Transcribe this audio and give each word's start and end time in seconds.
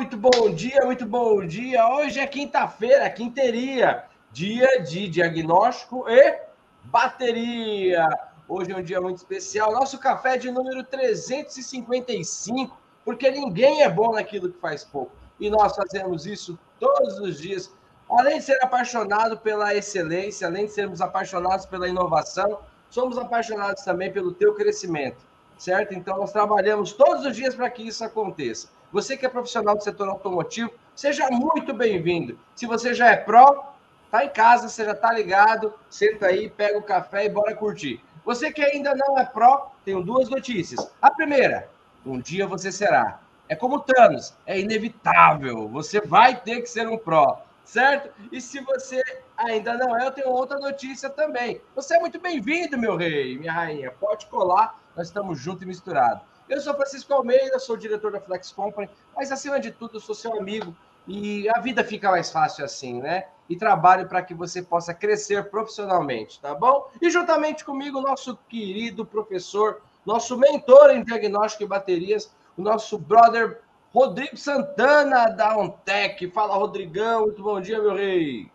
Muito 0.00 0.16
bom 0.16 0.50
dia, 0.54 0.80
muito 0.86 1.04
bom 1.04 1.46
dia. 1.46 1.86
Hoje 1.86 2.18
é 2.18 2.26
quinta-feira, 2.26 3.10
quinteria, 3.10 4.04
dia 4.32 4.82
de 4.82 5.06
diagnóstico 5.06 6.08
e 6.08 6.38
bateria. 6.84 8.08
Hoje 8.48 8.72
é 8.72 8.76
um 8.78 8.82
dia 8.82 8.98
muito 8.98 9.18
especial. 9.18 9.74
Nosso 9.74 9.98
café 9.98 10.38
de 10.38 10.50
número 10.50 10.82
355, 10.84 12.74
porque 13.04 13.30
ninguém 13.30 13.82
é 13.82 13.90
bom 13.90 14.12
naquilo 14.12 14.50
que 14.50 14.58
faz 14.58 14.84
pouco. 14.84 15.12
E 15.38 15.50
nós 15.50 15.76
fazemos 15.76 16.24
isso 16.24 16.58
todos 16.78 17.18
os 17.18 17.38
dias. 17.38 17.70
Além 18.08 18.38
de 18.38 18.44
ser 18.44 18.58
apaixonado 18.64 19.36
pela 19.36 19.74
excelência, 19.74 20.46
além 20.46 20.64
de 20.64 20.72
sermos 20.72 21.02
apaixonados 21.02 21.66
pela 21.66 21.86
inovação, 21.86 22.60
somos 22.88 23.18
apaixonados 23.18 23.84
também 23.84 24.10
pelo 24.10 24.32
teu 24.32 24.54
crescimento 24.54 25.28
certo? 25.60 25.92
Então, 25.92 26.16
nós 26.16 26.32
trabalhamos 26.32 26.92
todos 26.92 27.26
os 27.26 27.36
dias 27.36 27.54
para 27.54 27.68
que 27.68 27.86
isso 27.86 28.02
aconteça. 28.02 28.68
Você 28.92 29.16
que 29.16 29.24
é 29.24 29.28
profissional 29.28 29.76
do 29.76 29.84
setor 29.84 30.08
automotivo, 30.08 30.70
seja 30.96 31.28
muito 31.30 31.72
bem-vindo. 31.72 32.38
Se 32.56 32.66
você 32.66 32.92
já 32.92 33.08
é 33.10 33.16
pró, 33.16 33.72
tá 34.10 34.24
em 34.24 34.28
casa, 34.28 34.68
você 34.68 34.84
já 34.84 34.94
tá 34.94 35.12
ligado, 35.12 35.72
senta 35.88 36.26
aí, 36.26 36.50
pega 36.50 36.76
o 36.76 36.82
café 36.82 37.26
e 37.26 37.28
bora 37.28 37.54
curtir. 37.54 38.02
Você 38.24 38.52
que 38.52 38.62
ainda 38.62 38.94
não 38.94 39.18
é 39.18 39.24
pró, 39.24 39.72
tenho 39.84 40.02
duas 40.02 40.28
notícias. 40.28 40.90
A 41.00 41.10
primeira, 41.10 41.68
um 42.04 42.18
dia 42.18 42.46
você 42.46 42.72
será. 42.72 43.20
É 43.48 43.54
como 43.54 43.80
Thanos, 43.80 44.34
é 44.44 44.58
inevitável. 44.58 45.68
Você 45.68 46.00
vai 46.00 46.40
ter 46.40 46.60
que 46.60 46.66
ser 46.66 46.88
um 46.88 46.98
pró, 46.98 47.42
certo? 47.64 48.10
E 48.32 48.40
se 48.40 48.60
você 48.60 49.02
ainda 49.36 49.74
não 49.74 49.96
é, 49.96 50.06
eu 50.06 50.10
tenho 50.10 50.28
outra 50.30 50.58
notícia 50.58 51.08
também. 51.08 51.60
Você 51.76 51.96
é 51.96 52.00
muito 52.00 52.20
bem-vindo, 52.20 52.76
meu 52.76 52.96
rei, 52.96 53.38
minha 53.38 53.52
rainha. 53.52 53.92
Pode 53.92 54.26
colar 54.26 54.80
nós 54.96 55.06
estamos 55.06 55.38
juntos 55.40 55.62
e 55.62 55.66
misturados. 55.66 56.22
Eu 56.50 56.60
sou 56.60 56.74
Francisco 56.74 57.14
Almeida, 57.14 57.60
sou 57.60 57.76
diretor 57.76 58.10
da 58.10 58.20
Flex 58.20 58.50
Company, 58.50 58.90
mas 59.14 59.30
acima 59.30 59.60
de 59.60 59.70
tudo, 59.70 60.00
sou 60.00 60.16
seu 60.16 60.36
amigo 60.36 60.76
e 61.06 61.48
a 61.48 61.60
vida 61.60 61.84
fica 61.84 62.10
mais 62.10 62.32
fácil 62.32 62.64
assim, 62.64 63.00
né? 63.00 63.26
E 63.48 63.54
trabalho 63.54 64.08
para 64.08 64.20
que 64.20 64.34
você 64.34 64.60
possa 64.60 64.92
crescer 64.92 65.48
profissionalmente, 65.48 66.40
tá 66.40 66.52
bom? 66.52 66.90
E 67.00 67.08
juntamente 67.08 67.64
comigo, 67.64 68.00
nosso 68.00 68.36
querido 68.48 69.06
professor, 69.06 69.80
nosso 70.04 70.36
mentor 70.36 70.90
em 70.90 71.04
diagnóstico 71.04 71.62
e 71.62 71.68
baterias, 71.68 72.34
o 72.58 72.62
nosso 72.62 72.98
brother 72.98 73.60
Rodrigo 73.94 74.36
Santana 74.36 75.28
da 75.28 75.56
Ontec. 75.56 76.28
Fala, 76.32 76.56
Rodrigão, 76.56 77.26
muito 77.26 77.44
bom 77.44 77.60
dia, 77.60 77.80
meu 77.80 77.94
rei. 77.94 78.50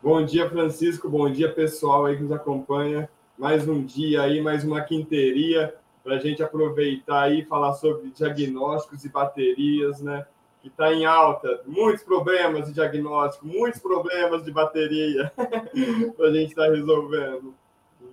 Bom 0.00 0.24
dia, 0.24 0.48
Francisco, 0.48 1.08
bom 1.08 1.28
dia, 1.28 1.52
pessoal 1.52 2.06
aí 2.06 2.16
que 2.16 2.22
nos 2.22 2.30
acompanha 2.30 3.10
mais 3.36 3.66
um 3.66 3.82
dia 3.82 4.22
aí, 4.22 4.40
mais 4.40 4.62
uma 4.62 4.82
quinteria 4.82 5.74
para 6.02 6.16
a 6.16 6.18
gente 6.18 6.42
aproveitar 6.42 7.32
e 7.32 7.44
falar 7.44 7.74
sobre 7.74 8.10
diagnósticos 8.10 9.04
e 9.04 9.08
baterias, 9.08 10.00
né? 10.00 10.26
Que 10.60 10.68
está 10.68 10.92
em 10.92 11.04
alta, 11.04 11.62
muitos 11.66 12.04
problemas 12.04 12.66
de 12.66 12.74
diagnóstico, 12.74 13.46
muitos 13.46 13.80
problemas 13.80 14.44
de 14.44 14.52
bateria 14.52 15.32
para 16.16 16.28
a 16.28 16.32
gente 16.32 16.50
estar 16.50 16.66
tá 16.66 16.74
resolvendo. 16.74 17.54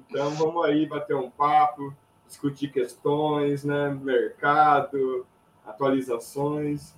Então 0.10 0.30
vamos 0.32 0.66
aí 0.66 0.88
bater 0.88 1.16
um 1.16 1.30
papo, 1.30 1.94
discutir 2.28 2.72
questões, 2.72 3.64
né? 3.64 3.90
Mercado, 4.02 5.26
atualizações, 5.66 6.96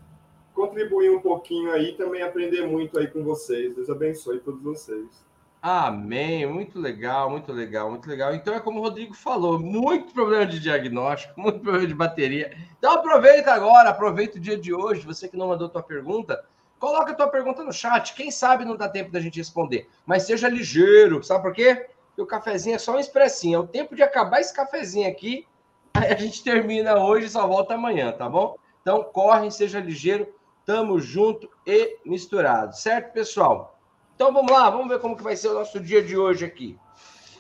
contribuir 0.54 1.10
um 1.10 1.22
pouquinho 1.22 1.72
aí 1.72 1.94
também 1.94 2.22
aprender 2.22 2.66
muito 2.66 2.98
aí 2.98 3.08
com 3.08 3.24
vocês. 3.24 3.76
Deus 3.76 3.90
abençoe 3.90 4.40
todos 4.40 4.62
vocês. 4.62 5.31
Amém, 5.64 6.48
muito 6.48 6.80
legal, 6.80 7.30
muito 7.30 7.54
legal, 7.54 7.92
muito 7.92 8.10
legal. 8.10 8.34
Então 8.34 8.52
é 8.52 8.60
como 8.60 8.80
o 8.80 8.82
Rodrigo 8.82 9.14
falou, 9.14 9.60
muito 9.60 10.12
problema 10.12 10.44
de 10.44 10.60
diagnóstico, 10.60 11.34
muito 11.40 11.60
problema 11.60 11.86
de 11.86 11.94
bateria. 11.94 12.58
Então 12.80 12.94
aproveita 12.94 13.54
agora, 13.54 13.90
aproveita 13.90 14.40
o 14.40 14.42
dia 14.42 14.58
de 14.58 14.74
hoje, 14.74 15.06
você 15.06 15.28
que 15.28 15.38
não 15.38 15.50
mandou 15.50 15.70
tua 15.70 15.84
pergunta, 15.84 16.44
coloca 16.80 17.14
tua 17.14 17.28
pergunta 17.28 17.64
no 17.64 17.72
chat, 17.72 18.16
quem 18.16 18.32
sabe 18.32 18.66
não 18.66 18.76
dá 18.76 18.90
tempo 18.90 19.12
da 19.12 19.20
gente 19.20 19.38
responder, 19.38 19.88
mas 20.04 20.24
seja 20.24 20.50
ligeiro, 20.50 21.24
sabe 21.24 21.44
por 21.44 21.54
quê? 21.54 21.88
Porque 22.08 22.22
o 22.24 22.26
cafezinho 22.26 22.76
é 22.76 22.80
só 22.80 22.96
um 22.96 23.00
expressinho, 23.00 23.58
é 23.58 23.60
o 23.60 23.68
tempo 23.68 23.96
de 23.96 24.02
acabar 24.02 24.42
esse 24.42 24.56
cafezinho 24.56 25.08
aqui, 25.08 25.46
a 25.94 26.16
gente 26.16 26.44
termina 26.44 26.96
hoje 26.98 27.28
e 27.28 27.30
só 27.30 27.46
volta 27.46 27.76
amanhã, 27.76 28.12
tá 28.12 28.28
bom? 28.28 28.56
Então 28.82 29.04
corre, 29.04 29.52
seja 29.52 29.80
ligeiro, 29.80 30.28
tamo 30.66 31.00
junto 31.00 31.48
e 31.68 32.00
misturado, 32.04 32.76
certo, 32.76 33.14
pessoal? 33.14 33.80
Então 34.22 34.32
vamos 34.32 34.52
lá, 34.52 34.70
vamos 34.70 34.88
ver 34.88 35.00
como 35.00 35.18
que 35.18 35.24
vai 35.24 35.36
ser 35.36 35.48
o 35.48 35.56
nosso 35.56 35.80
dia 35.80 36.00
de 36.00 36.16
hoje 36.16 36.46
aqui. 36.46 36.78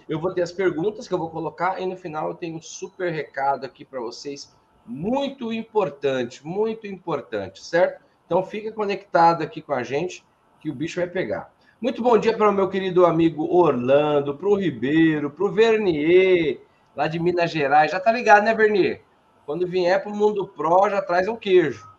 Eu 0.09 0.19
vou 0.19 0.34
ter 0.34 0.42
as 0.42 0.52
perguntas 0.52 1.08
que 1.08 1.14
eu 1.14 1.18
vou 1.19 1.30
colocar 1.30 1.80
e 1.80 1.86
no 1.86 1.96
final 1.96 2.30
eu 2.30 2.34
tenho 2.34 2.58
um 2.58 2.62
super 2.62 3.14
recado 3.14 3.68
aqui 3.68 3.86
para 3.86 4.00
vocês, 4.00 4.52
muito 4.84 5.53
importante, 5.53 6.44
muito 6.44 6.88
importante, 6.88 7.64
certo? 7.64 8.03
Então 8.25 8.44
fica 8.44 8.72
conectado 8.72 9.44
aqui 9.44 9.62
com 9.62 9.74
a 9.74 9.84
gente 9.84 10.25
que 10.59 10.72
o 10.72 10.74
bicho 10.74 11.00
vai 11.00 11.08
pegar. 11.08 11.53
Muito 11.80 12.02
bom 12.02 12.18
dia 12.18 12.36
para 12.36 12.50
o 12.50 12.52
meu 12.52 12.68
querido 12.68 13.06
amigo 13.06 13.46
Orlando, 13.56 14.36
para 14.36 14.50
o 14.50 14.56
Ribeiro, 14.56 15.30
para 15.30 15.46
o 15.46 15.52
Vernier, 15.52 16.62
lá 16.96 17.08
de 17.08 17.19
Minas 17.19 17.52
Gerais. 17.52 17.92
Já 17.92 18.00
tá 18.00 18.12
ligado, 18.12 18.44
né, 18.44 18.56
Vernier? 18.56 19.03
Quando 19.46 19.68
vier 19.68 20.02
para 20.02 20.12
o 20.12 20.16
Mundo 20.16 20.48
Pro, 20.48 20.90
já 20.90 21.00
traz 21.00 21.28
um 21.28 21.36
queijo 21.36 21.91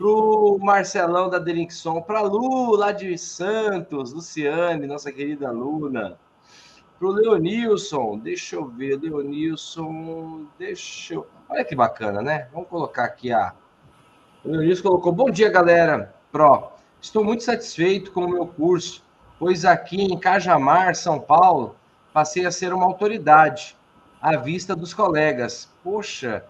pro 0.00 0.56
Marcelão 0.62 1.28
da 1.28 1.38
Delinkson, 1.38 2.00
para 2.00 2.22
Lu, 2.22 2.74
lá 2.74 2.90
de 2.90 3.18
Santos, 3.18 4.14
Luciane, 4.14 4.86
nossa 4.86 5.12
querida 5.12 5.48
aluna, 5.48 6.18
pro 6.98 7.10
Leonilson, 7.10 8.16
deixa 8.16 8.56
eu 8.56 8.66
ver, 8.66 8.98
Leonilson, 8.98 10.46
deixa 10.58 11.12
eu... 11.12 11.26
Olha 11.50 11.62
que 11.66 11.76
bacana, 11.76 12.22
né? 12.22 12.48
Vamos 12.50 12.70
colocar 12.70 13.04
aqui 13.04 13.30
a... 13.30 13.52
O 14.42 14.48
Leonilson 14.52 14.84
colocou, 14.84 15.12
bom 15.12 15.30
dia, 15.30 15.50
galera, 15.50 16.14
Pro. 16.32 16.70
Estou 16.98 17.22
muito 17.22 17.44
satisfeito 17.44 18.10
com 18.10 18.24
o 18.24 18.30
meu 18.30 18.46
curso, 18.46 19.04
pois 19.38 19.66
aqui 19.66 20.00
em 20.00 20.18
Cajamar, 20.18 20.94
São 20.94 21.20
Paulo, 21.20 21.76
passei 22.10 22.46
a 22.46 22.50
ser 22.50 22.72
uma 22.72 22.86
autoridade 22.86 23.76
à 24.18 24.38
vista 24.38 24.74
dos 24.74 24.94
colegas. 24.94 25.68
Poxa, 25.84 26.42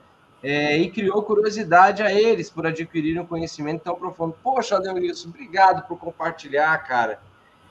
é, 0.42 0.76
e 0.78 0.90
criou 0.90 1.22
curiosidade 1.22 2.02
a 2.02 2.12
eles 2.12 2.48
por 2.48 2.66
adquirirem 2.66 3.20
um 3.20 3.26
conhecimento 3.26 3.82
tão 3.82 3.94
profundo. 3.94 4.34
Poxa, 4.42 4.78
Leonilson, 4.78 5.28
obrigado 5.28 5.86
por 5.86 5.98
compartilhar, 5.98 6.76
cara. 6.78 7.20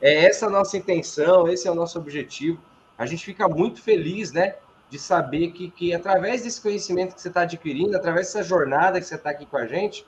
É 0.02 0.26
essa 0.26 0.46
a 0.48 0.50
nossa 0.50 0.78
intenção, 0.78 1.48
esse 1.48 1.68
é 1.68 1.72
o 1.72 1.76
nosso 1.76 1.98
objetivo. 1.98 2.60
A 2.98 3.06
gente 3.06 3.26
fica 3.26 3.48
muito 3.48 3.82
feliz, 3.82 4.32
né, 4.32 4.56
de 4.90 5.00
saber 5.00 5.52
que, 5.52 5.70
que 5.72 5.94
através 5.94 6.44
desse 6.44 6.62
conhecimento 6.62 7.16
que 7.16 7.22
você 7.22 7.28
está 7.28 7.42
adquirindo, 7.42 7.96
através 7.96 8.28
dessa 8.28 8.44
jornada 8.44 9.00
que 9.00 9.06
você 9.06 9.16
está 9.16 9.32
aqui 9.32 9.46
com 9.46 9.58
a 9.58 9.66
gente, 9.66 10.06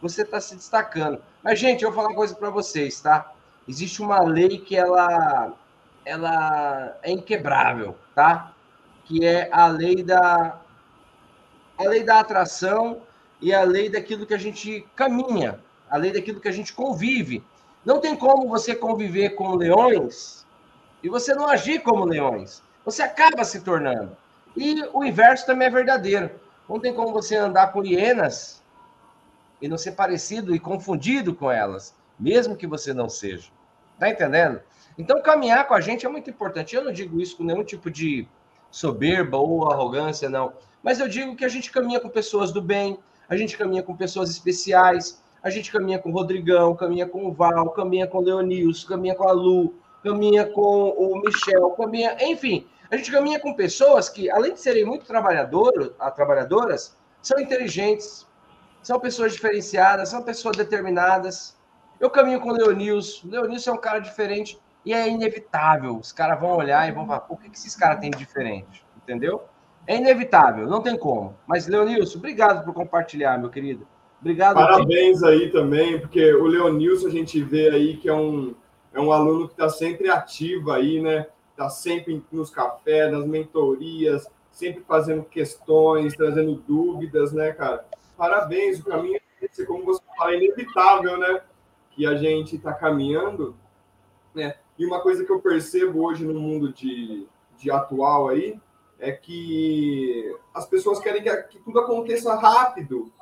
você 0.00 0.22
está 0.22 0.40
se 0.40 0.54
destacando. 0.54 1.20
Mas, 1.42 1.58
gente, 1.58 1.82
eu 1.82 1.90
vou 1.90 1.96
falar 1.96 2.08
uma 2.08 2.16
coisa 2.16 2.34
para 2.34 2.50
vocês, 2.50 3.00
tá? 3.00 3.32
Existe 3.66 4.02
uma 4.02 4.22
lei 4.22 4.58
que 4.58 4.76
ela, 4.76 5.52
ela 6.04 6.98
é 7.02 7.10
inquebrável, 7.10 7.96
tá? 8.14 8.52
Que 9.04 9.24
é 9.24 9.48
a 9.50 9.66
lei 9.66 10.02
da 10.02 10.60
a 11.78 11.84
lei 11.84 12.02
da 12.02 12.20
atração 12.20 13.02
e 13.40 13.52
a 13.52 13.62
lei 13.62 13.88
daquilo 13.88 14.26
que 14.26 14.34
a 14.34 14.38
gente 14.38 14.86
caminha, 14.94 15.60
a 15.90 15.96
lei 15.96 16.12
daquilo 16.12 16.40
que 16.40 16.48
a 16.48 16.52
gente 16.52 16.72
convive. 16.72 17.44
Não 17.84 18.00
tem 18.00 18.16
como 18.16 18.48
você 18.48 18.74
conviver 18.74 19.30
com 19.30 19.54
leões 19.54 20.46
e 21.02 21.08
você 21.08 21.34
não 21.34 21.46
agir 21.46 21.80
como 21.80 22.04
leões. 22.04 22.62
Você 22.84 23.02
acaba 23.02 23.44
se 23.44 23.60
tornando. 23.60 24.16
E 24.56 24.82
o 24.92 25.04
inverso 25.04 25.46
também 25.46 25.68
é 25.68 25.70
verdadeiro. 25.70 26.30
Não 26.68 26.80
tem 26.80 26.94
como 26.94 27.12
você 27.12 27.36
andar 27.36 27.72
com 27.72 27.84
hienas 27.84 28.62
e 29.60 29.68
não 29.68 29.76
ser 29.76 29.92
parecido 29.92 30.54
e 30.54 30.58
confundido 30.58 31.34
com 31.34 31.50
elas, 31.50 31.94
mesmo 32.18 32.56
que 32.56 32.66
você 32.66 32.94
não 32.94 33.08
seja. 33.08 33.50
Tá 33.98 34.08
entendendo? 34.08 34.60
Então, 34.96 35.20
caminhar 35.22 35.66
com 35.66 35.74
a 35.74 35.80
gente 35.80 36.06
é 36.06 36.08
muito 36.08 36.30
importante. 36.30 36.74
Eu 36.74 36.84
não 36.84 36.92
digo 36.92 37.20
isso 37.20 37.36
com 37.36 37.44
nenhum 37.44 37.64
tipo 37.64 37.90
de 37.90 38.28
soberba 38.70 39.36
ou 39.36 39.70
arrogância, 39.70 40.28
não. 40.28 40.52
Mas 40.84 41.00
eu 41.00 41.08
digo 41.08 41.34
que 41.34 41.46
a 41.46 41.48
gente 41.48 41.72
caminha 41.72 41.98
com 41.98 42.10
pessoas 42.10 42.52
do 42.52 42.60
bem, 42.60 42.98
a 43.26 43.34
gente 43.38 43.56
caminha 43.56 43.82
com 43.82 43.96
pessoas 43.96 44.28
especiais, 44.28 45.18
a 45.42 45.48
gente 45.48 45.72
caminha 45.72 45.98
com 45.98 46.10
o 46.10 46.12
Rodrigão, 46.12 46.76
caminha 46.76 47.08
com 47.08 47.26
o 47.26 47.32
Val, 47.32 47.70
caminha 47.70 48.06
com 48.06 48.18
o 48.18 48.20
Leonilson, 48.20 48.86
caminha 48.88 49.14
com 49.14 49.26
a 49.26 49.32
Lu, 49.32 49.74
caminha 50.02 50.44
com 50.44 50.90
o 50.90 51.18
Michel, 51.22 51.70
caminha, 51.70 52.18
enfim, 52.20 52.66
a 52.90 52.98
gente 52.98 53.10
caminha 53.10 53.40
com 53.40 53.54
pessoas 53.54 54.10
que, 54.10 54.30
além 54.30 54.52
de 54.52 54.60
serem 54.60 54.84
muito 54.84 55.06
trabalhadoras, 55.06 55.90
trabalhadoras, 56.14 56.94
são 57.22 57.40
inteligentes, 57.40 58.26
são 58.82 59.00
pessoas 59.00 59.32
diferenciadas, 59.32 60.10
são 60.10 60.22
pessoas 60.22 60.54
determinadas. 60.54 61.56
Eu 61.98 62.10
caminho 62.10 62.42
com 62.42 62.50
o 62.50 62.52
Leonilson, 62.52 63.26
o 63.26 63.30
Leonilson 63.30 63.70
é 63.70 63.74
um 63.74 63.80
cara 63.80 64.00
diferente 64.00 64.60
e 64.84 64.92
é 64.92 65.08
inevitável. 65.08 65.96
Os 65.96 66.12
caras 66.12 66.38
vão 66.38 66.54
olhar 66.54 66.86
e 66.86 66.92
vão 66.92 67.06
falar, 67.06 67.20
por 67.20 67.40
que, 67.40 67.48
que 67.48 67.56
esses 67.56 67.74
caras 67.74 68.00
têm 68.00 68.10
de 68.10 68.18
diferente? 68.18 68.84
Entendeu? 68.98 69.48
É 69.86 69.96
inevitável, 69.96 70.66
não 70.66 70.80
tem 70.80 70.96
como. 70.96 71.36
Mas, 71.46 71.66
Leonilson, 71.66 72.18
obrigado 72.18 72.64
por 72.64 72.72
compartilhar, 72.72 73.38
meu 73.38 73.50
querido. 73.50 73.86
Obrigado. 74.20 74.54
Parabéns 74.54 75.22
aí 75.22 75.50
também, 75.50 76.00
porque 76.00 76.32
o 76.32 76.46
Leonilson 76.46 77.08
a 77.08 77.10
gente 77.10 77.42
vê 77.42 77.68
aí 77.68 77.96
que 77.96 78.08
é 78.08 78.14
um, 78.14 78.54
é 78.92 79.00
um 79.00 79.12
aluno 79.12 79.46
que 79.46 79.54
está 79.54 79.68
sempre 79.68 80.08
ativo 80.08 80.70
aí, 80.70 81.00
né? 81.00 81.26
Está 81.50 81.68
sempre 81.68 82.24
nos 82.32 82.50
cafés, 82.50 83.12
nas 83.12 83.26
mentorias, 83.26 84.26
sempre 84.50 84.82
fazendo 84.88 85.24
questões, 85.24 86.14
trazendo 86.14 86.54
dúvidas, 86.66 87.32
né, 87.32 87.52
cara? 87.52 87.84
parabéns, 88.16 88.80
o 88.80 88.84
caminho 88.84 89.16
é 89.16 89.44
esse, 89.44 89.66
como 89.66 89.84
você 89.84 90.00
fala, 90.16 90.32
é 90.32 90.36
inevitável, 90.36 91.18
né? 91.18 91.42
Que 91.90 92.06
a 92.06 92.16
gente 92.16 92.56
está 92.56 92.72
caminhando, 92.72 93.54
né? 94.34 94.54
E 94.78 94.86
uma 94.86 95.00
coisa 95.00 95.24
que 95.24 95.30
eu 95.30 95.40
percebo 95.40 96.04
hoje 96.04 96.24
no 96.24 96.40
mundo 96.40 96.72
de, 96.72 97.26
de 97.56 97.70
atual 97.70 98.28
aí 98.28 98.58
é 99.04 99.12
que 99.12 100.34
as 100.54 100.66
pessoas 100.66 100.98
querem 100.98 101.22
que, 101.22 101.36
que 101.44 101.58
tudo 101.58 101.78
aconteça 101.78 102.34
rápido, 102.34 103.12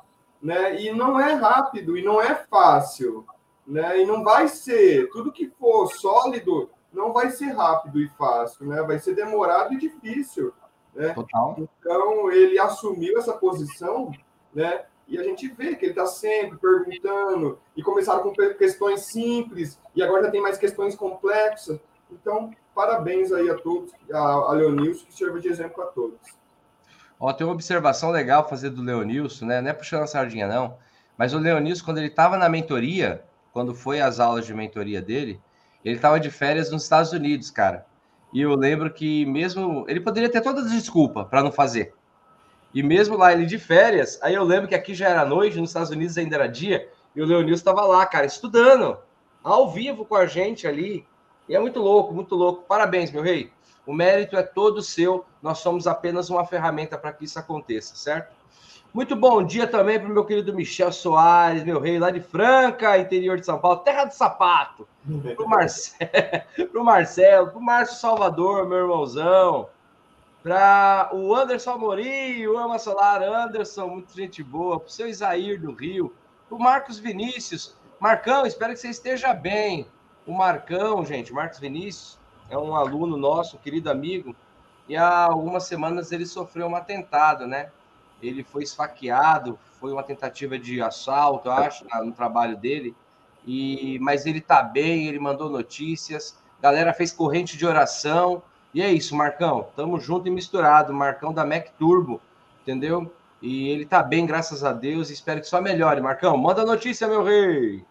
né? 0.41 0.81
E 0.81 0.91
não 0.93 1.19
é 1.19 1.33
rápido 1.33 1.97
e 1.97 2.01
não 2.01 2.21
é 2.21 2.35
fácil, 2.49 3.25
né? 3.67 4.01
E 4.01 4.05
não 4.05 4.23
vai 4.23 4.47
ser. 4.47 5.09
Tudo 5.09 5.31
que 5.31 5.49
for 5.59 5.87
sólido 5.87 6.69
não 6.91 7.11
vai 7.11 7.31
ser 7.31 7.47
rápido 7.47 7.99
e 7.99 8.07
fácil, 8.09 8.65
né? 8.67 8.81
Vai 8.81 8.97
ser 8.99 9.13
demorado 9.13 9.73
e 9.73 9.77
difícil, 9.77 10.53
né? 10.95 11.13
Total. 11.13 11.57
Então 11.57 12.31
ele 12.31 12.57
assumiu 12.57 13.17
essa 13.17 13.33
posição, 13.33 14.09
né? 14.53 14.85
E 15.05 15.19
a 15.19 15.23
gente 15.23 15.49
vê 15.49 15.75
que 15.75 15.83
ele 15.83 15.91
está 15.91 16.05
sempre 16.05 16.57
perguntando 16.57 17.59
e 17.75 17.83
começaram 17.83 18.23
com 18.23 18.31
questões 18.31 19.01
simples 19.01 19.77
e 19.93 20.01
agora 20.01 20.23
já 20.23 20.31
tem 20.31 20.41
mais 20.41 20.57
questões 20.57 20.95
complexas. 20.95 21.77
Então, 22.21 22.51
parabéns 22.73 23.31
aí 23.31 23.49
a 23.49 23.55
todos, 23.55 23.91
a, 24.11 24.17
a 24.17 24.51
Leonilson, 24.53 25.05
que 25.05 25.13
serve 25.13 25.39
de 25.39 25.47
exemplo 25.47 25.83
a 25.83 25.87
todos. 25.87 26.19
Ó, 27.19 27.31
tem 27.31 27.45
uma 27.45 27.53
observação 27.53 28.11
legal 28.11 28.47
fazer 28.47 28.69
do 28.69 28.81
Leonilson, 28.81 29.45
né? 29.45 29.61
Não 29.61 29.69
é 29.69 29.73
puxando 29.73 30.03
a 30.03 30.07
sardinha, 30.07 30.47
não. 30.47 30.77
Mas 31.17 31.33
o 31.33 31.39
Leonilson, 31.39 31.85
quando 31.85 31.99
ele 31.99 32.07
estava 32.07 32.37
na 32.37 32.49
mentoria, 32.49 33.23
quando 33.51 33.73
foi 33.73 34.01
às 34.01 34.19
aulas 34.19 34.45
de 34.45 34.53
mentoria 34.53 35.01
dele, 35.01 35.39
ele 35.85 35.95
estava 35.95 36.19
de 36.19 36.29
férias 36.29 36.71
nos 36.71 36.83
Estados 36.83 37.11
Unidos, 37.11 37.51
cara. 37.51 37.85
E 38.33 38.41
eu 38.41 38.55
lembro 38.55 38.91
que 38.91 39.25
mesmo. 39.25 39.85
Ele 39.87 39.99
poderia 39.99 40.29
ter 40.29 40.41
toda 40.41 40.61
a 40.61 40.67
desculpa 40.67 41.23
para 41.23 41.43
não 41.43 41.51
fazer. 41.51 41.93
E 42.73 42.81
mesmo 42.81 43.15
lá 43.15 43.31
ele 43.31 43.45
de 43.45 43.59
férias, 43.59 44.19
aí 44.23 44.33
eu 44.33 44.43
lembro 44.43 44.67
que 44.67 44.73
aqui 44.73 44.95
já 44.95 45.07
era 45.07 45.23
noite, 45.23 45.59
nos 45.59 45.69
Estados 45.69 45.91
Unidos 45.91 46.17
ainda 46.17 46.35
era 46.35 46.47
dia, 46.47 46.89
e 47.15 47.21
o 47.21 47.25
Leonilson 47.25 47.59
estava 47.59 47.85
lá, 47.85 48.03
cara, 48.03 48.25
estudando, 48.25 48.97
ao 49.43 49.69
vivo 49.69 50.03
com 50.03 50.15
a 50.15 50.25
gente 50.25 50.67
ali. 50.67 51.05
E 51.47 51.55
é 51.55 51.59
muito 51.59 51.79
louco, 51.79 52.13
muito 52.13 52.35
louco. 52.35 52.63
Parabéns, 52.63 53.11
meu 53.11 53.21
rei. 53.21 53.51
O 53.85 53.93
mérito 53.93 54.37
é 54.37 54.43
todo 54.43 54.81
seu. 54.81 55.25
Nós 55.41 55.59
somos 55.59 55.87
apenas 55.87 56.29
uma 56.29 56.45
ferramenta 56.45 56.97
para 56.97 57.11
que 57.11 57.25
isso 57.25 57.37
aconteça, 57.37 57.95
certo? 57.95 58.33
Muito 58.93 59.15
bom 59.15 59.43
dia 59.43 59.65
também 59.65 59.99
para 59.99 60.07
o 60.07 60.13
meu 60.13 60.23
querido 60.23 60.53
Michel 60.53 60.91
Soares, 60.91 61.63
meu 61.63 61.79
rei 61.79 61.97
lá 61.97 62.11
de 62.11 62.19
Franca, 62.19 62.95
interior 62.95 63.39
de 63.39 63.45
São 63.45 63.57
Paulo, 63.57 63.79
terra 63.79 64.05
de 64.05 64.15
sapato. 64.15 64.87
Para 65.35 65.43
o 65.43 65.49
Marcelo, 65.49 66.45
Marcelo, 66.85 67.47
para 67.47 67.57
o 67.57 67.61
Márcio 67.61 67.97
Salvador, 67.97 68.69
meu 68.69 68.77
irmãozão. 68.77 69.67
Para 70.43 71.09
o 71.11 71.33
Anderson 71.33 71.71
Amorim, 71.71 72.45
o 72.45 72.57
Ama 72.57 72.77
Solar, 72.77 73.23
Anderson, 73.23 73.87
muito 73.87 74.13
gente 74.13 74.43
boa. 74.43 74.79
Para 74.79 74.87
o 74.87 74.91
seu 74.91 75.07
Isair 75.07 75.59
do 75.59 75.71
Rio. 75.71 76.13
Para 76.47 76.55
o 76.55 76.61
Marcos 76.61 76.99
Vinícius. 76.99 77.75
Marcão, 77.99 78.45
espero 78.45 78.73
que 78.73 78.79
você 78.79 78.89
esteja 78.89 79.33
bem. 79.33 79.87
O 80.25 80.33
Marcão, 80.33 81.05
gente, 81.05 81.33
Marcos 81.33 81.59
Vinícius, 81.59 82.17
é 82.49 82.57
um 82.57 82.75
aluno 82.75 83.17
nosso, 83.17 83.57
querido 83.57 83.89
amigo. 83.89 84.35
E 84.87 84.95
há 84.95 85.25
algumas 85.25 85.63
semanas 85.65 86.11
ele 86.11 86.25
sofreu 86.25 86.67
um 86.67 86.75
atentado, 86.75 87.47
né? 87.47 87.69
ele 88.27 88.43
foi 88.43 88.63
esfaqueado, 88.63 89.59
foi 89.79 89.91
uma 89.91 90.03
tentativa 90.03 90.57
de 90.57 90.81
assalto, 90.81 91.49
eu 91.49 91.51
acho, 91.51 91.85
no 92.03 92.13
trabalho 92.13 92.55
dele. 92.57 92.95
E 93.45 93.99
mas 93.99 94.25
ele 94.25 94.39
tá 94.39 94.63
bem, 94.63 95.07
ele 95.07 95.19
mandou 95.19 95.49
notícias, 95.49 96.37
galera 96.61 96.93
fez 96.93 97.11
corrente 97.11 97.57
de 97.57 97.65
oração. 97.65 98.41
E 98.73 98.81
é 98.81 98.91
isso, 98.91 99.15
Marcão, 99.15 99.67
tamo 99.75 99.99
junto 99.99 100.27
e 100.27 100.31
misturado, 100.31 100.93
Marcão 100.93 101.33
da 101.33 101.45
Mac 101.45 101.67
Turbo, 101.77 102.21
entendeu? 102.61 103.13
E 103.41 103.67
ele 103.69 103.85
tá 103.85 104.01
bem, 104.01 104.25
graças 104.25 104.63
a 104.63 104.71
Deus, 104.71 105.09
espero 105.09 105.41
que 105.41 105.47
só 105.47 105.61
melhore, 105.61 106.01
Marcão. 106.01 106.37
Manda 106.37 106.65
notícia, 106.65 107.07
meu 107.07 107.23
rei. 107.23 107.85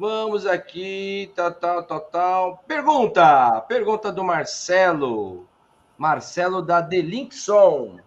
Vamos 0.00 0.46
aqui, 0.46 1.30
tal, 1.36 1.52
tal, 1.52 1.82
tal, 1.82 2.00
tal. 2.00 2.64
Pergunta, 2.66 3.60
pergunta 3.68 4.10
do 4.10 4.24
Marcelo. 4.24 5.46
Marcelo 5.98 6.62
da 6.62 6.80
Delinkson 6.80 8.00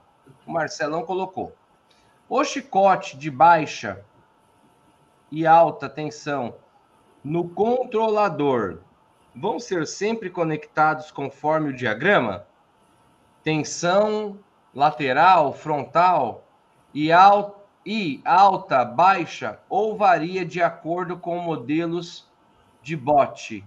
o 0.43 0.51
Marcelão 0.51 1.05
colocou. 1.05 1.55
O 2.27 2.43
chicote 2.43 3.15
de 3.15 3.29
baixa 3.29 4.03
e 5.31 5.45
alta 5.45 5.87
tensão 5.87 6.55
no 7.23 7.47
controlador 7.47 8.79
vão 9.35 9.59
ser 9.59 9.85
sempre 9.85 10.31
conectados 10.31 11.11
conforme 11.11 11.69
o 11.69 11.75
diagrama? 11.75 12.47
Tensão 13.43 14.39
lateral, 14.73 15.53
frontal 15.53 16.43
e, 16.91 17.11
al 17.11 17.62
e 17.85 18.21
alta, 18.23 18.85
baixa 18.85 19.59
ou 19.69 19.97
varia 19.97 20.45
de 20.45 20.61
acordo 20.61 21.17
com 21.17 21.39
modelos 21.39 22.27
de 22.81 22.95
bote? 22.95 23.63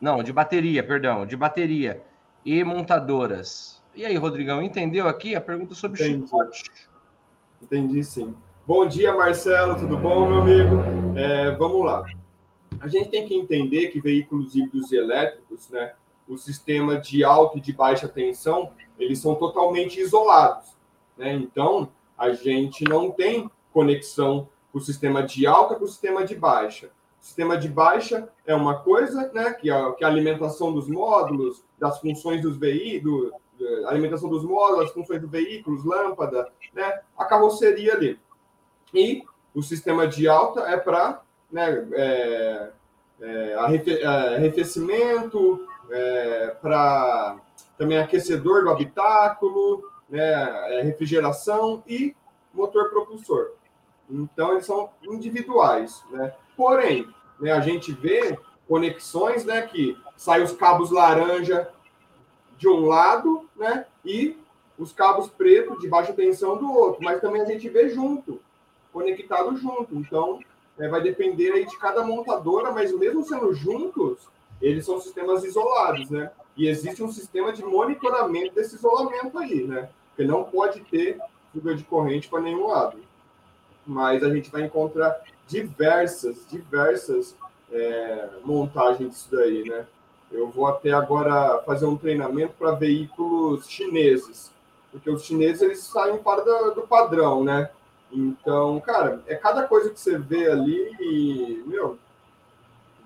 Não, 0.00 0.22
de 0.22 0.32
bateria, 0.32 0.82
perdão, 0.82 1.26
de 1.26 1.36
bateria 1.36 2.02
e 2.44 2.62
montadoras. 2.62 3.82
E 3.94 4.04
aí, 4.04 4.16
Rodrigão, 4.16 4.62
entendeu 4.62 5.08
aqui 5.08 5.34
a 5.34 5.40
pergunta 5.40 5.74
sobre 5.74 6.02
Entendi. 6.02 6.26
chicote? 6.26 6.64
Entendi, 7.62 8.04
sim. 8.04 8.34
Bom 8.66 8.86
dia, 8.86 9.14
Marcelo, 9.14 9.78
tudo 9.78 9.96
bom, 9.96 10.28
meu 10.28 10.42
amigo? 10.42 11.16
É, 11.16 11.50
vamos 11.52 11.84
lá. 11.84 12.04
A 12.80 12.88
gente 12.88 13.08
tem 13.08 13.26
que 13.26 13.34
entender 13.34 13.88
que 13.88 14.00
veículos 14.00 14.54
híbridos 14.54 14.92
elétricos, 14.92 15.70
né, 15.70 15.94
o 16.28 16.36
sistema 16.36 16.98
de 16.98 17.24
alta 17.24 17.58
e 17.58 17.60
de 17.60 17.72
baixa 17.72 18.08
tensão, 18.08 18.70
eles 18.98 19.18
são 19.18 19.34
totalmente 19.34 20.00
isolados. 20.00 20.76
Né? 21.16 21.32
Então, 21.34 21.88
a 22.16 22.32
gente 22.32 22.84
não 22.84 23.10
tem 23.10 23.50
conexão 23.72 24.48
com 24.72 24.78
o 24.78 24.80
sistema 24.80 25.22
de 25.22 25.46
alta 25.46 25.74
com 25.74 25.84
o 25.84 25.88
sistema 25.88 26.24
de 26.24 26.34
baixa. 26.34 26.90
O 27.20 27.24
sistema 27.24 27.56
de 27.56 27.68
baixa 27.68 28.28
é 28.46 28.54
uma 28.54 28.78
coisa, 28.80 29.30
né, 29.32 29.52
que 29.52 29.70
é, 29.70 29.92
que 29.92 30.04
é 30.04 30.06
a 30.06 30.10
alimentação 30.10 30.72
dos 30.72 30.88
módulos, 30.88 31.64
das 31.78 31.98
funções 32.00 32.42
dos 32.42 32.56
veículos, 32.56 33.32
alimentação 33.86 34.28
dos 34.28 34.44
módulos, 34.44 34.86
as 34.86 34.92
funções 34.92 35.20
do 35.20 35.28
veículo, 35.28 35.82
lâmpada, 35.84 36.48
né, 36.74 37.00
a 37.16 37.24
carroceria 37.24 37.94
ali. 37.94 38.18
E 38.94 39.24
o 39.54 39.62
sistema 39.62 40.06
de 40.06 40.28
alta 40.28 40.60
é 40.60 40.76
para 40.76 41.22
né, 41.50 41.86
é, 41.92 42.70
é, 43.20 43.54
arrefecimento, 44.34 45.66
é, 45.90 46.56
para 46.60 47.38
também 47.78 47.98
aquecedor 47.98 48.64
do 48.64 48.70
habitáculo, 48.70 49.82
né, 50.08 50.78
é, 50.78 50.82
refrigeração 50.82 51.82
e 51.86 52.14
motor 52.52 52.90
propulsor. 52.90 53.52
Então, 54.08 54.52
eles 54.52 54.66
são 54.66 54.90
individuais. 55.02 56.02
Né? 56.10 56.32
Porém, 56.56 57.08
né, 57.40 57.52
a 57.52 57.60
gente 57.60 57.92
vê 57.92 58.38
conexões 58.68 59.44
né, 59.44 59.62
que 59.62 59.96
saem 60.16 60.44
os 60.44 60.52
cabos 60.52 60.90
laranja 60.90 61.68
de 62.56 62.68
um 62.68 62.86
lado, 62.86 63.48
né? 63.54 63.86
E 64.04 64.36
os 64.78 64.92
cabos 64.92 65.28
pretos 65.28 65.78
de 65.78 65.88
baixa 65.88 66.12
tensão 66.12 66.56
do 66.56 66.72
outro. 66.72 67.02
Mas 67.02 67.20
também 67.20 67.42
a 67.42 67.44
gente 67.44 67.68
vê 67.68 67.88
junto, 67.88 68.40
conectado 68.92 69.56
junto. 69.56 69.94
Então, 69.94 70.40
é, 70.78 70.88
vai 70.88 71.02
depender 71.02 71.52
aí 71.52 71.66
de 71.66 71.78
cada 71.78 72.02
montadora, 72.04 72.72
mas 72.72 72.96
mesmo 72.96 73.24
sendo 73.24 73.52
juntos, 73.54 74.28
eles 74.60 74.84
são 74.84 75.00
sistemas 75.00 75.44
isolados, 75.44 76.10
né? 76.10 76.30
E 76.56 76.68
existe 76.68 77.02
um 77.02 77.12
sistema 77.12 77.52
de 77.52 77.62
monitoramento 77.62 78.54
desse 78.54 78.76
isolamento 78.76 79.38
aí, 79.38 79.64
né? 79.64 79.88
Porque 80.08 80.24
não 80.24 80.44
pode 80.44 80.80
ter 80.80 81.18
fuga 81.52 81.74
de 81.74 81.84
corrente 81.84 82.28
para 82.28 82.40
nenhum 82.40 82.68
lado. 82.68 82.98
Mas 83.86 84.22
a 84.22 84.30
gente 84.34 84.50
vai 84.50 84.62
encontrar 84.62 85.22
diversas, 85.46 86.46
diversas 86.50 87.36
é, 87.70 88.28
montagens 88.44 89.10
disso 89.10 89.28
daí, 89.30 89.68
né? 89.68 89.86
Eu 90.30 90.48
vou 90.50 90.66
até 90.66 90.90
agora 90.90 91.62
fazer 91.64 91.86
um 91.86 91.96
treinamento 91.96 92.54
para 92.58 92.72
veículos 92.72 93.68
chineses, 93.68 94.50
porque 94.90 95.08
os 95.08 95.24
chineses 95.24 95.62
eles 95.62 95.80
saem 95.80 96.18
fora 96.18 96.42
do, 96.42 96.74
do, 96.74 96.82
padrão, 96.82 97.44
né? 97.44 97.70
Então, 98.10 98.80
cara, 98.80 99.22
é 99.26 99.34
cada 99.34 99.64
coisa 99.64 99.90
que 99.90 100.00
você 100.00 100.18
vê 100.18 100.50
ali 100.50 100.96
e, 101.00 101.62
meu, 101.66 101.98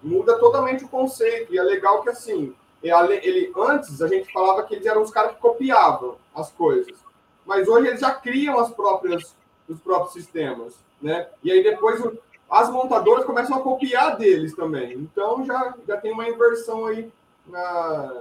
muda 0.02 0.38
totalmente 0.38 0.85
o 0.85 0.88
conceito. 0.88 1.52
E 1.52 1.59
é 1.59 1.62
legal 1.62 2.02
que, 2.02 2.11
assim, 2.11 2.54
ele, 2.82 3.52
antes 3.56 4.00
a 4.00 4.08
gente 4.08 4.32
falava 4.32 4.62
que 4.62 4.75
eles 4.75 4.87
eram 4.87 5.02
os 5.02 5.10
caras 5.10 5.32
que 5.32 5.40
copiavam 5.40 6.16
as 6.34 6.50
coisas, 6.52 6.96
mas 7.44 7.68
hoje 7.68 7.88
eles 7.88 8.00
já 8.00 8.12
criam 8.12 8.58
as 8.58 8.70
próprias, 8.70 9.34
os 9.68 9.78
próprios 9.80 10.12
sistemas, 10.12 10.75
né? 11.00 11.28
E 11.42 11.50
aí 11.50 11.62
depois 11.62 12.02
as 12.50 12.70
montadoras 12.70 13.25
começam 13.25 13.56
a 13.56 13.62
copiar 13.62 14.16
deles 14.16 14.54
também. 14.54 14.94
Então 14.94 15.44
já, 15.44 15.75
já 15.87 15.96
tem 15.99 16.12
uma 16.12 16.28
inversão 16.28 16.87
aí 16.87 17.10
na, 17.46 18.12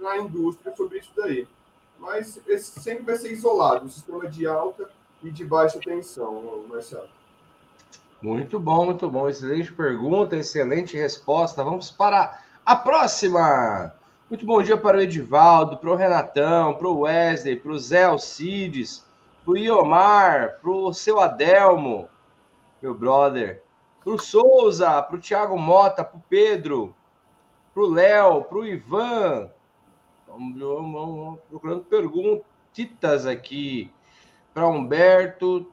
na 0.00 0.18
indústria 0.18 0.74
sobre 0.76 0.98
isso 0.98 1.10
daí. 1.16 1.46
Mas 1.98 2.40
esse 2.48 2.80
sempre 2.80 3.04
vai 3.04 3.16
ser 3.16 3.32
isolado, 3.32 3.86
o 3.86 3.90
sistema 3.90 4.28
de 4.28 4.46
alta 4.46 4.88
e 5.22 5.30
de 5.30 5.44
baixa 5.44 5.78
tensão, 5.78 6.64
Marcelo. 6.68 7.08
Muito 8.20 8.58
bom, 8.58 8.86
muito 8.86 9.08
bom. 9.10 9.28
Excelente 9.28 9.72
pergunta, 9.72 10.36
excelente 10.36 10.96
resposta. 10.96 11.62
Vamos 11.62 11.90
para 11.90 12.41
a 12.64 12.76
próxima. 12.76 13.92
Muito 14.30 14.46
bom 14.46 14.62
dia 14.62 14.76
para 14.76 14.96
o 14.96 15.00
Edivaldo, 15.00 15.76
para 15.76 15.90
o 15.90 15.96
Renatão, 15.96 16.74
para 16.74 16.88
o 16.88 17.00
Wesley, 17.00 17.56
para 17.56 17.72
o 17.72 17.78
Zé 17.78 18.04
Alcides, 18.04 19.04
pro 19.44 19.56
Iomar, 19.56 20.60
pro 20.60 20.92
seu 20.92 21.20
Adelmo, 21.20 22.08
meu 22.80 22.94
brother, 22.94 23.62
pro 24.02 24.18
Souza, 24.18 25.02
pro 25.02 25.18
Thiago 25.18 25.58
Mota, 25.58 26.04
pro 26.04 26.22
Pedro, 26.28 26.94
pro 27.74 27.90
Léo, 27.90 28.44
pro 28.44 28.64
Ivan. 28.64 29.50
Vamos, 30.26 30.58
vamos, 30.58 30.92
vamos 30.92 31.40
procurando 31.50 31.84
perguntitas 31.84 33.26
aqui. 33.26 33.92
Para 34.54 34.68
Humberto, 34.68 35.66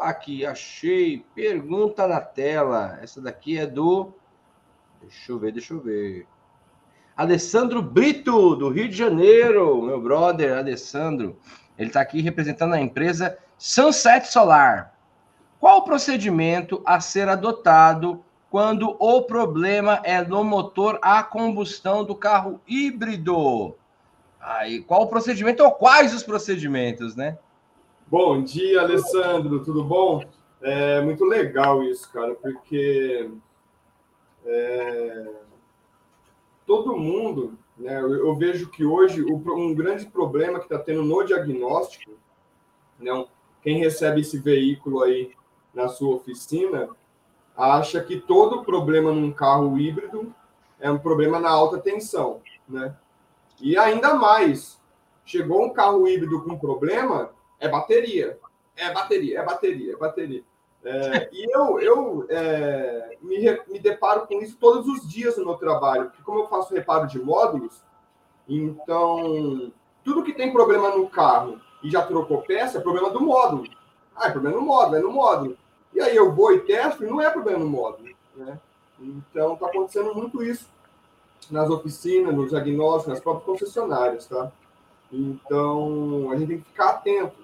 aqui, 0.00 0.44
achei. 0.44 1.24
Pergunta 1.34 2.06
na 2.08 2.20
tela. 2.20 2.98
Essa 3.00 3.20
daqui 3.20 3.58
é 3.58 3.66
do. 3.66 4.12
Deixa 5.02 5.32
eu 5.32 5.38
ver, 5.38 5.52
deixa 5.52 5.74
eu 5.74 5.80
ver. 5.80 6.26
Alessandro 7.16 7.82
Brito, 7.82 8.56
do 8.56 8.70
Rio 8.70 8.88
de 8.88 8.96
Janeiro, 8.96 9.82
meu 9.82 10.00
brother 10.00 10.56
Alessandro. 10.56 11.36
Ele 11.78 11.88
está 11.88 12.00
aqui 12.00 12.20
representando 12.22 12.72
a 12.74 12.80
empresa 12.80 13.38
Sunset 13.58 14.26
Solar. 14.28 14.94
Qual 15.60 15.78
o 15.78 15.84
procedimento 15.84 16.82
a 16.84 17.00
ser 17.00 17.28
adotado 17.28 18.24
quando 18.50 18.96
o 18.98 19.22
problema 19.22 20.00
é 20.04 20.22
no 20.22 20.42
motor 20.42 20.98
a 21.02 21.22
combustão 21.22 22.02
do 22.02 22.14
carro 22.14 22.60
híbrido? 22.66 23.76
Aí, 24.40 24.82
qual 24.82 25.02
o 25.02 25.06
procedimento 25.06 25.62
ou 25.62 25.70
quais 25.70 26.14
os 26.14 26.22
procedimentos, 26.22 27.14
né? 27.14 27.38
Bom 28.08 28.42
dia, 28.42 28.80
Alessandro, 28.80 29.62
tudo 29.62 29.84
bom? 29.84 30.24
É 30.60 31.00
muito 31.00 31.24
legal 31.24 31.82
isso, 31.82 32.10
cara, 32.12 32.34
porque 32.34 33.30
é, 34.44 35.26
todo 36.66 36.96
mundo, 36.96 37.58
né, 37.76 38.00
eu, 38.00 38.26
eu, 38.26 38.34
vejo 38.36 38.70
que 38.70 38.84
hoje 38.84 39.22
o, 39.22 39.36
um 39.36 39.74
grande 39.74 40.06
problema 40.06 40.58
que 40.58 40.66
está 40.66 40.78
tendo 40.78 41.02
no 41.02 41.24
diagnóstico, 41.24 42.12
né, 42.98 43.26
quem 43.62 43.78
recebe 43.78 44.20
esse 44.20 44.38
veículo 44.38 45.02
aí 45.02 45.32
na 45.72 45.88
sua 45.88 46.16
oficina, 46.16 46.88
acha 47.56 48.02
que 48.02 48.20
todo 48.20 48.64
problema 48.64 49.12
num 49.12 49.32
carro 49.32 49.78
híbrido 49.78 50.34
é 50.80 50.90
um 50.90 50.98
problema 50.98 51.38
na 51.38 51.50
alta 51.50 51.78
tensão, 51.78 52.40
né? 52.68 52.94
E 53.60 53.78
ainda 53.78 54.14
mais, 54.14 54.80
chegou 55.24 55.64
um 55.64 55.72
carro 55.72 56.08
híbrido 56.08 56.42
com 56.42 56.58
problema, 56.58 57.30
é 57.60 57.68
bateria, 57.68 58.38
é 58.76 58.92
bateria, 58.92 59.38
é 59.38 59.44
bateria, 59.44 59.92
é 59.92 59.96
bateria. 59.96 60.44
É, 60.84 61.28
e 61.32 61.46
eu, 61.54 61.80
eu 61.80 62.26
é, 62.28 63.16
me, 63.22 63.38
me 63.68 63.78
deparo 63.78 64.26
com 64.26 64.40
isso 64.40 64.56
todos 64.58 64.86
os 64.88 65.08
dias 65.08 65.36
no 65.36 65.44
meu 65.44 65.54
trabalho, 65.54 66.06
porque 66.06 66.22
como 66.22 66.40
eu 66.40 66.48
faço 66.48 66.74
reparo 66.74 67.06
de 67.06 67.20
módulos, 67.20 67.82
então 68.48 69.72
tudo 70.04 70.24
que 70.24 70.32
tem 70.32 70.52
problema 70.52 70.90
no 70.96 71.08
carro 71.08 71.60
e 71.82 71.90
já 71.90 72.02
trocou 72.02 72.42
peça 72.42 72.78
é 72.78 72.80
problema 72.80 73.10
do 73.10 73.20
módulo. 73.20 73.64
Ah, 74.14 74.28
é 74.28 74.30
problema 74.30 74.56
no 74.56 74.62
módulo, 74.62 74.96
é 74.96 75.00
no 75.00 75.12
módulo. 75.12 75.56
E 75.94 76.00
aí 76.00 76.16
eu 76.16 76.32
vou 76.32 76.52
e 76.52 76.60
testo 76.60 77.04
e 77.04 77.06
não 77.06 77.20
é 77.20 77.30
problema 77.30 77.60
no 77.60 77.70
módulo. 77.70 78.08
Né? 78.34 78.58
Então 78.98 79.54
está 79.54 79.66
acontecendo 79.66 80.14
muito 80.14 80.42
isso 80.42 80.68
nas 81.50 81.68
oficinas, 81.70 82.34
nos 82.34 82.50
diagnósticos, 82.50 83.14
nas 83.14 83.20
próprias 83.20 83.44
concessionárias, 83.44 84.26
tá? 84.26 84.50
Então 85.12 86.30
a 86.30 86.36
gente 86.36 86.48
tem 86.48 86.60
que 86.60 86.68
ficar 86.70 86.90
atento 86.90 87.42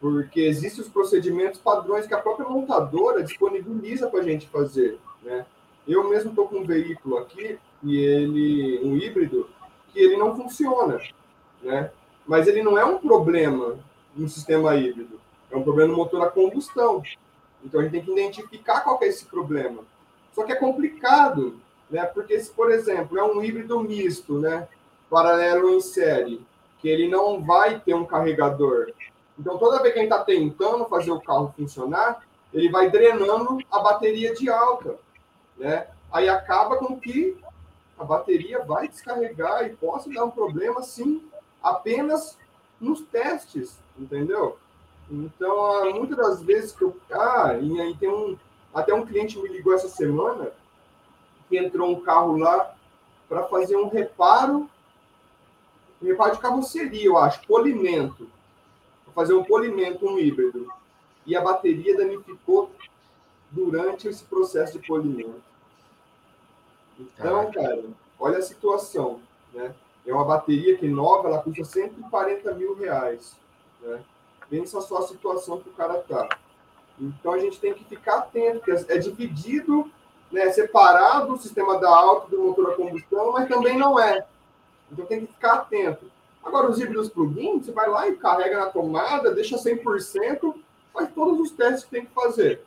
porque 0.00 0.40
existem 0.40 0.82
os 0.82 0.88
procedimentos 0.88 1.60
padrões 1.60 2.06
que 2.06 2.14
a 2.14 2.20
própria 2.20 2.48
montadora 2.48 3.22
disponibiliza 3.22 4.08
para 4.08 4.20
a 4.20 4.24
gente 4.24 4.48
fazer, 4.48 4.98
né? 5.22 5.44
Eu 5.86 6.08
mesmo 6.08 6.30
estou 6.30 6.48
com 6.48 6.60
um 6.60 6.64
veículo 6.64 7.18
aqui 7.18 7.58
e 7.82 7.96
ele 7.98 8.80
um 8.82 8.96
híbrido 8.96 9.48
que 9.92 10.00
ele 10.00 10.16
não 10.16 10.34
funciona, 10.34 10.98
né? 11.62 11.90
Mas 12.26 12.46
ele 12.46 12.62
não 12.62 12.78
é 12.78 12.84
um 12.84 12.98
problema 12.98 13.78
no 14.16 14.28
sistema 14.28 14.74
híbrido, 14.74 15.20
é 15.50 15.56
um 15.56 15.62
problema 15.62 15.90
no 15.90 15.98
motor 15.98 16.22
a 16.22 16.30
combustão. 16.30 17.02
Então 17.62 17.80
a 17.80 17.82
gente 17.82 17.92
tem 17.92 18.02
que 18.02 18.12
identificar 18.12 18.80
qual 18.80 18.98
é 19.02 19.06
esse 19.06 19.26
problema. 19.26 19.82
Só 20.32 20.44
que 20.44 20.52
é 20.52 20.56
complicado, 20.56 21.60
né? 21.90 22.06
Porque 22.06 22.40
se, 22.40 22.50
por 22.50 22.70
exemplo, 22.70 23.18
é 23.18 23.22
um 23.22 23.42
híbrido 23.44 23.80
misto, 23.80 24.38
né? 24.38 24.66
Paralelo 25.10 25.70
em 25.70 25.80
série, 25.80 26.40
que 26.78 26.88
ele 26.88 27.08
não 27.08 27.42
vai 27.42 27.80
ter 27.80 27.94
um 27.94 28.06
carregador, 28.06 28.92
então, 29.40 29.56
toda 29.56 29.80
vez 29.80 29.94
que 29.94 30.00
a 30.00 30.02
gente 30.02 30.12
está 30.12 30.22
tentando 30.22 30.84
fazer 30.84 31.10
o 31.10 31.20
carro 31.20 31.54
funcionar, 31.56 32.22
ele 32.52 32.68
vai 32.68 32.90
drenando 32.90 33.58
a 33.70 33.78
bateria 33.78 34.34
de 34.34 34.50
alta, 34.50 34.98
né? 35.56 35.88
Aí 36.12 36.28
acaba 36.28 36.76
com 36.76 37.00
que 37.00 37.38
a 37.98 38.04
bateria 38.04 38.62
vai 38.62 38.86
descarregar 38.86 39.64
e 39.64 39.70
possa 39.70 40.10
dar 40.10 40.24
um 40.26 40.30
problema, 40.30 40.82
sim, 40.82 41.24
apenas 41.62 42.36
nos 42.78 43.00
testes, 43.00 43.78
entendeu? 43.98 44.58
Então, 45.10 45.90
muitas 45.94 46.18
das 46.18 46.42
vezes 46.42 46.72
que 46.72 46.84
eu... 46.84 46.94
Ah, 47.10 47.54
e 47.58 47.80
aí 47.80 47.96
tem 47.96 48.10
um... 48.10 48.36
Até 48.74 48.92
um 48.92 49.06
cliente 49.06 49.38
me 49.38 49.48
ligou 49.48 49.74
essa 49.74 49.88
semana 49.88 50.52
que 51.48 51.56
entrou 51.56 51.90
um 51.90 52.00
carro 52.00 52.36
lá 52.36 52.74
para 53.26 53.44
fazer 53.44 53.76
um 53.76 53.88
reparo, 53.88 54.68
um 56.02 56.06
reparo 56.06 56.32
de 56.32 56.40
carroceria, 56.40 57.06
eu 57.06 57.16
acho, 57.16 57.44
polimento 57.46 58.28
fazer 59.14 59.34
um 59.34 59.44
polimento, 59.44 60.06
um 60.06 60.18
híbrido, 60.18 60.70
e 61.26 61.36
a 61.36 61.40
bateria 61.40 61.96
danificou 61.96 62.70
durante 63.50 64.08
esse 64.08 64.24
processo 64.24 64.78
de 64.78 64.86
polimento. 64.86 65.42
Então, 66.98 67.50
cara, 67.50 67.84
olha 68.18 68.38
a 68.38 68.42
situação, 68.42 69.20
né? 69.52 69.74
É 70.06 70.12
uma 70.12 70.24
bateria 70.24 70.76
que 70.76 70.88
nova, 70.88 71.28
ela 71.28 71.42
custa 71.42 71.64
140 71.64 72.54
mil 72.54 72.74
reais, 72.74 73.36
né? 73.80 74.02
Pensa 74.48 74.80
só 74.80 74.98
a 74.98 75.06
situação 75.06 75.60
que 75.60 75.68
o 75.68 75.72
cara 75.72 75.98
tá. 76.00 76.28
Então, 76.98 77.32
a 77.32 77.38
gente 77.38 77.60
tem 77.60 77.72
que 77.72 77.84
ficar 77.84 78.18
atento, 78.18 78.60
porque 78.60 78.92
é 78.92 78.98
dividido, 78.98 79.90
né, 80.30 80.50
separado 80.52 81.32
o 81.32 81.38
sistema 81.38 81.78
da 81.78 81.88
alta 81.88 82.28
do 82.28 82.42
motor 82.42 82.72
a 82.72 82.76
combustão, 82.76 83.32
mas 83.32 83.48
também 83.48 83.78
não 83.78 83.98
é. 83.98 84.26
Então, 84.90 85.06
tem 85.06 85.20
que 85.24 85.32
ficar 85.32 85.54
atento. 85.54 86.10
Agora, 86.44 86.70
os 86.70 86.80
híbridos 86.80 87.08
plug-in, 87.08 87.60
você 87.60 87.72
vai 87.72 87.88
lá 87.88 88.08
e 88.08 88.16
carrega 88.16 88.58
na 88.58 88.66
tomada, 88.66 89.34
deixa 89.34 89.56
100%, 89.56 90.54
faz 90.92 91.10
todos 91.14 91.38
os 91.38 91.50
testes 91.50 91.84
que 91.84 91.90
tem 91.90 92.04
que 92.04 92.12
fazer, 92.12 92.62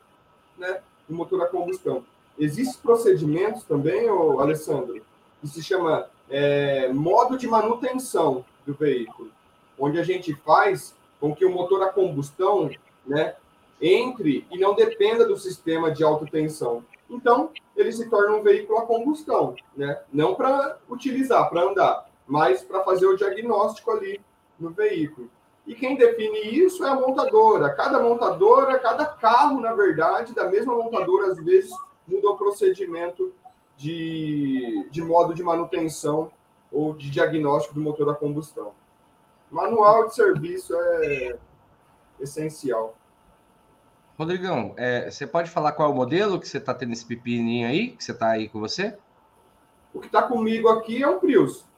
né? 0.58 0.82
Do 1.08 1.16
motor 1.16 1.42
a 1.42 1.48
combustão. 1.48 2.06
Existem 2.38 2.82
procedimentos 2.82 3.64
também, 3.64 4.10
ô, 4.10 4.40
Alessandro, 4.40 5.02
que 5.42 5.48
se 5.48 5.62
chama 5.62 6.08
é, 6.30 6.92
modo 6.94 7.38
de 7.38 7.48
manutenção 7.48 8.46
do 8.66 8.74
veículo, 8.74 9.30
onde 9.78 10.00
a 10.00 10.04
gente 10.04 10.34
faz 10.36 10.96
com 11.20 11.36
que 11.36 11.46
o 11.46 11.52
motor 11.52 11.82
a 11.84 11.90
combustão, 11.90 12.70
né, 13.06 13.36
entre 13.82 14.48
e 14.50 14.58
não 14.58 14.74
dependa 14.74 15.26
do 15.26 15.38
sistema 15.38 15.92
de 15.92 16.04
alta 16.04 16.26
tensão. 16.26 16.84
Então, 17.10 17.50
ele 17.76 17.92
se 17.92 18.10
torna 18.10 18.38
um 18.38 18.44
veículo 18.44 18.80
a 18.80 18.86
combustão, 18.86 19.56
né? 19.76 20.02
Não 20.12 20.36
para 20.36 20.78
utilizar, 20.90 21.50
para 21.50 21.64
andar, 21.64 22.10
mas 22.34 22.64
para 22.64 22.84
fazer 22.84 23.06
o 23.06 23.16
diagnóstico 23.16 23.92
ali 23.92 24.20
no 24.60 24.72
veículo. 24.72 25.30
E 25.68 25.76
quem 25.76 25.96
define 25.96 26.40
isso 26.40 26.84
é 26.84 26.90
a 26.90 26.96
montadora. 26.96 27.70
Cada 27.76 28.00
montadora, 28.00 28.80
cada 28.80 29.06
carro, 29.06 29.62
na 29.62 29.72
verdade, 29.74 30.34
da 30.34 30.50
mesma 30.50 30.74
montadora, 30.74 31.28
às 31.28 31.38
vezes 31.38 31.70
muda 32.08 32.32
o 32.32 32.36
procedimento 32.36 33.32
de, 33.78 34.90
de 34.90 35.04
modo 35.04 35.36
de 35.36 35.44
manutenção 35.44 36.32
ou 36.72 36.96
de 36.96 37.12
diagnóstico 37.12 37.76
do 37.76 37.82
motor 37.82 38.10
a 38.10 38.16
combustão. 38.16 38.72
Manual 39.52 40.08
de 40.08 40.16
serviço 40.16 40.74
é 40.76 41.38
essencial. 42.20 42.98
Rodrigão, 44.18 44.74
é, 44.76 45.08
você 45.12 45.28
pode 45.28 45.52
falar 45.52 45.74
qual 45.74 45.88
é 45.88 45.92
o 45.92 45.96
modelo 45.96 46.40
que 46.40 46.48
você 46.48 46.58
está 46.58 46.74
tendo 46.74 46.94
esse 46.94 47.06
pepininho 47.06 47.68
aí, 47.68 47.90
que 47.90 48.04
você 48.04 48.12
está 48.12 48.32
aí 48.32 48.50
com 48.50 48.60
você? 48.60 48.98
O 49.94 50.00
que 50.00 50.08
está 50.08 50.24
comigo 50.24 50.68
aqui 50.68 51.04
é 51.04 51.08
o 51.08 51.20
Prius. 51.20 51.72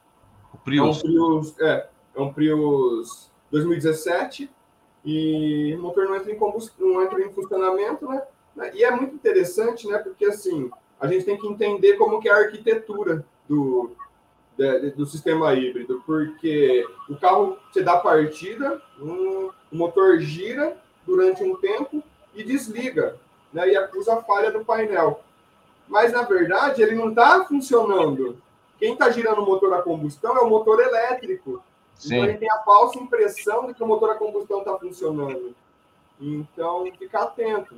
O 0.56 0.64
Prius. 0.64 0.86
É 0.86 0.90
um 0.90 1.00
Prius, 1.00 1.60
é, 1.60 1.88
é 2.16 2.20
um 2.20 2.32
Prius 2.32 3.30
2017 3.50 4.50
e 5.04 5.74
o 5.78 5.82
motor 5.82 6.06
não 6.06 6.16
entra 6.16 6.32
em 6.32 6.38
combustão, 6.38 6.88
não 6.88 7.02
entra 7.02 7.20
em 7.22 7.32
funcionamento, 7.32 8.08
né? 8.08 8.22
E 8.74 8.82
é 8.82 8.90
muito 8.90 9.14
interessante, 9.14 9.86
né? 9.86 9.98
Porque 9.98 10.24
assim, 10.24 10.70
a 10.98 11.06
gente 11.06 11.24
tem 11.24 11.38
que 11.38 11.46
entender 11.46 11.96
como 11.96 12.20
que 12.20 12.28
é 12.28 12.32
a 12.32 12.38
arquitetura 12.38 13.24
do, 13.48 13.92
do 14.96 15.06
sistema 15.06 15.54
híbrido, 15.54 16.02
porque 16.06 16.84
o 17.08 17.16
carro 17.16 17.56
você 17.70 17.82
dá 17.82 17.98
partida, 17.98 18.82
um, 19.00 19.50
o 19.70 19.76
motor 19.76 20.18
gira 20.18 20.76
durante 21.06 21.44
um 21.44 21.54
tempo 21.56 22.02
e 22.34 22.42
desliga, 22.42 23.16
né? 23.52 23.68
E 23.68 23.76
acusa 23.76 24.14
a 24.14 24.22
falha 24.22 24.50
do 24.50 24.64
painel. 24.64 25.20
Mas 25.86 26.12
na 26.12 26.22
verdade 26.22 26.82
ele 26.82 26.96
não 26.96 27.10
está 27.10 27.44
funcionando. 27.44 28.42
Quem 28.78 28.92
está 28.92 29.10
girando 29.10 29.42
o 29.42 29.46
motor 29.46 29.72
a 29.74 29.82
combustão 29.82 30.36
é 30.36 30.40
o 30.40 30.48
motor 30.48 30.80
elétrico. 30.80 31.62
Sim. 31.94 32.14
Então 32.14 32.24
ele 32.28 32.38
tem 32.38 32.50
a 32.50 32.58
falsa 32.58 32.98
impressão 32.98 33.66
de 33.66 33.74
que 33.74 33.82
o 33.82 33.86
motor 33.86 34.10
a 34.10 34.16
combustão 34.16 34.58
está 34.58 34.76
funcionando. 34.78 35.54
Então, 36.20 36.84
fica 36.98 37.20
atento. 37.20 37.76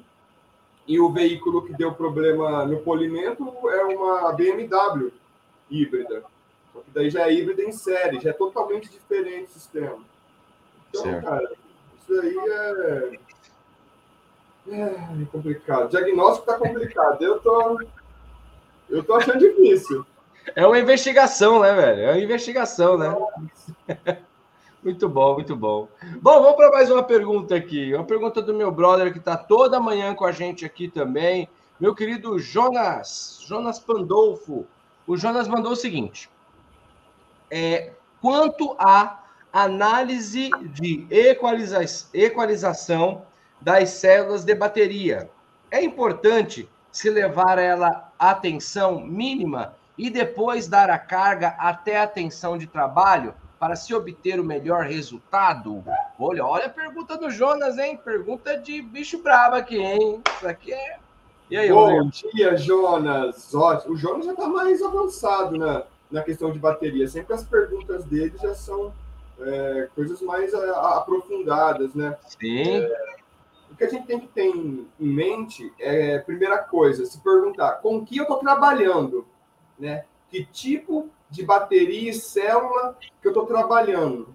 E 0.87 0.99
o 0.99 1.13
veículo 1.13 1.65
que 1.67 1.75
deu 1.75 1.93
problema 1.93 2.65
no 2.65 2.79
polimento 2.79 3.53
é 3.69 3.85
uma 3.85 4.33
BMW 4.33 5.13
híbrida. 5.71 6.25
Só 6.73 6.81
que 6.81 6.91
daí 6.93 7.11
já 7.11 7.29
é 7.29 7.33
híbrida 7.33 7.63
em 7.63 7.73
série, 7.73 8.21
já 8.21 8.31
é 8.31 8.33
totalmente 8.33 8.89
diferente 8.89 9.51
o 9.51 9.53
sistema. 9.53 9.99
Então, 10.89 11.03
certo. 11.03 11.25
cara, 11.25 11.53
Isso 12.01 12.21
aí 12.21 12.39
é... 12.39 13.21
é 14.71 15.25
complicado. 15.31 15.91
Diagnóstico 15.91 16.47
tá 16.47 16.57
complicado. 16.57 17.23
Eu 17.23 17.39
tô, 17.41 17.81
eu 18.89 19.05
tô 19.05 19.15
achando 19.15 19.39
difícil. 19.39 20.07
É 20.55 20.67
uma 20.67 20.79
investigação, 20.79 21.61
né, 21.61 21.73
velho? 21.73 22.03
É 22.03 22.13
uma 22.13 22.21
investigação, 22.21 22.97
né? 22.97 23.15
Muito 24.83 25.09
bom, 25.09 25.35
muito 25.35 25.57
bom. 25.57 25.89
Bom, 26.23 26.41
vamos 26.41 26.57
para 26.57 26.71
mais 26.71 26.89
uma 26.89 27.03
pergunta 27.03 27.57
aqui. 27.57 27.93
Uma 27.93 28.05
pergunta 28.05 28.41
do 28.41 28.55
meu 28.55 28.71
brother 28.71 29.13
que 29.13 29.19
está 29.19 29.37
toda 29.37 29.81
manhã 29.81 30.15
com 30.15 30.25
a 30.25 30.31
gente 30.31 30.65
aqui 30.65 30.89
também. 30.89 31.49
Meu 31.81 31.97
querido 31.97 32.39
Jonas, 32.39 33.41
Jonas 33.45 33.81
Pandolfo. 33.81 34.67
O 35.05 35.17
Jonas 35.17 35.49
mandou 35.49 35.73
o 35.73 35.77
seguinte: 35.77 36.31
é, 37.51 37.91
quanto 38.21 38.77
à 38.79 39.25
análise 39.53 40.49
de 40.73 41.05
equaliza 41.11 41.81
equalização 42.15 43.23
das 43.61 43.91
células 43.91 44.45
de 44.45 44.55
bateria, 44.55 45.29
é 45.73 45.83
importante 45.83 46.69
se 46.93 47.11
levar 47.11 47.59
ela 47.59 48.13
à 48.17 48.33
tensão 48.33 49.01
mínima 49.01 49.77
e 49.99 50.09
depois 50.09 50.69
dar 50.69 50.89
a 50.89 50.99
carga 50.99 51.49
até 51.59 52.01
a 52.01 52.07
tensão 52.07 52.57
de 52.57 52.67
trabalho? 52.67 53.35
para 53.59 53.75
se 53.75 53.93
obter 53.95 54.39
o 54.39 54.45
melhor 54.45 54.85
resultado? 54.85 55.85
Olha, 56.19 56.45
olha 56.45 56.67
a 56.67 56.71
pergunta 56.71 57.17
do 57.17 57.29
Jonas, 57.31 57.77
hein? 57.77 57.99
Pergunta 58.03 58.57
de 58.57 58.81
bicho 58.81 59.21
brabo 59.23 59.57
aqui, 59.57 59.79
hein? 59.79 60.23
Isso 60.37 60.47
aqui 60.47 60.73
é. 60.73 60.99
E 61.51 61.57
aí, 61.57 61.73
Bom 61.73 62.11
dia, 62.33 62.57
Jonas. 62.57 63.55
Ótimo. 63.55 63.95
O 63.95 63.97
Jonas 63.97 64.27
já 64.27 64.33
está 64.33 64.47
mais 64.47 64.83
avançado 64.83 65.57
na, 65.57 65.83
na 66.11 66.23
questão 66.23 66.53
de 66.53 66.59
bateria. 66.59 67.09
Sempre 67.09 67.35
as 67.35 67.43
perguntas 67.43 68.05
dele 68.05 68.35
já 68.41 68.55
são 68.55 68.93
é, 69.41 69.89
coisas 69.95 70.21
mais 70.21 70.55
a, 70.55 70.59
a, 70.59 70.99
aprofundadas, 70.99 71.95
né? 71.95 72.17
Sim. 72.39 72.83
É, 72.83 73.17
o 73.71 73.77
que 73.77 73.85
a 73.85 73.89
gente 73.89 74.07
tem 74.07 74.21
que 74.21 74.29
ter 74.29 74.47
em, 74.47 74.87
em 75.01 75.09
mente 75.09 75.73
é, 75.81 76.19
primeira 76.19 76.59
coisa, 76.59 77.05
se 77.07 77.19
perguntar 77.23 77.81
com 77.81 78.05
que 78.05 78.19
eu 78.19 78.23
estou 78.23 78.39
trabalhando, 78.39 79.27
né? 79.79 80.05
Que 80.29 80.45
tipo 80.45 81.09
de 81.31 81.45
bateria 81.45 82.11
e 82.11 82.15
célula 82.15 82.97
que 83.21 83.29
eu 83.29 83.31
estou 83.31 83.47
trabalhando. 83.47 84.35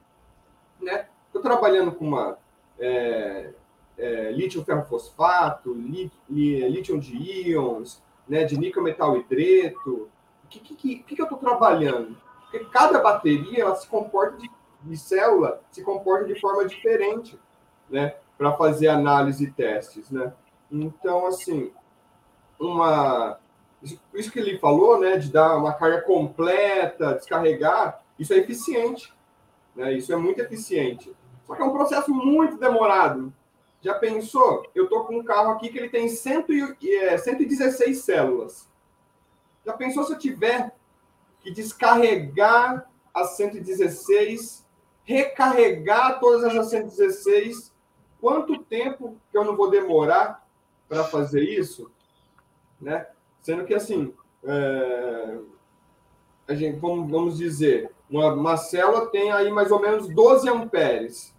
Né? 0.79 1.07
Estou 1.27 1.41
trabalhando 1.41 1.91
com 1.91 2.05
uma 2.05 2.37
é, 2.79 3.53
é, 3.97 4.31
lítio 4.31 4.63
ferrofosfato, 4.63 5.73
lítio 5.73 6.99
de 6.99 7.15
íons, 7.15 8.01
né, 8.27 8.43
de 8.43 8.57
níquel 8.57 8.83
metal 8.83 9.17
hidreto. 9.17 10.09
O 10.43 10.47
que, 10.47 10.59
que, 10.59 10.75
que, 10.75 11.15
que 11.15 11.21
eu 11.21 11.25
estou 11.25 11.37
trabalhando? 11.37 12.15
Porque 12.41 12.65
cada 12.65 12.99
bateria 12.99 13.63
ela 13.63 13.75
se 13.75 13.87
comporta 13.87 14.37
de, 14.37 14.49
de 14.81 14.97
célula 14.97 15.61
se 15.71 15.81
comporta 15.83 16.25
de 16.25 16.39
forma 16.39 16.65
diferente, 16.65 17.39
né, 17.89 18.15
para 18.37 18.53
fazer 18.53 18.87
análise 18.87 19.45
e 19.45 19.51
testes, 19.51 20.09
né? 20.09 20.33
Então, 20.71 21.27
assim, 21.27 21.71
uma 22.59 23.39
isso 24.13 24.31
que 24.31 24.39
ele 24.39 24.57
falou, 24.59 24.99
né, 24.99 25.17
de 25.17 25.31
dar 25.31 25.57
uma 25.57 25.73
carga 25.73 26.01
completa, 26.01 27.15
descarregar, 27.15 28.01
isso 28.17 28.33
é 28.33 28.37
eficiente. 28.37 29.13
Né? 29.75 29.93
Isso 29.93 30.13
é 30.13 30.15
muito 30.15 30.39
eficiente. 30.39 31.13
Só 31.45 31.55
que 31.55 31.61
é 31.61 31.65
um 31.65 31.73
processo 31.73 32.13
muito 32.13 32.57
demorado. 32.57 33.33
Já 33.81 33.95
pensou? 33.95 34.65
Eu 34.73 34.85
estou 34.85 35.03
com 35.05 35.17
um 35.17 35.23
carro 35.23 35.51
aqui 35.51 35.69
que 35.69 35.77
ele 35.77 35.89
tem 35.89 36.07
100, 36.07 36.45
é, 37.01 37.17
116 37.17 37.99
células. 37.99 38.69
Já 39.65 39.73
pensou 39.73 40.03
se 40.03 40.13
eu 40.13 40.19
tiver 40.19 40.73
que 41.41 41.51
descarregar 41.51 42.89
as 43.13 43.35
116, 43.35 44.65
recarregar 45.03 46.19
todas 46.19 46.43
as 46.43 46.69
116? 46.69 47.73
Quanto 48.21 48.63
tempo 48.63 49.17
que 49.29 49.37
eu 49.37 49.43
não 49.43 49.57
vou 49.57 49.69
demorar 49.69 50.47
para 50.87 51.03
fazer 51.03 51.43
isso? 51.43 51.91
Né? 52.79 53.05
Sendo 53.43 53.65
que, 53.65 53.73
assim, 53.73 54.13
é, 54.43 55.37
a 56.47 56.55
gente, 56.55 56.79
vamos, 56.79 57.37
dizer, 57.37 57.91
uma, 58.09 58.33
uma 58.33 58.57
célula 58.57 59.07
tem 59.07 59.31
aí 59.31 59.51
mais 59.51 59.69
ou 59.69 59.79
menos 59.79 60.07
12 60.07 60.49
amperes 60.49 61.35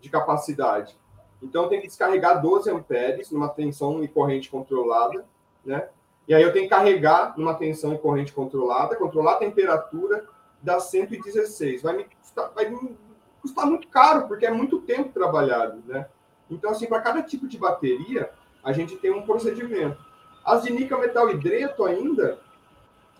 de 0.00 0.08
capacidade. 0.08 0.96
Então, 1.42 1.68
tem 1.68 1.80
que 1.80 1.88
descarregar 1.88 2.40
12 2.40 2.70
amperes 2.70 3.30
numa 3.30 3.48
tensão 3.48 4.02
e 4.02 4.08
corrente 4.08 4.48
controlada, 4.48 5.26
né? 5.64 5.88
E 6.28 6.34
aí 6.34 6.42
eu 6.42 6.52
tenho 6.52 6.66
que 6.66 6.70
carregar 6.70 7.34
numa 7.36 7.54
tensão 7.54 7.92
e 7.92 7.98
corrente 7.98 8.32
controlada, 8.32 8.94
controlar 8.94 9.32
a 9.32 9.38
temperatura 9.38 10.24
das 10.62 10.84
116. 10.84 11.82
Vai 11.82 11.96
me 11.96 12.04
custar, 12.04 12.52
vai 12.54 12.70
me 12.70 12.96
custar 13.42 13.66
muito 13.66 13.88
caro, 13.88 14.28
porque 14.28 14.46
é 14.46 14.50
muito 14.50 14.80
tempo 14.82 15.08
trabalhado, 15.08 15.82
né? 15.86 16.06
Então, 16.48 16.70
assim, 16.70 16.86
para 16.86 17.00
cada 17.00 17.22
tipo 17.22 17.48
de 17.48 17.58
bateria, 17.58 18.30
a 18.62 18.72
gente 18.72 18.96
tem 18.96 19.10
um 19.10 19.22
procedimento. 19.22 20.09
As 20.44 20.62
de 20.62 20.72
níquel 20.72 21.00
metal 21.00 21.30
hidreto 21.30 21.84
ainda, 21.84 22.38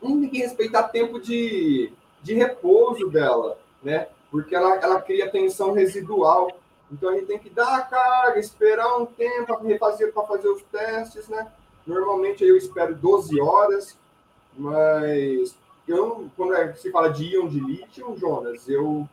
não 0.02 0.20
tem 0.20 0.30
que 0.30 0.38
respeitar 0.38 0.84
tempo 0.84 1.20
de, 1.20 1.92
de 2.22 2.34
repouso 2.34 3.08
dela, 3.10 3.58
né? 3.82 4.08
Porque 4.30 4.54
ela, 4.54 4.76
ela 4.76 5.00
cria 5.00 5.30
tensão 5.30 5.72
residual. 5.72 6.50
Então 6.90 7.10
a 7.10 7.14
gente 7.14 7.26
tem 7.26 7.38
que 7.38 7.50
dar 7.50 7.76
a 7.76 7.82
carga, 7.82 8.38
esperar 8.38 8.96
um 8.96 9.06
tempo 9.06 9.46
para 9.46 9.68
refazer 9.68 10.12
para 10.12 10.26
fazer 10.26 10.48
os 10.48 10.62
testes, 10.62 11.28
né? 11.28 11.50
Normalmente 11.86 12.44
eu 12.44 12.56
espero 12.56 12.94
12 12.94 13.40
horas, 13.40 13.96
mas 14.56 15.56
eu, 15.86 16.28
quando 16.36 16.54
é, 16.54 16.72
se 16.74 16.90
fala 16.90 17.08
de 17.08 17.24
íon 17.24 17.48
de 17.48 17.60
lítio, 17.60 18.16
Jonas, 18.16 18.68
eu 18.68 19.08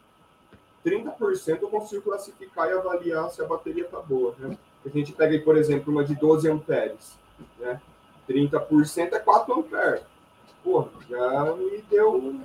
30% 0.86 1.62
eu 1.62 1.70
consigo 1.70 2.04
classificar 2.04 2.70
e 2.70 2.74
avaliar 2.74 3.30
se 3.30 3.42
a 3.42 3.46
bateria 3.46 3.84
está 3.84 4.00
boa, 4.00 4.34
né? 4.40 4.58
A 4.86 4.90
gente 4.90 5.12
pega 5.12 5.38
por 5.40 5.58
exemplo, 5.58 5.92
uma 5.92 6.04
de 6.04 6.16
12 6.16 6.50
amperes, 6.50 7.18
né? 7.60 7.82
30% 8.28 9.14
é 9.14 9.20
4 9.20 9.60
amperes. 9.60 10.02
Pô, 10.64 10.88
já 11.10 11.54
me 11.56 11.82
deu 11.90 12.16
um, 12.16 12.44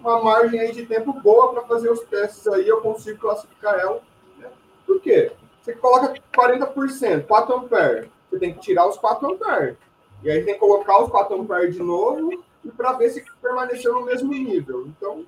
uma 0.00 0.22
margem 0.22 0.60
aí 0.60 0.72
de 0.72 0.86
tempo 0.86 1.12
boa 1.12 1.52
para 1.52 1.62
fazer 1.62 1.90
os 1.90 2.00
testes 2.00 2.46
aí, 2.46 2.66
eu 2.66 2.80
consigo 2.80 3.18
classificar 3.18 3.78
ela. 3.78 4.00
Né? 4.38 4.48
Por 4.86 5.00
quê? 5.00 5.32
Você 5.60 5.74
coloca 5.74 6.14
40%, 6.34 7.26
4 7.26 7.56
amperes, 7.56 8.08
você 8.28 8.38
tem 8.38 8.54
que 8.54 8.60
tirar 8.60 8.88
os 8.88 8.96
4 8.96 9.34
amperes. 9.34 9.76
E 10.22 10.30
aí 10.30 10.44
tem 10.44 10.54
que 10.54 10.60
colocar 10.60 11.02
os 11.02 11.10
4 11.10 11.40
amperes 11.40 11.74
de 11.74 11.82
novo 11.82 12.42
e 12.64 12.70
para 12.70 12.92
ver 12.92 13.10
se 13.10 13.24
permaneceu 13.40 13.92
no 13.92 14.04
mesmo 14.04 14.32
nível. 14.32 14.86
Então, 14.86 15.26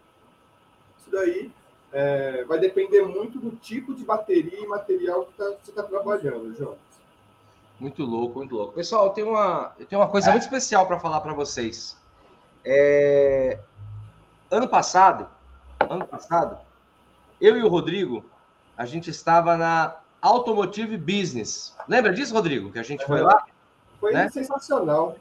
isso 0.98 1.10
daí 1.10 1.50
é, 1.92 2.44
vai 2.44 2.58
depender 2.58 3.02
muito 3.02 3.38
do 3.38 3.52
tipo 3.56 3.94
de 3.94 4.04
bateria 4.04 4.60
e 4.60 4.66
material 4.66 5.26
que 5.26 5.32
tá, 5.34 5.44
você 5.44 5.70
está 5.70 5.82
trabalhando, 5.82 6.54
João. 6.56 6.76
Muito 7.78 8.04
louco, 8.04 8.38
muito 8.38 8.54
louco. 8.54 8.72
Pessoal, 8.72 9.06
eu 9.06 9.10
tenho 9.10 9.30
uma, 9.30 9.74
eu 9.78 9.86
tenho 9.86 10.00
uma 10.00 10.08
coisa 10.08 10.30
muito 10.30 10.42
especial 10.42 10.86
para 10.86 10.98
falar 10.98 11.20
para 11.20 11.32
vocês. 11.32 11.96
É... 12.64 13.58
Ano 14.50 14.68
passado, 14.68 15.28
ano 15.80 16.06
passado, 16.06 16.58
eu 17.40 17.56
e 17.56 17.62
o 17.62 17.68
Rodrigo, 17.68 18.24
a 18.76 18.86
gente 18.86 19.10
estava 19.10 19.56
na 19.56 19.96
Automotive 20.22 20.96
Business. 20.96 21.76
Lembra 21.88 22.12
disso, 22.12 22.32
Rodrigo? 22.32 22.70
Que 22.70 22.78
a 22.78 22.82
gente 22.82 23.04
foi 23.04 23.20
lá? 23.20 23.44
Foi 24.00 24.12
né? 24.12 24.28
sensacional. 24.30 25.16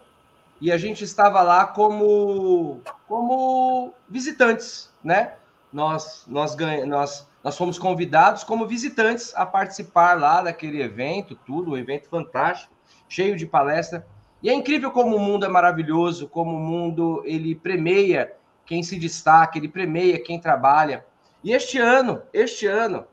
E 0.61 0.71
a 0.71 0.77
gente 0.77 1.03
estava 1.03 1.41
lá 1.41 1.67
como, 1.67 2.81
como 3.07 3.93
visitantes, 4.07 4.89
né? 5.03 5.35
Nós, 5.73 6.23
nós, 6.27 6.55
ganhamos, 6.55 6.87
nós 6.87 7.27
nós 7.43 7.57
fomos 7.57 7.77
convidados 7.77 8.43
como 8.43 8.65
visitantes 8.65 9.33
a 9.35 9.45
participar 9.45 10.17
lá 10.17 10.41
daquele 10.41 10.81
evento, 10.81 11.37
tudo, 11.45 11.71
um 11.71 11.77
evento 11.77 12.07
fantástico, 12.07 12.73
cheio 13.09 13.35
de 13.35 13.45
palestra. 13.45 14.07
E 14.41 14.49
é 14.49 14.53
incrível 14.53 14.91
como 14.91 15.17
o 15.17 15.19
mundo 15.19 15.45
é 15.45 15.49
maravilhoso, 15.49 16.27
como 16.29 16.55
o 16.55 16.59
mundo 16.59 17.21
ele 17.25 17.53
premeia 17.53 18.33
quem 18.65 18.81
se 18.81 18.97
destaca, 18.97 19.57
ele 19.57 19.67
premeia 19.67 20.23
quem 20.23 20.39
trabalha. 20.39 21.05
E 21.43 21.51
este 21.51 21.77
ano, 21.77 22.21
este 22.31 22.65
ano, 22.65 23.05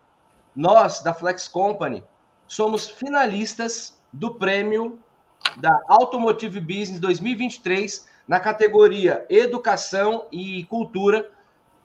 nós 0.54 1.02
da 1.02 1.12
Flex 1.12 1.48
Company 1.48 2.04
somos 2.46 2.88
finalistas 2.88 4.00
do 4.12 4.34
prêmio 4.34 4.98
da 5.56 5.76
Automotive 5.88 6.60
Business 6.60 7.00
2023 7.00 8.08
na 8.28 8.38
categoria 8.38 9.26
Educação 9.28 10.26
e 10.30 10.64
Cultura 10.64 11.30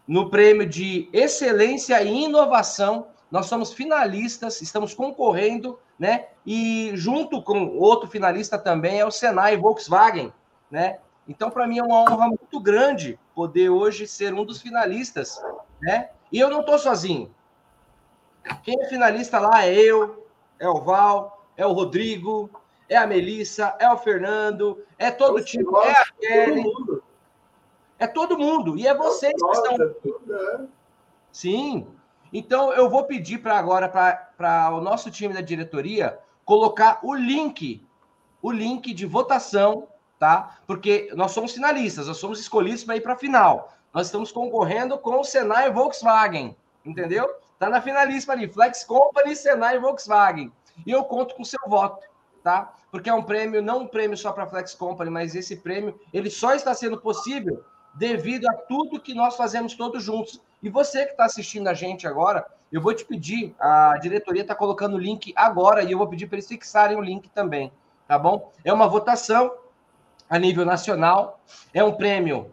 no 0.08 0.30
prêmio 0.30 0.68
de 0.68 1.10
excelência 1.12 2.02
e 2.02 2.26
inovação. 2.26 3.08
Nós 3.32 3.48
somos 3.48 3.74
finalistas, 3.74 4.62
estamos 4.62 4.94
concorrendo, 4.94 5.80
né? 5.98 6.28
E 6.46 6.92
junto 6.94 7.42
com 7.42 7.78
outro 7.78 8.10
finalista 8.10 8.58
também 8.58 9.00
é 9.00 9.06
o 9.06 9.12
Senai 9.12 9.58
Volkswagen, 9.58 10.32
né? 10.70 11.00
Então, 11.28 11.50
para 11.50 11.68
mim 11.68 11.80
é 11.80 11.84
uma 11.84 12.02
honra 12.02 12.28
muito 12.28 12.60
grande 12.60 13.20
poder 13.34 13.70
hoje 13.70 14.08
ser 14.08 14.34
um 14.34 14.46
dos 14.46 14.62
finalistas, 14.62 15.42
né? 15.82 16.10
E 16.32 16.40
eu 16.40 16.50
não 16.50 16.62
estou 16.62 16.78
sozinho. 16.78 17.34
Quem 18.64 18.80
é 18.80 18.88
finalista 18.88 19.40
lá 19.40 19.66
é 19.66 19.74
eu, 19.74 20.28
é 20.60 20.70
o 20.70 20.82
Val, 20.82 21.46
é 21.58 21.66
o 21.66 21.74
Rodrigo, 21.74 22.50
é 22.88 22.96
a 22.96 23.08
Melissa, 23.08 23.76
é 23.80 23.92
o 23.92 23.98
Fernando, 23.98 24.84
é 24.98 25.10
todo 25.10 25.38
o 25.38 25.44
time, 25.44 25.66
é 25.84 25.92
a 25.92 26.06
Kelly. 26.20 26.64
É 27.98 28.08
todo 28.08 28.38
mundo. 28.38 28.78
E 28.78 28.88
é 28.88 28.94
vocês 28.94 29.34
que 29.34 29.52
estão. 29.52 30.68
Sim. 31.32 31.88
Então, 32.32 32.74
eu 32.74 32.90
vou 32.90 33.06
pedir 33.06 33.38
para 33.38 33.58
agora, 33.58 33.88
para 33.88 34.70
o 34.74 34.82
nosso 34.82 35.10
time 35.10 35.34
da 35.34 35.42
diretoria, 35.42 36.20
colocar 36.44 37.00
o 37.02 37.14
link, 37.14 37.86
o 38.42 38.52
link 38.52 38.94
de 38.94 39.06
votação, 39.06 39.88
tá? 40.20 40.58
Porque 40.68 41.10
nós 41.16 41.32
somos 41.32 41.54
finalistas, 41.54 42.08
nós 42.08 42.18
somos 42.18 42.40
escolhidos 42.40 42.84
para 42.84 42.98
ir 42.98 43.02
para 43.02 43.14
a 43.14 43.18
final. 43.18 43.74
Nós 43.94 44.08
estamos 44.08 44.32
concorrendo 44.32 44.98
com 44.98 45.22
o 45.22 45.24
Senai 45.24 45.72
Volkswagen, 45.72 46.56
entendeu? 46.86 47.30
Tá 47.58 47.70
na 47.70 47.82
finalista 47.82 48.34
ali, 48.34 48.50
Flex 48.50 48.84
Company, 48.84 49.36
Senai 49.36 49.80
Volkswagen. 49.80 50.52
E 50.86 50.92
eu 50.92 51.06
conto 51.06 51.36
com 51.36 51.44
o 51.44 51.46
seu 51.46 51.60
voto, 51.68 52.06
tá? 52.44 52.74
Porque 52.92 53.10
é 53.10 53.14
um 53.14 53.24
prêmio, 53.24 53.62
não 53.62 53.84
um 53.84 53.88
prêmio 53.88 54.18
só 54.18 54.34
para 54.34 54.46
Flex 54.46 54.76
Company, 54.76 55.10
mas 55.10 55.36
esse 55.36 55.56
prêmio, 55.56 55.98
ele 56.12 56.30
só 56.30 56.54
está 56.54 56.74
sendo 56.74 57.00
possível 57.00 57.64
devido 57.96 58.48
a 58.48 58.54
tudo 58.54 59.00
que 59.00 59.14
nós 59.14 59.36
fazemos 59.36 59.74
todos 59.74 60.04
juntos. 60.04 60.42
E 60.62 60.70
você 60.70 61.06
que 61.06 61.12
está 61.12 61.26
assistindo 61.26 61.68
a 61.68 61.74
gente 61.74 62.08
agora, 62.08 62.46
eu 62.72 62.82
vou 62.82 62.94
te 62.94 63.06
pedir, 63.06 63.56
a 63.60 63.98
diretoria 63.98 64.42
está 64.42 64.54
colocando 64.54 64.96
o 64.96 65.00
link 65.00 65.34
agora 65.36 65.84
e 65.84 65.92
eu 65.92 65.98
vou 65.98 66.08
pedir 66.08 66.28
para 66.28 66.36
eles 66.38 66.48
fixarem 66.48 66.98
o 66.98 67.02
link 67.02 67.30
também, 67.30 67.72
tá 68.08 68.20
bom? 68.20 68.52
É 68.64 68.74
uma 68.74 68.88
votação 68.88 69.54
a 70.30 70.38
nível 70.38 70.66
nacional, 70.66 71.40
é 71.74 71.84
um 71.84 71.94
prêmio 71.94 72.52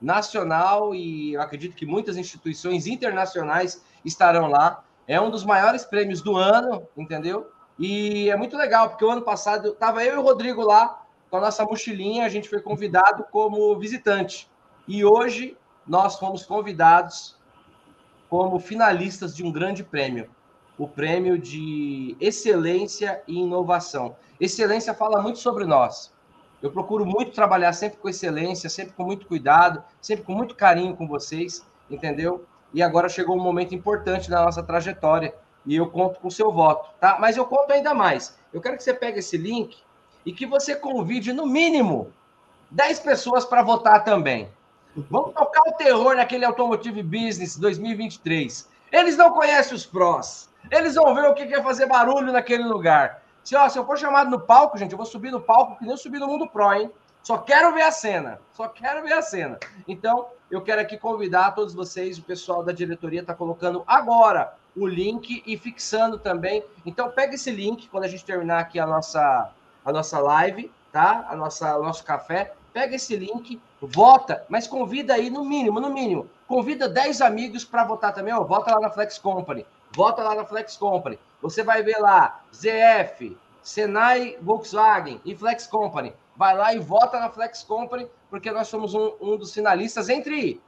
nacional 0.00 0.94
e 0.94 1.34
eu 1.34 1.42
acredito 1.42 1.76
que 1.76 1.84
muitas 1.84 2.16
instituições 2.16 2.86
internacionais 2.86 3.84
estarão 4.04 4.46
lá. 4.46 4.82
É 5.06 5.20
um 5.20 5.30
dos 5.30 5.44
maiores 5.44 5.84
prêmios 5.84 6.22
do 6.22 6.36
ano, 6.36 6.86
entendeu? 6.96 7.50
E 7.78 8.30
é 8.30 8.36
muito 8.36 8.56
legal, 8.56 8.90
porque 8.90 9.04
o 9.04 9.10
ano 9.10 9.22
passado 9.22 9.70
estava 9.70 10.04
eu 10.04 10.14
e 10.14 10.18
o 10.18 10.22
Rodrigo 10.22 10.62
lá 10.62 11.02
com 11.28 11.36
a 11.36 11.40
nossa 11.40 11.64
mochilinha, 11.64 12.26
a 12.26 12.28
gente 12.28 12.48
foi 12.48 12.60
convidado 12.60 13.24
como 13.30 13.78
visitante. 13.78 14.50
E 14.86 15.04
hoje 15.04 15.56
nós 15.86 16.16
fomos 16.18 16.44
convidados 16.44 17.36
como 18.28 18.60
finalistas 18.60 19.34
de 19.34 19.44
um 19.44 19.50
grande 19.50 19.82
prêmio, 19.82 20.30
o 20.78 20.86
prêmio 20.86 21.36
de 21.36 22.16
excelência 22.20 23.22
e 23.26 23.40
inovação. 23.40 24.16
Excelência 24.40 24.94
fala 24.94 25.20
muito 25.20 25.38
sobre 25.38 25.64
nós. 25.64 26.12
Eu 26.62 26.70
procuro 26.70 27.04
muito 27.04 27.32
trabalhar 27.32 27.72
sempre 27.72 27.98
com 27.98 28.08
excelência, 28.08 28.68
sempre 28.68 28.92
com 28.92 29.04
muito 29.04 29.26
cuidado, 29.26 29.82
sempre 30.00 30.24
com 30.24 30.32
muito 30.32 30.54
carinho 30.54 30.94
com 30.94 31.08
vocês, 31.08 31.66
entendeu? 31.90 32.44
E 32.72 32.82
agora 32.82 33.08
chegou 33.08 33.36
um 33.36 33.42
momento 33.42 33.74
importante 33.74 34.30
na 34.30 34.44
nossa 34.44 34.62
trajetória 34.62 35.34
e 35.66 35.74
eu 35.74 35.90
conto 35.90 36.20
com 36.20 36.28
o 36.28 36.30
seu 36.30 36.52
voto, 36.52 36.90
tá? 37.00 37.18
Mas 37.18 37.36
eu 37.36 37.44
conto 37.46 37.72
ainda 37.72 37.92
mais. 37.94 38.38
Eu 38.52 38.60
quero 38.60 38.76
que 38.76 38.82
você 38.82 38.94
pegue 38.94 39.18
esse 39.18 39.36
link 39.36 39.78
e 40.24 40.32
que 40.32 40.46
você 40.46 40.76
convide 40.76 41.32
no 41.32 41.46
mínimo 41.46 42.12
10 42.70 43.00
pessoas 43.00 43.44
para 43.44 43.62
votar 43.62 44.04
também. 44.04 44.48
Vamos 44.96 45.34
tocar 45.34 45.62
o 45.68 45.72
terror 45.72 46.16
naquele 46.16 46.44
Automotive 46.44 47.02
Business 47.02 47.56
2023. 47.56 48.68
Eles 48.90 49.16
não 49.16 49.30
conhecem 49.30 49.74
os 49.74 49.86
prós. 49.86 50.50
Eles 50.70 50.96
vão 50.96 51.14
ver 51.14 51.26
o 51.28 51.34
que 51.34 51.42
é 51.42 51.62
fazer 51.62 51.86
barulho 51.86 52.32
naquele 52.32 52.64
lugar. 52.64 53.22
Se, 53.44 53.54
ó, 53.56 53.68
se 53.68 53.78
eu 53.78 53.86
for 53.86 53.96
chamado 53.96 54.30
no 54.30 54.40
palco, 54.40 54.76
gente, 54.76 54.92
eu 54.92 54.98
vou 54.98 55.06
subir 55.06 55.30
no 55.30 55.40
palco 55.40 55.76
que 55.76 55.82
nem 55.82 55.92
eu 55.92 55.96
subi 55.96 56.18
no 56.18 56.26
Mundo 56.26 56.48
Pro, 56.48 56.72
hein? 56.72 56.90
Só 57.22 57.38
quero 57.38 57.72
ver 57.72 57.82
a 57.82 57.92
cena. 57.92 58.40
Só 58.52 58.68
quero 58.68 59.02
ver 59.02 59.12
a 59.12 59.22
cena. 59.22 59.58
Então, 59.86 60.26
eu 60.50 60.60
quero 60.60 60.80
aqui 60.80 60.98
convidar 60.98 61.52
todos 61.52 61.72
vocês, 61.72 62.18
o 62.18 62.22
pessoal 62.22 62.64
da 62.64 62.72
diretoria 62.72 63.20
está 63.20 63.34
colocando 63.34 63.84
agora 63.86 64.54
o 64.76 64.86
link 64.86 65.42
e 65.46 65.56
fixando 65.56 66.18
também. 66.18 66.64
Então, 66.84 67.10
pega 67.10 67.34
esse 67.34 67.50
link 67.50 67.88
quando 67.88 68.04
a 68.04 68.08
gente 68.08 68.24
terminar 68.24 68.58
aqui 68.58 68.78
a 68.78 68.86
nossa, 68.86 69.50
a 69.84 69.92
nossa 69.92 70.18
live, 70.18 70.70
tá? 70.90 71.26
A 71.28 71.36
nossa, 71.36 71.78
o 71.78 71.82
nosso 71.82 72.04
café 72.04 72.52
pega 72.72 72.96
esse 72.96 73.16
link, 73.16 73.60
vota, 73.80 74.44
mas 74.48 74.66
convida 74.66 75.14
aí 75.14 75.30
no 75.30 75.44
mínimo, 75.44 75.80
no 75.80 75.90
mínimo, 75.90 76.28
convida 76.46 76.88
10 76.88 77.20
amigos 77.20 77.64
para 77.64 77.84
votar 77.84 78.14
também, 78.14 78.32
ó, 78.32 78.42
vota 78.44 78.74
lá 78.74 78.80
na 78.80 78.90
Flex 78.90 79.18
Company, 79.18 79.66
vota 79.92 80.22
lá 80.22 80.34
na 80.34 80.44
Flex 80.44 80.76
Company. 80.76 81.18
Você 81.42 81.62
vai 81.62 81.82
ver 81.82 81.98
lá 81.98 82.42
ZF, 82.54 83.36
Senai 83.62 84.36
Volkswagen 84.40 85.20
e 85.24 85.34
Flex 85.34 85.66
Company. 85.66 86.12
Vai 86.36 86.56
lá 86.56 86.74
e 86.74 86.78
vota 86.78 87.18
na 87.18 87.30
Flex 87.30 87.62
Company, 87.62 88.06
porque 88.28 88.50
nós 88.50 88.68
somos 88.68 88.94
um, 88.94 89.12
um 89.20 89.36
dos 89.36 89.52
finalistas 89.52 90.08
entre 90.08 90.60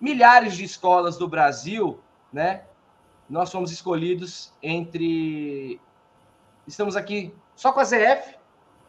milhares 0.00 0.56
de 0.56 0.64
escolas 0.64 1.16
do 1.16 1.28
Brasil, 1.28 2.00
né? 2.32 2.62
Nós 3.28 3.52
fomos 3.52 3.70
escolhidos 3.70 4.52
entre. 4.62 5.80
Estamos 6.66 6.96
aqui 6.96 7.32
só 7.54 7.72
com 7.72 7.80
a 7.80 7.84
ZF, 7.84 8.36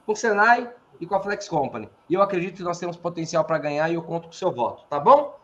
com 0.06 0.14
o 0.14 0.16
Senai 0.16 0.68
e 1.00 1.06
com 1.06 1.16
a 1.16 1.22
Flex 1.22 1.48
Company. 1.48 1.90
E 2.10 2.14
eu 2.14 2.22
acredito 2.22 2.58
que 2.58 2.64
nós 2.64 2.80
temos 2.80 2.96
potencial 2.96 3.44
para 3.44 3.58
ganhar 3.58 3.90
e 3.90 3.96
eu 3.96 4.02
conto 4.04 4.26
com 4.26 4.34
o 4.34 4.36
seu 4.36 4.52
voto, 4.52 4.84
tá 4.90 5.00
bom? 5.00 5.40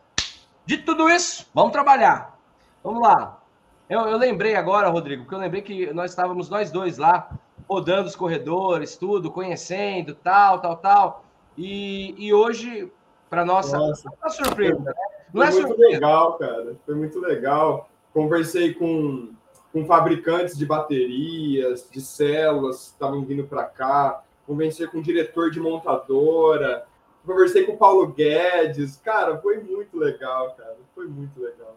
Dito 0.64 0.84
tudo 0.84 1.08
isso, 1.08 1.46
vamos 1.54 1.72
trabalhar. 1.72 2.38
Vamos 2.82 3.02
lá. 3.02 3.40
Eu, 3.88 4.00
eu 4.00 4.18
lembrei 4.18 4.54
agora, 4.54 4.88
Rodrigo, 4.88 5.22
porque 5.22 5.34
eu 5.34 5.38
lembrei 5.38 5.62
que 5.62 5.92
nós 5.92 6.10
estávamos 6.10 6.50
nós 6.50 6.70
dois 6.70 6.98
lá, 6.98 7.30
rodando 7.68 8.06
os 8.06 8.14
corredores, 8.14 8.96
tudo, 8.96 9.30
conhecendo, 9.30 10.14
tal, 10.14 10.60
tal, 10.60 10.76
tal. 10.76 11.24
E, 11.56 12.14
e 12.18 12.32
hoje, 12.32 12.92
para 13.30 13.44
nossa, 13.44 13.78
nossa. 13.78 14.08
Uma 14.20 14.30
surpresa, 14.30 14.78
né? 14.78 14.92
Não 15.32 15.42
Foi 15.42 15.46
é 15.46 15.50
muito 15.50 15.68
surpresa. 15.68 15.92
legal, 15.92 16.38
cara. 16.38 16.76
Foi 16.84 16.94
muito 16.94 17.20
legal. 17.20 17.88
Conversei 18.12 18.74
com, 18.74 19.30
com 19.72 19.86
fabricantes 19.86 20.56
de 20.56 20.64
baterias, 20.64 21.88
de 21.90 22.00
células, 22.00 22.76
que 22.76 22.92
estavam 22.92 23.24
vindo 23.24 23.44
para 23.44 23.64
cá 23.64 24.22
conversei 24.48 24.86
com 24.86 24.98
o 24.98 25.02
diretor 25.02 25.50
de 25.50 25.60
montadora, 25.60 26.86
conversei 27.24 27.64
com 27.64 27.72
o 27.72 27.76
Paulo 27.76 28.06
Guedes. 28.08 28.96
Cara, 28.96 29.36
foi 29.38 29.58
muito 29.58 29.98
legal, 29.98 30.54
cara. 30.54 30.78
Foi 30.94 31.06
muito 31.06 31.38
legal. 31.38 31.76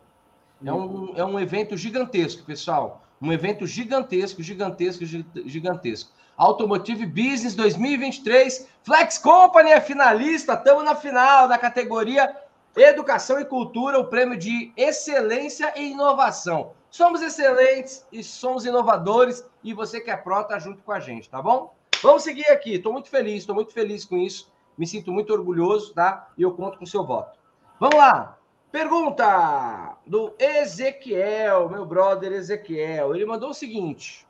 É 0.65 0.71
um, 0.71 1.13
é 1.17 1.25
um 1.25 1.37
evento 1.37 1.75
gigantesco, 1.75 2.45
pessoal. 2.45 3.03
Um 3.21 3.33
evento 3.33 3.67
gigantesco, 3.67 4.41
gigantesco, 4.41 5.03
gigantesco. 5.45 6.11
Automotive 6.37 7.05
Business 7.05 7.55
2023. 7.55 8.69
Flex 8.83 9.17
Company 9.17 9.71
é 9.71 9.81
finalista. 9.81 10.53
Estamos 10.53 10.85
na 10.85 10.95
final 10.95 11.49
da 11.49 11.57
categoria 11.57 12.33
Educação 12.75 13.39
e 13.39 13.45
Cultura, 13.45 13.99
o 13.99 14.05
prêmio 14.05 14.37
de 14.37 14.71
excelência 14.77 15.73
e 15.75 15.91
inovação. 15.91 16.71
Somos 16.89 17.21
excelentes 17.21 18.05
e 18.11 18.23
somos 18.23 18.65
inovadores. 18.65 19.45
E 19.61 19.73
você 19.73 19.99
que 19.99 20.09
é 20.09 20.15
pró, 20.15 20.43
tá 20.43 20.57
junto 20.57 20.81
com 20.83 20.91
a 20.93 20.99
gente, 20.99 21.29
tá 21.29 21.41
bom? 21.41 21.73
Vamos 22.01 22.23
seguir 22.23 22.47
aqui. 22.47 22.75
Estou 22.75 22.91
muito 22.91 23.09
feliz, 23.09 23.39
estou 23.39 23.55
muito 23.55 23.71
feliz 23.71 24.05
com 24.05 24.17
isso. 24.17 24.51
Me 24.77 24.87
sinto 24.87 25.11
muito 25.11 25.31
orgulhoso, 25.31 25.93
tá? 25.93 26.29
E 26.37 26.41
eu 26.41 26.51
conto 26.53 26.77
com 26.77 26.83
o 26.83 26.87
seu 26.87 27.05
voto. 27.05 27.37
Vamos 27.79 27.95
lá. 27.95 28.37
Pergunta 28.71 29.97
do 30.07 30.33
Ezequiel, 30.39 31.69
meu 31.69 31.85
brother 31.85 32.31
Ezequiel. 32.31 33.13
Ele 33.13 33.25
mandou 33.25 33.49
o 33.49 33.53
seguinte: 33.53 34.25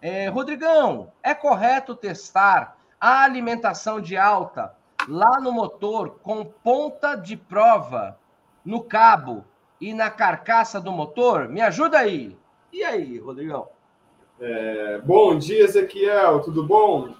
é, 0.00 0.28
Rodrigão, 0.28 1.12
é 1.22 1.34
correto 1.34 1.94
testar 1.94 2.76
a 3.00 3.22
alimentação 3.22 4.00
de 4.00 4.16
alta 4.16 4.74
lá 5.06 5.40
no 5.40 5.52
motor 5.52 6.18
com 6.22 6.44
ponta 6.44 7.14
de 7.14 7.36
prova 7.36 8.18
no 8.64 8.82
cabo 8.82 9.44
e 9.80 9.94
na 9.94 10.10
carcaça 10.10 10.80
do 10.80 10.90
motor? 10.90 11.48
Me 11.48 11.60
ajuda 11.60 11.98
aí. 11.98 12.36
E 12.72 12.82
aí, 12.82 13.18
Rodrigão? 13.18 13.68
É, 14.40 14.98
bom 14.98 15.36
dia, 15.36 15.64
Ezequiel, 15.64 16.40
tudo 16.40 16.62
bom? 16.62 17.12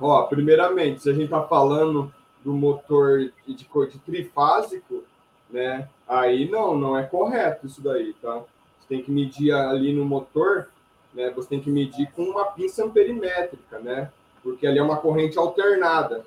Ó, 0.00 0.22
primeiramente, 0.22 1.02
se 1.02 1.10
a 1.10 1.12
gente 1.12 1.26
está 1.26 1.42
falando 1.42 2.10
do 2.42 2.54
motor 2.54 3.30
de, 3.46 3.54
de 3.54 3.98
trifásico, 3.98 5.04
né? 5.50 5.86
Aí 6.08 6.48
não, 6.48 6.74
não 6.74 6.96
é 6.96 7.02
correto 7.02 7.66
isso 7.66 7.82
daí, 7.82 8.14
tá? 8.22 8.36
Você 8.36 8.88
tem 8.88 9.02
que 9.02 9.10
medir 9.10 9.52
ali 9.52 9.92
no 9.92 10.06
motor, 10.06 10.68
né? 11.12 11.30
Você 11.36 11.50
tem 11.50 11.60
que 11.60 11.68
medir 11.68 12.10
com 12.12 12.22
uma 12.22 12.46
pinça 12.46 12.82
amperimétrica, 12.82 13.78
né? 13.78 14.10
Porque 14.42 14.66
ali 14.66 14.78
é 14.78 14.82
uma 14.82 14.96
corrente 14.96 15.38
alternada. 15.38 16.24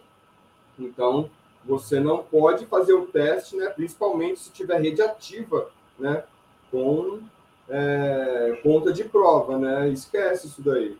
Então, 0.77 1.27
você 1.65 1.99
não 1.99 2.19
pode 2.19 2.67
fazer 2.67 2.93
o 2.93 3.07
teste, 3.07 3.55
né? 3.55 3.67
Principalmente 3.69 4.41
se 4.41 4.51
tiver 4.51 4.79
rede 4.79 5.01
ativa, 5.01 5.71
né? 5.97 6.23
Com 6.69 7.19
é, 7.69 8.59
ponta 8.63 8.91
de 8.91 9.03
prova, 9.03 9.57
né? 9.57 9.89
Esquece 9.89 10.47
isso 10.47 10.61
daí. 10.61 10.97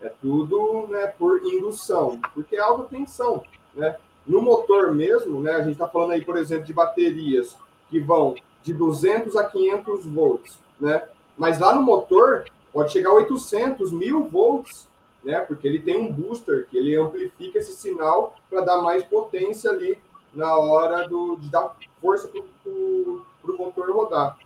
É 0.00 0.08
tudo 0.20 0.86
né, 0.88 1.06
por 1.06 1.42
indução, 1.44 2.20
porque 2.34 2.56
é 2.56 2.60
alta 2.60 2.84
tensão, 2.84 3.42
né? 3.74 3.96
No 4.26 4.40
motor 4.40 4.94
mesmo, 4.94 5.40
né? 5.40 5.52
A 5.52 5.62
gente 5.62 5.72
está 5.72 5.88
falando 5.88 6.12
aí, 6.12 6.24
por 6.24 6.36
exemplo, 6.36 6.64
de 6.64 6.72
baterias 6.72 7.56
que 7.90 8.00
vão 8.00 8.34
de 8.62 8.72
200 8.72 9.36
a 9.36 9.44
500 9.44 10.06
volts, 10.06 10.58
né? 10.80 11.02
Mas 11.36 11.58
lá 11.58 11.74
no 11.74 11.82
motor 11.82 12.44
pode 12.72 12.92
chegar 12.92 13.10
a 13.10 13.14
800, 13.14 13.92
1000 13.92 14.24
volts, 14.28 14.88
né? 15.24 15.40
Porque 15.40 15.66
ele 15.66 15.80
tem 15.80 15.96
um 15.96 16.12
booster 16.12 16.66
que 16.68 16.78
ele 16.78 16.96
amplifica 16.96 17.58
esse 17.58 17.72
sinal 17.72 18.36
para 18.48 18.60
dar 18.60 18.80
mais 18.80 19.04
potência 19.04 19.70
ali 19.70 19.98
na 20.32 20.56
hora 20.56 21.08
do, 21.08 21.36
de 21.36 21.48
dar 21.48 21.76
força 22.00 22.28
para 22.28 22.40
o 22.72 23.58
motor 23.58 23.90
rodar, 23.90 24.38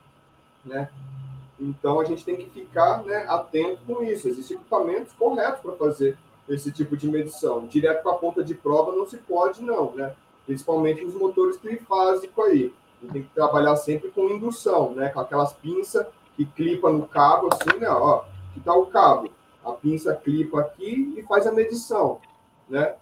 né? 0.65 0.91
Então 1.59 2.01
a 2.01 2.05
gente 2.05 2.25
tem 2.25 2.37
que 2.37 2.51
ficar 2.51 3.03
né, 3.05 3.25
atento 3.29 3.81
com 3.87 4.03
isso. 4.03 4.29
Existem 4.29 4.57
equipamentos 4.57 5.13
corretos 5.13 5.61
para 5.61 5.73
fazer 5.73 6.19
esse 6.49 6.71
tipo 6.71 6.97
de 6.97 7.09
medição. 7.09 7.67
Direto 7.67 8.03
com 8.03 8.11
a 8.11 8.17
ponta 8.17 8.45
de 8.45 8.55
prova 8.55 8.93
não 8.93 9.07
se 9.07 9.17
pode, 9.17 9.63
não, 9.63 9.93
né? 9.93 10.15
Principalmente 10.45 11.05
nos 11.05 11.15
motores 11.15 11.57
trifásicos 11.57 12.45
aí. 12.45 12.73
Tem 13.13 13.23
que 13.23 13.35
trabalhar 13.35 13.77
sempre 13.77 14.11
com 14.11 14.29
indução, 14.29 14.93
né? 14.93 15.09
Com 15.09 15.21
aquelas 15.21 15.53
pinças 15.53 16.07
que 16.37 16.45
clipa 16.45 16.91
no 16.91 17.07
cabo, 17.07 17.49
assim, 17.53 17.79
né? 17.79 17.89
Ó, 17.89 18.25
que 18.55 18.61
tá 18.61 18.75
o 18.75 18.87
cabo. 18.87 19.31
A 19.65 19.73
pinça 19.73 20.15
clipa 20.15 20.61
aqui 20.61 21.15
e 21.17 21.23
faz 21.23 21.47
a 21.47 21.53
medição, 21.53 22.21
né? 22.69 22.95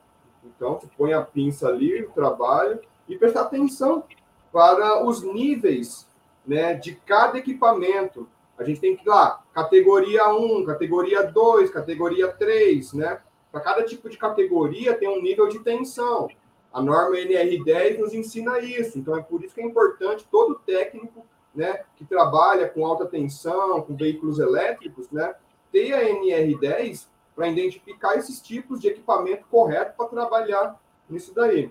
Então, 0.44 0.74
você 0.74 0.86
põe 0.96 1.12
a 1.12 1.22
pinça 1.22 1.68
ali, 1.68 2.02
o 2.02 2.10
trabalho, 2.10 2.80
e 3.08 3.16
prestar 3.16 3.42
atenção 3.42 4.04
para 4.52 5.04
os 5.04 5.22
níveis 5.22 6.06
né, 6.46 6.74
de 6.74 6.94
cada 6.94 7.38
equipamento. 7.38 8.28
A 8.56 8.64
gente 8.64 8.80
tem 8.80 8.96
que 8.96 9.04
ir 9.04 9.08
lá, 9.08 9.42
categoria 9.52 10.28
1, 10.28 10.64
categoria 10.64 11.22
2, 11.24 11.70
categoria 11.70 12.28
3, 12.32 12.92
né? 12.94 13.20
Para 13.50 13.60
cada 13.60 13.82
tipo 13.84 14.08
de 14.08 14.16
categoria 14.16 14.94
tem 14.96 15.08
um 15.08 15.22
nível 15.22 15.48
de 15.48 15.58
tensão. 15.60 16.28
A 16.72 16.82
norma 16.82 17.16
NR10 17.16 17.98
nos 17.98 18.12
ensina 18.12 18.58
isso. 18.58 18.98
Então 18.98 19.16
é 19.16 19.22
por 19.22 19.44
isso 19.44 19.54
que 19.54 19.60
é 19.60 19.64
importante 19.64 20.26
todo 20.30 20.60
técnico, 20.66 21.24
né, 21.54 21.84
que 21.96 22.04
trabalha 22.04 22.68
com 22.68 22.84
alta 22.84 23.06
tensão, 23.06 23.80
com 23.82 23.94
veículos 23.94 24.40
elétricos, 24.40 25.08
né, 25.10 25.36
ter 25.70 25.92
a 25.92 26.02
NR10 26.02 27.06
para 27.34 27.48
identificar 27.48 28.16
esses 28.16 28.40
tipos 28.40 28.80
de 28.80 28.88
equipamento 28.88 29.44
correto 29.50 29.94
para 29.96 30.08
trabalhar 30.08 30.80
nisso 31.08 31.32
daí, 31.34 31.70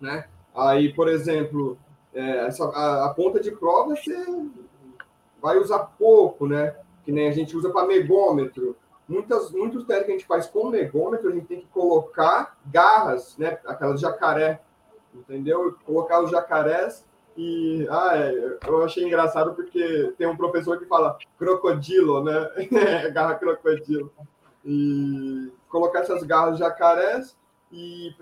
né? 0.00 0.28
Aí, 0.54 0.92
por 0.92 1.08
exemplo, 1.08 1.78
é, 2.14 2.46
essa, 2.46 2.64
a, 2.64 3.06
a, 3.06 3.14
ponta 3.14 3.40
de 3.40 3.50
prova 3.52 3.96
você 3.96 4.14
vai 5.42 5.58
usar 5.58 5.80
pouco, 5.98 6.46
né? 6.46 6.76
Que 7.04 7.10
nem 7.10 7.28
a 7.28 7.32
gente 7.32 7.56
usa 7.56 7.70
para 7.70 7.86
megômetro. 7.86 8.76
Muitas, 9.08 9.50
muitos 9.50 9.84
testes 9.84 10.06
que 10.06 10.12
a 10.12 10.14
gente 10.14 10.26
faz 10.26 10.46
com 10.46 10.70
megômetro, 10.70 11.28
a 11.28 11.32
gente 11.32 11.46
tem 11.46 11.60
que 11.60 11.66
colocar 11.66 12.56
garras, 12.66 13.36
né? 13.36 13.58
Aquelas 13.66 14.00
jacaré, 14.00 14.62
entendeu? 15.12 15.76
Colocar 15.84 16.22
os 16.22 16.30
jacarés 16.30 17.04
e 17.36 17.86
ah, 17.90 18.16
é, 18.16 18.58
eu 18.66 18.84
achei 18.84 19.04
engraçado 19.04 19.54
porque 19.54 20.14
tem 20.16 20.26
um 20.26 20.36
professor 20.36 20.78
que 20.78 20.86
fala 20.86 21.18
crocodilo, 21.36 22.22
né? 22.22 22.48
Garra 23.12 23.34
crocodilo. 23.34 24.12
E 24.64 25.50
colocar 25.68 26.00
essas 26.00 26.22
garras 26.22 26.58
jacarés 26.58 27.36
e 27.72 28.14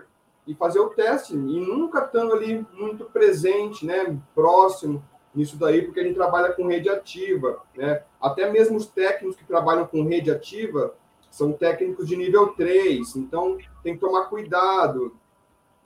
e 0.46 0.54
fazer 0.54 0.80
o 0.80 0.88
teste, 0.88 1.34
e 1.34 1.36
nunca 1.36 2.04
estando 2.04 2.32
ali 2.32 2.66
muito 2.72 3.04
presente, 3.04 3.86
né, 3.86 4.18
próximo 4.34 5.00
nisso 5.34 5.56
daí, 5.56 5.82
porque 5.82 6.00
a 6.00 6.02
gente 6.02 6.14
trabalha 6.14 6.52
com 6.52 6.66
rede 6.66 6.88
ativa, 6.88 7.62
né? 7.76 8.02
Até 8.20 8.50
mesmo 8.50 8.76
os 8.76 8.86
técnicos 8.86 9.36
que 9.36 9.44
trabalham 9.44 9.86
com 9.86 10.04
rede 10.04 10.30
ativa 10.30 10.94
são 11.30 11.52
técnicos 11.52 12.08
de 12.08 12.16
nível 12.16 12.48
3, 12.48 13.16
então 13.16 13.56
tem 13.82 13.94
que 13.94 14.00
tomar 14.00 14.24
cuidado, 14.24 15.14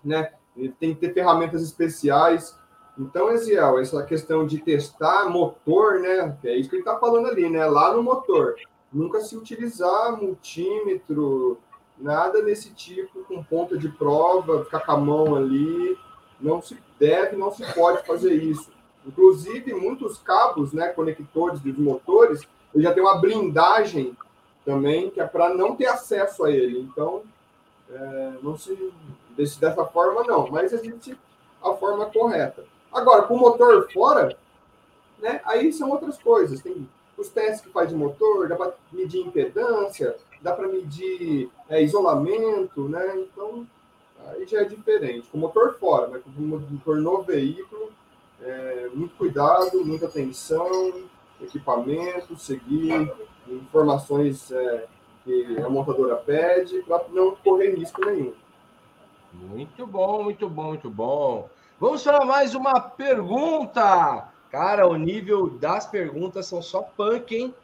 né? 0.02 0.32
Tem 0.78 0.94
que 0.94 1.00
ter 1.00 1.12
ferramentas 1.12 1.62
especiais. 1.62 2.58
Então, 2.98 3.30
Eziel, 3.30 3.78
essa 3.78 4.02
questão 4.04 4.46
de 4.46 4.58
testar 4.58 5.28
motor, 5.28 6.00
né? 6.00 6.38
É 6.44 6.56
isso 6.56 6.70
que 6.70 6.76
ele 6.76 6.82
está 6.82 6.98
falando 6.98 7.26
ali, 7.26 7.50
né? 7.50 7.66
Lá 7.66 7.94
no 7.94 8.02
motor. 8.02 8.54
Nunca 8.92 9.20
se 9.20 9.36
utilizar 9.36 10.16
multímetro, 10.16 11.58
nada 11.98 12.40
desse 12.40 12.72
tipo, 12.72 13.24
com 13.24 13.42
ponta 13.42 13.76
de 13.76 13.88
prova, 13.88 14.64
ficar 14.64 14.80
com 14.80 14.92
a 14.92 14.96
mão 14.96 15.34
ali. 15.34 15.98
Não 16.40 16.62
se 16.62 16.78
deve, 16.98 17.36
não 17.36 17.50
se 17.50 17.64
pode 17.74 18.06
fazer 18.06 18.34
isso. 18.34 18.72
Inclusive, 19.06 19.74
muitos 19.74 20.18
cabos, 20.18 20.72
né, 20.72 20.88
conectores 20.88 21.60
dos 21.60 21.76
motores, 21.76 22.42
ele 22.74 22.84
já 22.84 22.92
tem 22.92 23.02
uma 23.02 23.18
blindagem 23.18 24.16
também, 24.64 25.10
que 25.10 25.20
é 25.20 25.26
para 25.26 25.54
não 25.54 25.76
ter 25.76 25.86
acesso 25.86 26.44
a 26.44 26.50
ele. 26.50 26.80
Então, 26.80 27.22
é, 27.90 28.32
não 28.42 28.56
se 28.56 28.92
desse, 29.36 29.60
dessa 29.60 29.84
forma, 29.84 30.24
não. 30.24 30.48
Mas 30.48 30.72
existe 30.72 31.16
a 31.62 31.72
forma 31.74 32.06
correta. 32.06 32.64
Agora, 32.92 33.22
com 33.22 33.34
o 33.34 33.40
motor 33.40 33.90
fora, 33.92 34.36
né, 35.20 35.40
aí 35.44 35.72
são 35.72 35.90
outras 35.90 36.16
coisas. 36.18 36.60
Tem 36.60 36.88
os 37.16 37.28
testes 37.28 37.60
que 37.60 37.70
faz 37.70 37.88
de 37.88 37.94
motor, 37.94 38.48
dá 38.48 38.56
para 38.56 38.74
medir 38.92 39.20
impedância, 39.20 40.16
dá 40.40 40.52
para 40.52 40.68
medir 40.68 41.50
é, 41.68 41.82
isolamento, 41.82 42.88
né? 42.88 43.18
Então, 43.18 43.66
aí 44.26 44.46
já 44.46 44.60
é 44.62 44.64
diferente. 44.64 45.28
Com 45.28 45.38
o 45.38 45.40
motor 45.40 45.76
fora, 45.78 46.08
mas 46.08 46.22
com 46.22 46.30
o 46.30 46.42
motor 46.42 46.96
no 46.96 47.22
veículo, 47.22 47.90
é, 48.42 48.88
muito 48.94 49.14
cuidado, 49.16 49.84
muita 49.84 50.06
atenção, 50.06 51.04
equipamento, 51.40 52.36
seguir 52.36 53.12
informações 53.46 54.50
é, 54.50 54.86
que 55.24 55.58
a 55.58 55.68
montadora 55.68 56.16
pede 56.16 56.82
para 56.82 57.04
não 57.10 57.34
correr 57.36 57.74
risco 57.74 58.04
nenhum. 58.04 58.34
Muito 59.32 59.86
bom, 59.86 60.22
muito 60.22 60.48
bom, 60.48 60.68
muito 60.68 60.90
bom. 60.90 61.48
Vamos 61.80 62.02
para 62.02 62.24
mais 62.24 62.54
uma 62.54 62.80
pergunta. 62.80 64.28
Cara, 64.50 64.86
o 64.86 64.94
nível 64.94 65.50
das 65.50 65.86
perguntas 65.86 66.46
são 66.46 66.62
só 66.62 66.82
punk, 66.82 67.34
hein? 67.34 67.54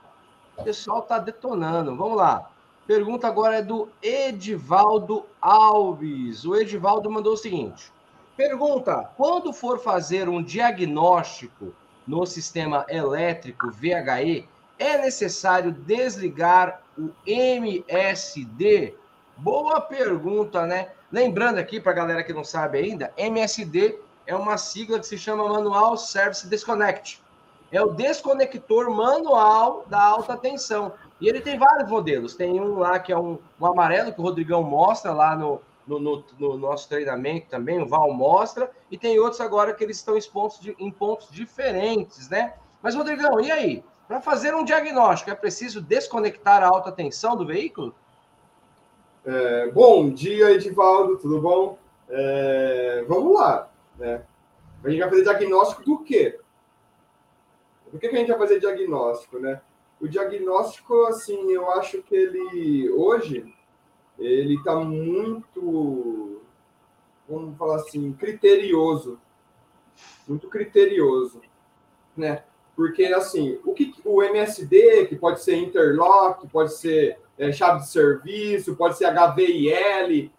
O 0.57 0.65
pessoal 0.65 1.03
tá 1.03 1.19
detonando. 1.19 1.95
Vamos 1.95 2.17
lá. 2.17 2.51
Pergunta 2.87 3.29
agora 3.29 3.59
é 3.59 3.63
do 3.63 3.89
Edivaldo 4.03 5.25
Alves. 5.41 6.45
O 6.45 6.57
Edivaldo 6.57 7.09
mandou 7.09 7.35
o 7.35 7.37
seguinte: 7.37 7.93
pergunta: 8.41 9.11
quando 9.19 9.53
for 9.53 9.79
fazer 9.79 10.27
um 10.27 10.43
diagnóstico 10.43 11.75
no 12.07 12.25
sistema 12.25 12.87
elétrico 12.89 13.71
VHE, 13.71 14.49
é 14.79 14.97
necessário 14.97 15.71
desligar 15.71 16.81
o 16.97 17.11
MSD? 17.27 18.95
Boa 19.37 19.79
pergunta, 19.83 20.67
né? 20.67 20.89
Lembrando 21.13 21.59
aqui 21.59 21.79
para 21.79 21.93
a 21.93 21.95
galera 21.95 22.25
que 22.25 22.33
não 22.33 22.45
sabe 22.45 22.79
ainda, 22.79 23.13
MSD 23.15 23.99
é 24.27 24.35
uma 24.35 24.57
sigla 24.57 24.99
que 24.99 25.07
se 25.07 25.19
chama 25.19 25.47
Manual 25.47 25.99
Service 25.99 26.49
Disconnect. 26.49 27.23
É 27.71 27.83
o 27.83 27.93
desconector 27.93 28.91
manual 28.91 29.85
da 29.87 30.03
alta 30.03 30.37
tensão. 30.37 30.93
E 31.21 31.29
ele 31.29 31.41
tem 31.41 31.59
vários 31.59 31.89
modelos. 31.89 32.35
Tem 32.35 32.61
um 32.61 32.79
lá 32.79 32.99
que 32.99 33.13
é 33.13 33.19
um, 33.19 33.39
um 33.61 33.67
amarelo, 33.67 34.13
que 34.13 34.21
o 34.21 34.25
Rodrigão 34.25 34.63
mostra 34.63 35.13
lá 35.13 35.37
no, 35.37 35.61
no, 35.87 35.99
no, 35.99 36.25
no, 36.39 36.59
nosso 36.59 36.89
treinamento 36.89 37.49
também, 37.49 37.81
o 37.81 37.87
Val 37.87 38.13
mostra, 38.13 38.71
e 38.91 38.99
tem 38.99 39.19
outros 39.19 39.41
agora 39.41 39.75
que 39.75 39.83
eles 39.83 39.97
estão 39.97 40.17
em 40.17 40.23
pontos, 40.23 40.61
de, 40.61 40.75
em 40.79 40.91
pontos 40.91 41.31
diferentes, 41.31 42.29
né? 42.29 42.55
Mas, 42.83 42.95
Rodrigão, 42.95 43.41
e 43.41 43.51
aí? 43.51 43.85
Para 44.07 44.21
fazer 44.21 44.55
um 44.55 44.65
diagnóstico, 44.65 45.31
é 45.31 45.35
preciso 45.35 45.81
desconectar 45.81 46.63
a 46.63 46.67
alta 46.67 46.91
tensão 46.91 47.37
do 47.37 47.47
veículo? 47.47 47.95
É, 49.25 49.71
bom 49.71 50.11
dia, 50.11 50.51
Edivaldo, 50.51 51.19
tudo 51.19 51.41
bom? 51.41 51.79
É, 52.09 53.05
vamos 53.07 53.39
lá. 53.39 53.71
Né? 53.97 54.23
A 54.83 54.89
gente 54.89 55.01
vai 55.01 55.11
fazer 55.11 55.23
diagnóstico 55.23 55.85
do 55.85 55.99
quê? 55.99 56.41
Do 57.93 57.99
que, 57.99 58.09
que 58.09 58.17
a 58.17 58.19
gente 58.19 58.29
vai 58.29 58.39
fazer 58.39 58.61
diagnóstico, 58.61 59.39
né? 59.39 59.61
O 60.01 60.09
diagnóstico, 60.09 61.05
assim, 61.05 61.53
eu 61.53 61.71
acho 61.73 62.03
que 62.03 62.15
ele, 62.15 62.91
hoje, 62.91 63.55
ele 64.21 64.55
está 64.55 64.77
muito, 64.77 66.41
vamos 67.29 67.57
falar 67.59 67.77
assim, 67.77 68.13
criterioso. 68.13 69.19
Muito 70.29 70.49
criterioso, 70.49 71.41
né? 72.17 72.45
Porque, 72.77 73.07
assim, 73.07 73.59
o 73.65 73.75
que 73.75 73.93
o 74.05 74.23
MSD, 74.23 75.07
que 75.07 75.17
pode 75.17 75.43
ser 75.43 75.57
interlock, 75.57 76.47
pode 76.49 76.73
ser 76.75 77.19
é, 77.37 77.51
chave 77.51 77.81
de 77.81 77.89
serviço, 77.89 78.77
pode 78.77 78.97
ser 78.97 79.07
HVIL, 79.07 80.31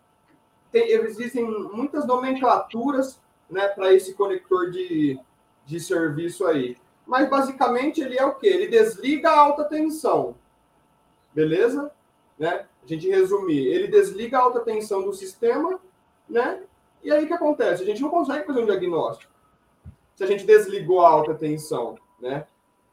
tem, 0.71 0.89
existem 0.91 1.43
muitas 1.43 2.07
nomenclaturas 2.07 3.19
né, 3.49 3.67
para 3.67 3.93
esse 3.93 4.13
conector 4.13 4.71
de, 4.71 5.19
de 5.65 5.79
serviço 5.79 6.45
aí 6.45 6.77
mas 7.11 7.29
basicamente 7.29 7.99
ele 7.99 8.17
é 8.17 8.25
o 8.25 8.35
quê? 8.35 8.47
Ele 8.47 8.67
desliga 8.67 9.29
a 9.29 9.37
alta 9.37 9.65
tensão. 9.65 10.33
Beleza? 11.33 11.91
Né? 12.39 12.65
A 12.83 12.87
gente 12.87 13.09
resumir, 13.09 13.67
ele 13.67 13.87
desliga 13.87 14.37
a 14.37 14.41
alta 14.41 14.59
tensão 14.61 15.03
do 15.03 15.13
sistema, 15.13 15.79
né? 16.29 16.63
E 17.03 17.11
aí 17.11 17.23
o 17.23 17.27
que 17.27 17.33
acontece? 17.33 17.83
A 17.83 17.85
gente 17.85 18.01
não 18.01 18.09
consegue 18.09 18.45
fazer 18.45 18.61
um 18.61 18.65
diagnóstico. 18.65 19.31
Se 20.15 20.23
a 20.23 20.27
gente 20.27 20.45
desligou 20.45 21.01
a 21.01 21.09
alta 21.09 21.33
tensão, 21.33 21.97
né? 22.19 22.45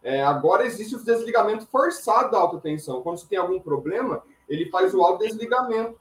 É, 0.03 0.23
agora 0.23 0.65
existe 0.65 0.95
o 0.95 1.05
desligamento 1.05 1.67
forçado 1.67 2.31
da 2.31 2.39
alta 2.39 2.59
tensão. 2.59 3.03
Quando 3.03 3.19
você 3.19 3.27
tem 3.27 3.39
algum 3.39 3.61
problema, 3.61 4.23
ele 4.49 4.71
faz 4.71 4.95
o 4.95 5.03
autodesligamento 5.03 5.99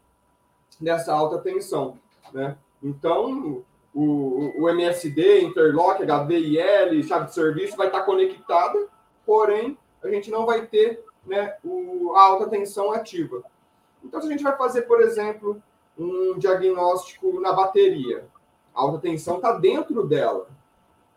dessa 0.80 1.14
alta 1.14 1.40
tensão, 1.40 1.98
né? 2.32 2.58
Então, 2.82 3.64
o, 3.94 4.54
o 4.62 4.70
MSD, 4.70 5.42
Interlock, 5.42 6.04
HVIL, 6.04 7.04
chave 7.04 7.26
de 7.26 7.34
serviço 7.34 7.76
vai 7.76 7.88
estar 7.88 8.04
conectada, 8.04 8.88
porém 9.26 9.78
a 10.04 10.08
gente 10.10 10.30
não 10.30 10.46
vai 10.46 10.68
ter 10.68 11.04
né, 11.26 11.56
o, 11.64 12.14
a 12.16 12.22
alta 12.22 12.48
tensão 12.48 12.92
ativa. 12.92 13.44
Então, 14.04 14.22
se 14.22 14.28
a 14.28 14.32
gente 14.32 14.44
vai 14.44 14.56
fazer, 14.56 14.84
por 14.84 15.02
exemplo, 15.02 15.62
um 15.98 16.38
diagnóstico 16.38 17.40
na 17.40 17.54
bateria, 17.54 18.28
a 18.74 18.82
alta 18.82 19.00
tensão 19.00 19.38
está 19.38 19.54
dentro 19.54 20.06
dela. 20.06 20.48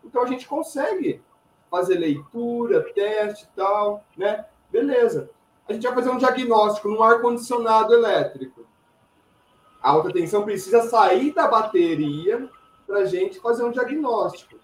Então, 0.04 0.22
a 0.22 0.26
gente 0.26 0.48
consegue 0.48 1.22
fazer 1.70 1.96
leitura, 1.96 2.82
teste 2.92 3.44
e 3.44 3.56
tal, 3.56 4.04
né? 4.16 4.44
Beleza. 4.70 5.30
A 5.68 5.72
gente 5.72 5.84
vai 5.84 5.94
fazer 5.94 6.10
um 6.10 6.18
diagnóstico 6.18 6.88
no 6.88 7.02
ar-condicionado 7.02 7.94
elétrico. 7.94 8.66
A 9.80 9.90
alta 9.90 10.12
tensão 10.12 10.42
precisa 10.42 10.82
sair 10.82 11.32
da 11.32 11.46
bateria 11.46 12.50
para 12.86 13.00
a 13.00 13.04
gente 13.04 13.38
fazer 13.40 13.64
um 13.64 13.70
diagnóstico. 13.70 14.56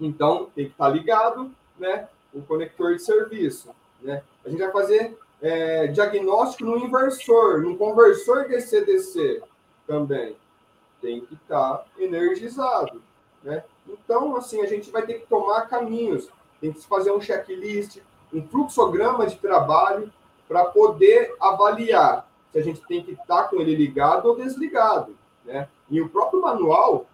Então, 0.00 0.50
tem 0.54 0.66
que 0.66 0.72
estar 0.72 0.86
tá 0.86 0.90
ligado, 0.90 1.54
né? 1.78 2.08
o 2.34 2.42
conector 2.42 2.94
de 2.94 3.02
serviço. 3.02 3.70
Né? 4.02 4.22
A 4.44 4.48
gente 4.48 4.58
vai 4.58 4.72
fazer 4.72 5.16
é, 5.44 5.88
diagnóstico 5.88 6.64
no 6.64 6.78
inversor, 6.78 7.60
no 7.60 7.76
conversor 7.76 8.48
DC-DC 8.48 9.42
também. 9.86 10.34
Tem 11.02 11.20
que 11.20 11.34
estar 11.34 11.74
tá 11.74 11.84
energizado. 11.98 13.02
Né? 13.42 13.62
Então, 13.86 14.34
assim, 14.36 14.62
a 14.62 14.66
gente 14.66 14.90
vai 14.90 15.02
ter 15.02 15.20
que 15.20 15.26
tomar 15.26 15.68
caminhos. 15.68 16.30
Tem 16.62 16.72
que 16.72 16.80
fazer 16.86 17.12
um 17.12 17.20
checklist, 17.20 17.98
um 18.32 18.42
fluxograma 18.48 19.26
de 19.26 19.36
trabalho 19.36 20.10
para 20.48 20.64
poder 20.64 21.34
avaliar 21.38 22.26
se 22.50 22.58
a 22.58 22.62
gente 22.62 22.80
tem 22.86 23.02
que 23.02 23.12
estar 23.12 23.42
tá 23.42 23.44
com 23.44 23.60
ele 23.60 23.74
ligado 23.74 24.24
ou 24.24 24.36
desligado. 24.36 25.14
Né? 25.44 25.68
E 25.90 26.00
o 26.00 26.08
próprio 26.08 26.40
manual 26.40 27.04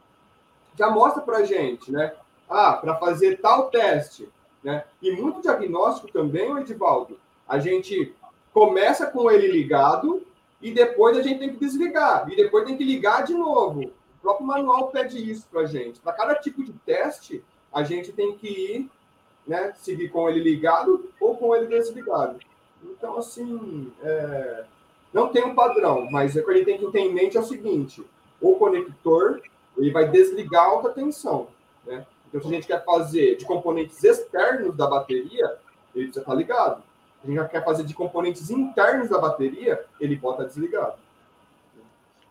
já 0.78 0.88
mostra 0.88 1.20
para 1.20 1.38
a 1.38 1.44
gente, 1.44 1.90
né? 1.90 2.14
Ah, 2.48 2.74
para 2.74 2.94
fazer 2.94 3.40
tal 3.40 3.70
teste. 3.70 4.28
Né? 4.62 4.84
E 5.02 5.10
muito 5.10 5.42
diagnóstico 5.42 6.12
também, 6.12 6.56
Edivaldo, 6.58 7.18
a 7.48 7.58
gente 7.58 8.14
começa 8.52 9.06
com 9.06 9.30
ele 9.30 9.48
ligado 9.48 10.22
e 10.60 10.72
depois 10.72 11.16
a 11.16 11.22
gente 11.22 11.38
tem 11.38 11.50
que 11.50 11.58
desligar. 11.58 12.30
E 12.30 12.36
depois 12.36 12.64
tem 12.64 12.76
que 12.76 12.84
ligar 12.84 13.24
de 13.24 13.34
novo. 13.34 13.82
O 13.82 14.20
próprio 14.20 14.46
manual 14.46 14.88
pede 14.88 15.30
isso 15.30 15.46
para 15.50 15.64
gente. 15.64 16.00
Para 16.00 16.12
cada 16.12 16.34
tipo 16.34 16.62
de 16.62 16.72
teste, 16.72 17.42
a 17.72 17.82
gente 17.82 18.12
tem 18.12 18.36
que 18.36 18.48
ir, 18.48 18.90
né, 19.46 19.72
seguir 19.76 20.10
com 20.10 20.28
ele 20.28 20.40
ligado 20.40 21.10
ou 21.20 21.36
com 21.36 21.54
ele 21.54 21.66
desligado. 21.66 22.38
Então, 22.82 23.16
assim, 23.18 23.90
é... 24.02 24.64
não 25.12 25.28
tem 25.28 25.44
um 25.44 25.54
padrão, 25.54 26.08
mas 26.10 26.36
o 26.36 26.44
que 26.44 26.50
a 26.50 26.54
gente 26.54 26.66
tem 26.66 26.78
que 26.78 26.90
ter 26.90 27.00
em 27.00 27.12
mente 27.12 27.36
é 27.36 27.40
o 27.40 27.44
seguinte: 27.44 28.04
o 28.40 28.56
conector 28.56 29.40
ele 29.76 29.90
vai 29.90 30.08
desligar 30.08 30.64
a 30.64 30.66
alta 30.66 30.90
tensão. 30.90 31.48
Né? 31.86 32.04
Então, 32.28 32.40
se 32.42 32.48
a 32.48 32.50
gente 32.50 32.66
quer 32.66 32.84
fazer 32.84 33.36
de 33.36 33.44
componentes 33.44 34.02
externos 34.04 34.76
da 34.76 34.86
bateria, 34.86 35.56
ele 35.94 36.06
precisa 36.06 36.20
estar 36.20 36.34
ligado 36.34 36.82
a 37.22 37.26
gente 37.26 37.36
já 37.36 37.48
quer 37.48 37.64
fazer 37.64 37.84
de 37.84 37.94
componentes 37.94 38.50
internos 38.50 39.08
da 39.08 39.18
bateria, 39.18 39.84
ele 40.00 40.16
bota 40.16 40.44
desligado. 40.44 40.98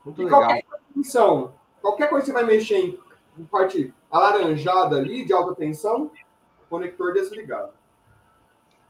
Muito 0.04 0.22
e 0.22 0.26
legal. 0.26 0.42
Qualquer 0.42 0.64
tensão, 0.94 1.54
qualquer 1.82 2.10
coisa 2.10 2.26
que 2.26 2.32
você 2.32 2.34
vai 2.34 2.46
mexer 2.46 3.00
em 3.38 3.46
parte 3.46 3.94
alaranjada 4.12 4.98
ali, 4.98 5.26
de 5.26 5.34
alta 5.34 5.56
tensão, 5.56 6.12
conector 6.70 7.14
desligado. 7.14 7.72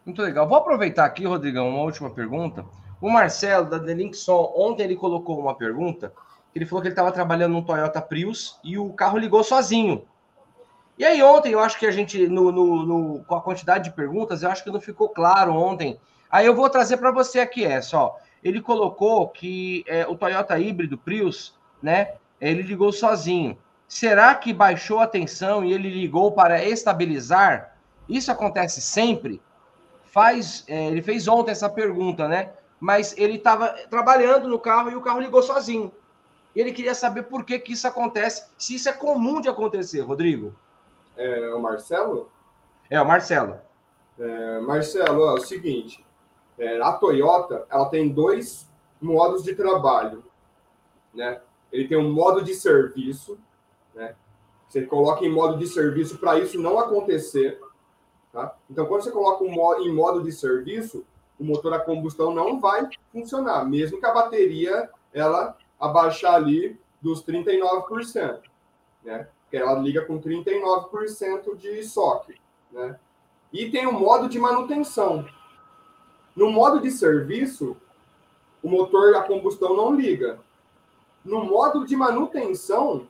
Muito 0.05 0.21
legal. 0.21 0.47
Vou 0.47 0.57
aproveitar 0.57 1.05
aqui, 1.05 1.25
Rodrigão, 1.25 1.69
uma 1.69 1.83
última 1.83 2.09
pergunta. 2.09 2.65
O 3.01 3.09
Marcelo, 3.09 3.69
da 3.69 3.79
The 3.79 3.93
Linkson, 3.93 4.53
ontem 4.55 4.83
ele 4.83 4.95
colocou 4.95 5.39
uma 5.39 5.55
pergunta. 5.55 6.13
Ele 6.53 6.65
falou 6.65 6.81
que 6.81 6.87
ele 6.87 6.93
estava 6.93 7.11
trabalhando 7.11 7.53
num 7.53 7.63
Toyota 7.63 8.01
Prius 8.01 8.59
e 8.63 8.77
o 8.77 8.91
carro 8.93 9.17
ligou 9.17 9.43
sozinho. 9.43 10.05
E 10.99 11.05
aí, 11.05 11.23
ontem, 11.23 11.53
eu 11.53 11.61
acho 11.61 11.79
que 11.79 11.85
a 11.85 11.91
gente, 11.91 12.27
no, 12.27 12.51
no, 12.51 12.85
no, 12.85 13.23
com 13.23 13.33
a 13.33 13.41
quantidade 13.41 13.85
de 13.85 13.95
perguntas, 13.95 14.43
eu 14.43 14.51
acho 14.51 14.65
que 14.65 14.69
não 14.69 14.81
ficou 14.81 15.07
claro 15.07 15.53
ontem. 15.53 15.97
Aí 16.29 16.45
eu 16.45 16.53
vou 16.53 16.69
trazer 16.69 16.97
para 16.97 17.09
você 17.09 17.39
aqui, 17.39 17.63
é 17.63 17.79
só. 17.81 18.17
Ele 18.43 18.61
colocou 18.61 19.29
que 19.29 19.85
é, 19.87 20.05
o 20.05 20.17
Toyota 20.17 20.59
híbrido 20.59 20.97
Prius, 20.97 21.57
né? 21.81 22.15
Ele 22.41 22.61
ligou 22.61 22.91
sozinho. 22.91 23.57
Será 23.87 24.35
que 24.35 24.51
baixou 24.51 24.99
a 24.99 25.07
tensão 25.07 25.63
e 25.63 25.71
ele 25.71 25.89
ligou 25.89 26.33
para 26.33 26.65
estabilizar? 26.65 27.77
Isso 28.09 28.29
acontece 28.29 28.81
sempre? 28.81 29.41
Faz, 30.03 30.65
é, 30.67 30.87
ele 30.87 31.01
fez 31.01 31.29
ontem 31.29 31.51
essa 31.51 31.69
pergunta, 31.69 32.27
né? 32.27 32.49
Mas 32.77 33.17
ele 33.17 33.35
estava 33.35 33.69
trabalhando 33.89 34.49
no 34.49 34.59
carro 34.59 34.91
e 34.91 34.95
o 34.95 35.01
carro 35.01 35.21
ligou 35.21 35.41
sozinho. 35.41 35.93
Ele 36.53 36.73
queria 36.73 36.93
saber 36.93 37.23
por 37.23 37.45
que, 37.45 37.57
que 37.57 37.71
isso 37.71 37.87
acontece, 37.87 38.49
se 38.57 38.75
isso 38.75 38.89
é 38.89 38.93
comum 38.93 39.39
de 39.39 39.47
acontecer, 39.47 40.01
Rodrigo. 40.01 40.53
É 41.17 41.53
o 41.53 41.59
Marcelo? 41.59 42.31
É, 42.89 43.01
o 43.01 43.05
Marcelo. 43.05 43.59
É, 44.17 44.59
Marcelo, 44.59 45.23
é 45.25 45.33
o 45.33 45.39
seguinte, 45.39 46.05
é, 46.57 46.81
a 46.81 46.91
Toyota 46.93 47.65
ela 47.69 47.87
tem 47.89 48.09
dois 48.09 48.69
modos 49.01 49.43
de 49.43 49.55
trabalho, 49.55 50.23
né? 51.13 51.41
Ele 51.71 51.87
tem 51.87 51.97
um 51.97 52.11
modo 52.11 52.43
de 52.43 52.53
serviço, 52.53 53.39
né? 53.93 54.15
Você 54.67 54.85
coloca 54.85 55.25
em 55.25 55.31
modo 55.31 55.57
de 55.57 55.65
serviço 55.67 56.17
para 56.17 56.37
isso 56.37 56.61
não 56.61 56.77
acontecer, 56.77 57.59
tá? 58.31 58.55
Então, 58.69 58.85
quando 58.85 59.03
você 59.03 59.11
coloca 59.11 59.43
um 59.43 59.51
modo, 59.51 59.81
em 59.81 59.93
modo 59.93 60.21
de 60.21 60.31
serviço, 60.31 61.05
o 61.39 61.43
motor 61.43 61.73
a 61.73 61.79
combustão 61.79 62.33
não 62.33 62.59
vai 62.59 62.87
funcionar, 63.11 63.65
mesmo 63.65 63.99
que 63.99 64.05
a 64.05 64.13
bateria 64.13 64.89
ela 65.13 65.57
abaixar 65.79 66.35
ali 66.35 66.79
dos 67.01 67.23
39%, 67.25 68.41
né? 69.03 69.29
Que 69.49 69.57
ela 69.57 69.79
liga 69.79 70.05
com 70.05 70.19
39% 70.19 71.55
de 71.57 71.83
SOC. 71.83 72.35
Né? 72.71 72.99
E 73.51 73.69
tem 73.69 73.87
o 73.87 73.91
modo 73.91 74.29
de 74.29 74.39
manutenção. 74.39 75.25
No 76.35 76.51
modo 76.51 76.79
de 76.79 76.91
serviço, 76.91 77.75
o 78.61 78.69
motor 78.69 79.15
a 79.15 79.23
combustão 79.23 79.75
não 79.75 79.93
liga. 79.93 80.39
No 81.25 81.43
modo 81.43 81.85
de 81.85 81.95
manutenção, 81.95 83.07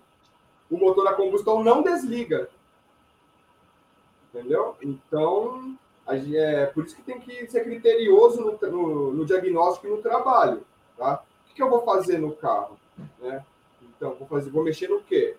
o 0.69 0.78
motor 0.78 1.08
a 1.08 1.13
combustão 1.13 1.63
não 1.63 1.82
desliga. 1.82 2.49
Entendeu? 4.34 4.75
Então, 4.82 5.78
é 6.08 6.65
por 6.67 6.86
isso 6.86 6.95
que 6.95 7.02
tem 7.02 7.19
que 7.19 7.47
ser 7.47 7.63
criterioso 7.63 8.41
no, 8.41 8.71
no, 8.71 9.13
no 9.13 9.25
diagnóstico 9.25 9.88
e 9.88 9.89
no 9.89 10.02
trabalho. 10.02 10.63
Tá? 10.97 11.23
O 11.49 11.54
que, 11.54 11.62
eu 11.62 11.69
vou 11.69 11.84
fazer 11.84 12.19
no 12.19 12.36
carro? 12.36 12.78
Né? 13.19 13.43
Então, 13.82 14.15
vou, 14.15 14.28
fazer, 14.28 14.49
vou 14.49 14.63
mexer 14.63 14.88
no 14.88 15.02
quê? 15.02 15.36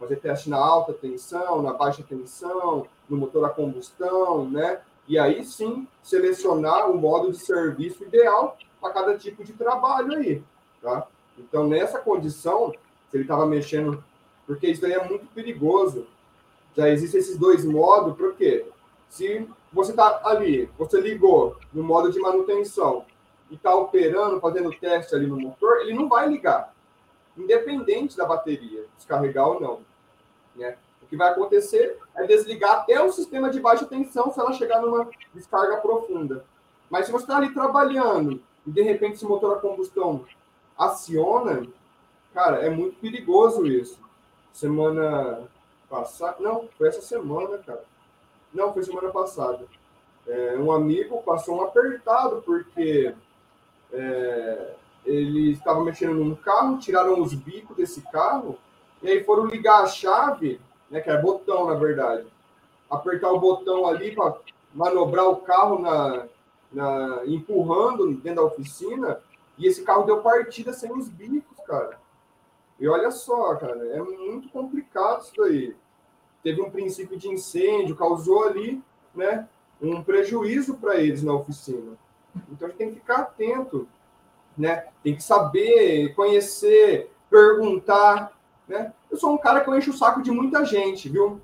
Fazer 0.00 0.16
teste 0.16 0.48
na 0.48 0.56
alta 0.56 0.94
tensão, 0.94 1.60
na 1.60 1.74
baixa 1.74 2.02
tensão, 2.02 2.86
no 3.06 3.18
motor 3.18 3.44
a 3.44 3.50
combustão, 3.50 4.48
né? 4.48 4.80
E 5.06 5.18
aí 5.18 5.44
sim 5.44 5.86
selecionar 6.02 6.90
o 6.90 6.96
modo 6.96 7.30
de 7.30 7.38
serviço 7.38 8.02
ideal 8.04 8.56
para 8.80 8.94
cada 8.94 9.18
tipo 9.18 9.44
de 9.44 9.52
trabalho 9.52 10.14
aí, 10.14 10.42
tá? 10.80 11.06
Então 11.38 11.68
nessa 11.68 11.98
condição, 11.98 12.72
se 13.10 13.16
ele 13.16 13.24
estava 13.24 13.44
mexendo, 13.44 14.02
porque 14.46 14.68
isso 14.68 14.80
daí 14.80 14.92
é 14.92 15.06
muito 15.06 15.26
perigoso. 15.34 16.06
Já 16.74 16.88
existem 16.88 17.20
esses 17.20 17.36
dois 17.36 17.64
modos, 17.64 18.16
por 18.16 18.34
quê? 18.34 18.64
Se 19.10 19.46
você 19.70 19.90
está 19.90 20.22
ali, 20.24 20.70
você 20.78 20.98
ligou 20.98 21.56
no 21.72 21.82
modo 21.82 22.10
de 22.10 22.18
manutenção 22.18 23.04
e 23.50 23.54
está 23.54 23.74
operando, 23.74 24.40
fazendo 24.40 24.72
teste 24.72 25.14
ali 25.14 25.26
no 25.26 25.38
motor, 25.38 25.80
ele 25.80 25.92
não 25.92 26.08
vai 26.08 26.28
ligar, 26.28 26.72
independente 27.36 28.16
da 28.16 28.24
bateria, 28.24 28.86
descarregar 28.96 29.48
ou 29.48 29.60
não. 29.60 29.89
Né? 30.54 30.76
O 31.02 31.06
que 31.06 31.16
vai 31.16 31.30
acontecer 31.30 31.98
é 32.14 32.26
desligar 32.26 32.72
até 32.72 33.02
o 33.02 33.12
sistema 33.12 33.50
de 33.50 33.60
baixa 33.60 33.86
tensão 33.86 34.32
se 34.32 34.40
ela 34.40 34.52
chegar 34.52 34.80
numa 34.80 35.08
descarga 35.34 35.78
profunda. 35.78 36.44
Mas 36.88 37.06
se 37.06 37.12
você 37.12 37.24
está 37.24 37.36
ali 37.36 37.52
trabalhando 37.54 38.42
e 38.66 38.70
de 38.70 38.82
repente 38.82 39.14
esse 39.14 39.24
motor 39.24 39.56
a 39.56 39.60
combustão 39.60 40.24
aciona, 40.76 41.66
cara, 42.34 42.58
é 42.58 42.70
muito 42.70 42.98
perigoso 43.00 43.66
isso. 43.66 43.98
Semana 44.52 45.48
passada, 45.88 46.36
não, 46.40 46.68
foi 46.76 46.88
essa 46.88 47.00
semana, 47.00 47.58
cara. 47.58 47.84
Não, 48.52 48.72
foi 48.72 48.82
semana 48.82 49.10
passada. 49.10 49.64
É, 50.26 50.56
um 50.58 50.70
amigo 50.70 51.22
passou 51.22 51.58
um 51.58 51.62
apertado 51.62 52.42
porque 52.42 53.14
é, 53.92 54.74
ele 55.04 55.52
estava 55.52 55.82
mexendo 55.82 56.14
num 56.14 56.34
carro, 56.34 56.78
tiraram 56.78 57.20
os 57.20 57.34
bicos 57.34 57.76
desse 57.76 58.02
carro 58.10 58.58
e 59.02 59.08
aí 59.08 59.24
foram 59.24 59.46
ligar 59.46 59.82
a 59.82 59.86
chave, 59.86 60.60
né, 60.90 61.00
que 61.00 61.10
é 61.10 61.20
botão, 61.20 61.66
na 61.66 61.74
verdade, 61.74 62.26
apertar 62.88 63.32
o 63.32 63.40
botão 63.40 63.86
ali 63.86 64.14
para 64.14 64.36
manobrar 64.74 65.28
o 65.28 65.36
carro 65.36 65.78
na, 65.80 66.26
na, 66.72 67.22
empurrando 67.26 68.12
dentro 68.14 68.42
da 68.42 68.48
oficina, 68.48 69.20
e 69.56 69.66
esse 69.66 69.82
carro 69.82 70.04
deu 70.04 70.22
partida 70.22 70.72
sem 70.72 70.92
os 70.92 71.08
bicos, 71.08 71.58
cara. 71.66 71.98
E 72.78 72.88
olha 72.88 73.10
só, 73.10 73.54
cara, 73.56 73.86
é 73.88 74.00
muito 74.00 74.48
complicado 74.48 75.22
isso 75.22 75.32
daí. 75.36 75.76
Teve 76.42 76.62
um 76.62 76.70
princípio 76.70 77.18
de 77.18 77.28
incêndio, 77.28 77.96
causou 77.96 78.44
ali, 78.44 78.82
né, 79.14 79.46
um 79.80 80.02
prejuízo 80.02 80.74
para 80.74 80.96
eles 80.96 81.22
na 81.22 81.34
oficina. 81.34 81.98
Então 82.50 82.66
a 82.66 82.70
gente 82.70 82.78
tem 82.78 82.88
que 82.90 83.00
ficar 83.00 83.16
atento, 83.16 83.88
né? 84.56 84.86
Tem 85.02 85.16
que 85.16 85.22
saber, 85.22 86.14
conhecer, 86.14 87.10
perguntar, 87.28 88.32
né? 88.70 88.92
Eu 89.10 89.18
sou 89.18 89.32
um 89.32 89.38
cara 89.38 89.60
que 89.60 89.68
eu 89.68 89.76
encho 89.76 89.90
o 89.90 89.96
saco 89.96 90.22
de 90.22 90.30
muita 90.30 90.64
gente, 90.64 91.08
viu? 91.08 91.40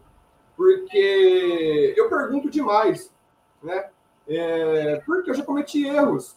Porque 0.57 1.93
eu 1.97 2.09
pergunto 2.09 2.49
demais, 2.49 3.13
né? 3.61 3.91
É, 4.29 5.03
porque 5.05 5.31
eu 5.31 5.35
já 5.35 5.45
cometi 5.45 5.87
erros 5.87 6.37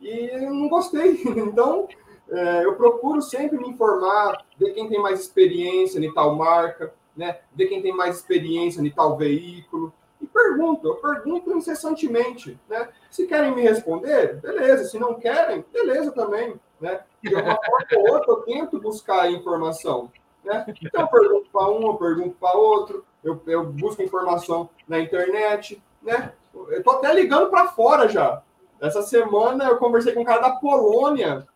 e 0.00 0.28
eu 0.32 0.52
não 0.52 0.68
gostei. 0.68 1.22
Então, 1.36 1.88
é, 2.28 2.64
eu 2.64 2.74
procuro 2.74 3.22
sempre 3.22 3.56
me 3.56 3.68
informar, 3.68 4.44
ver 4.58 4.72
quem 4.72 4.88
tem 4.88 5.00
mais 5.00 5.20
experiência 5.20 6.04
em 6.04 6.12
tal 6.12 6.34
marca, 6.34 6.92
né? 7.16 7.38
ver 7.54 7.66
quem 7.66 7.80
tem 7.80 7.94
mais 7.94 8.16
experiência 8.16 8.80
em 8.80 8.90
tal 8.90 9.16
veículo. 9.16 9.92
E 10.20 10.26
pergunto, 10.26 10.88
eu 10.88 10.96
pergunto 10.96 11.56
incessantemente. 11.56 12.58
Né? 12.68 12.88
Se 13.10 13.28
querem 13.28 13.54
me 13.54 13.62
responder, 13.62 14.40
beleza. 14.40 14.84
Se 14.86 14.98
não 14.98 15.14
querem, 15.14 15.64
beleza 15.72 16.10
também. 16.10 16.58
Né? 16.80 17.00
De 17.22 17.34
uma 17.34 17.56
forma 17.56 17.86
ou 17.96 18.14
outra, 18.14 18.32
eu 18.32 18.42
tento 18.42 18.80
buscar 18.80 19.22
a 19.22 19.30
informação. 19.30 20.10
Né? 20.44 20.64
Então, 20.82 21.02
eu 21.02 21.08
pergunto 21.08 21.50
para 21.50 21.70
um, 21.70 21.86
eu 21.86 21.94
pergunto 21.94 22.36
para 22.38 22.56
outro, 22.56 23.04
eu, 23.24 23.40
eu 23.46 23.64
busco 23.64 24.02
informação 24.02 24.70
na 24.86 25.00
internet, 25.00 25.82
né? 26.02 26.32
Eu 26.54 26.82
tô 26.82 26.92
até 26.92 27.12
ligando 27.12 27.50
para 27.50 27.68
fora 27.68 28.08
já. 28.08 28.42
Essa 28.80 29.02
semana 29.02 29.64
eu 29.64 29.78
conversei 29.78 30.12
com 30.14 30.20
um 30.20 30.24
cara 30.24 30.40
da 30.40 30.56
Polônia, 30.56 31.46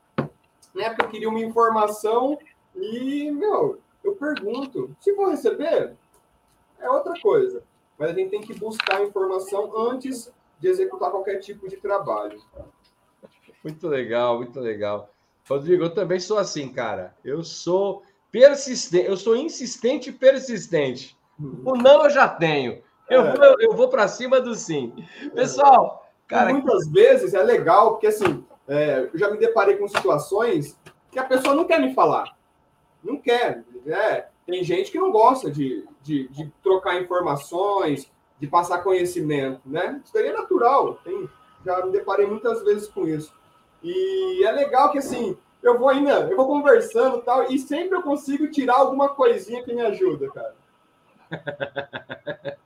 né? 0.75 0.89
Porque 0.89 1.03
eu 1.03 1.09
queria 1.09 1.29
uma 1.29 1.41
informação 1.41 2.39
e, 2.75 3.31
meu, 3.31 3.79
eu 4.03 4.17
pergunto, 4.17 4.95
se 5.01 5.13
vou 5.13 5.29
receber, 5.29 5.95
é 6.81 6.91
outra 6.91 7.15
coisa. 7.21 7.63
Mas 7.99 8.11
a 8.11 8.15
gente 8.15 8.31
tem 8.31 8.41
que 8.41 8.55
buscar 8.55 9.05
informação 9.05 9.71
antes 9.79 10.33
de 10.59 10.69
executar 10.69 11.11
qualquer 11.11 11.39
tipo 11.39 11.69
de 11.69 11.77
trabalho. 11.77 12.41
Muito 13.63 13.87
legal, 13.89 14.39
muito 14.39 14.59
legal. 14.61 15.11
Rodrigo, 15.49 15.85
eu 15.85 15.95
também 15.95 16.21
sou 16.21 16.39
assim, 16.39 16.69
cara. 16.73 17.15
Eu 17.25 17.43
sou 17.43 18.03
persistente, 18.31 19.07
eu 19.07 19.17
sou 19.17 19.37
insistente 19.37 20.11
e 20.11 20.13
persistente. 20.13 21.19
O 21.65 21.77
não 21.77 22.05
eu 22.05 22.11
já 22.11 22.29
tenho. 22.29 22.83
Eu 23.09 23.27
é. 23.27 23.37
vou, 23.37 23.61
eu 23.61 23.73
vou 23.75 23.89
para 23.89 24.07
cima 24.07 24.41
do 24.41 24.55
sim. 24.55 24.95
Pessoal, 25.35 26.09
cara. 26.29 26.53
muitas 26.53 26.89
vezes 26.89 27.35
é 27.35 27.43
legal, 27.43 27.93
porque 27.93 28.07
assim, 28.07 28.45
é, 28.69 29.09
eu 29.13 29.19
já 29.19 29.31
me 29.31 29.37
deparei 29.37 29.77
com 29.77 29.89
situações 29.89 30.79
que 31.11 31.19
a 31.19 31.25
pessoa 31.25 31.55
não 31.55 31.65
quer 31.65 31.81
me 31.81 31.93
falar. 31.93 32.37
Não 33.03 33.17
quer. 33.17 33.65
É, 33.87 34.29
tem 34.47 34.63
gente 34.63 34.93
que 34.93 34.99
não 34.99 35.11
gosta 35.11 35.51
de, 35.51 35.85
de, 36.03 36.29
de, 36.29 36.53
trocar 36.63 37.01
informações, 37.01 38.11
de 38.39 38.47
passar 38.47 38.79
conhecimento, 38.79 39.61
né? 39.67 40.01
Isso 40.05 40.15
daí 40.15 40.29
é 40.29 40.33
natural. 40.33 40.95
Tem, 41.03 41.29
já 41.65 41.85
me 41.85 41.91
deparei 41.91 42.27
muitas 42.27 42.63
vezes 42.63 42.87
com 42.87 43.09
isso. 43.09 43.35
E 43.83 44.45
é 44.45 44.53
legal 44.53 44.91
que 44.91 44.99
assim, 44.99 45.37
eu 45.63 45.79
vou 45.79 45.89
ainda, 45.89 46.21
eu 46.31 46.37
vou 46.37 46.47
conversando 46.47 47.23
tal, 47.23 47.51
e 47.51 47.59
sempre 47.59 47.97
eu 47.97 48.03
consigo 48.03 48.51
tirar 48.51 48.77
alguma 48.77 49.11
coisinha 49.11 49.63
que 49.63 49.75
me 49.75 49.81
ajuda, 49.83 50.29
cara. 50.31 50.55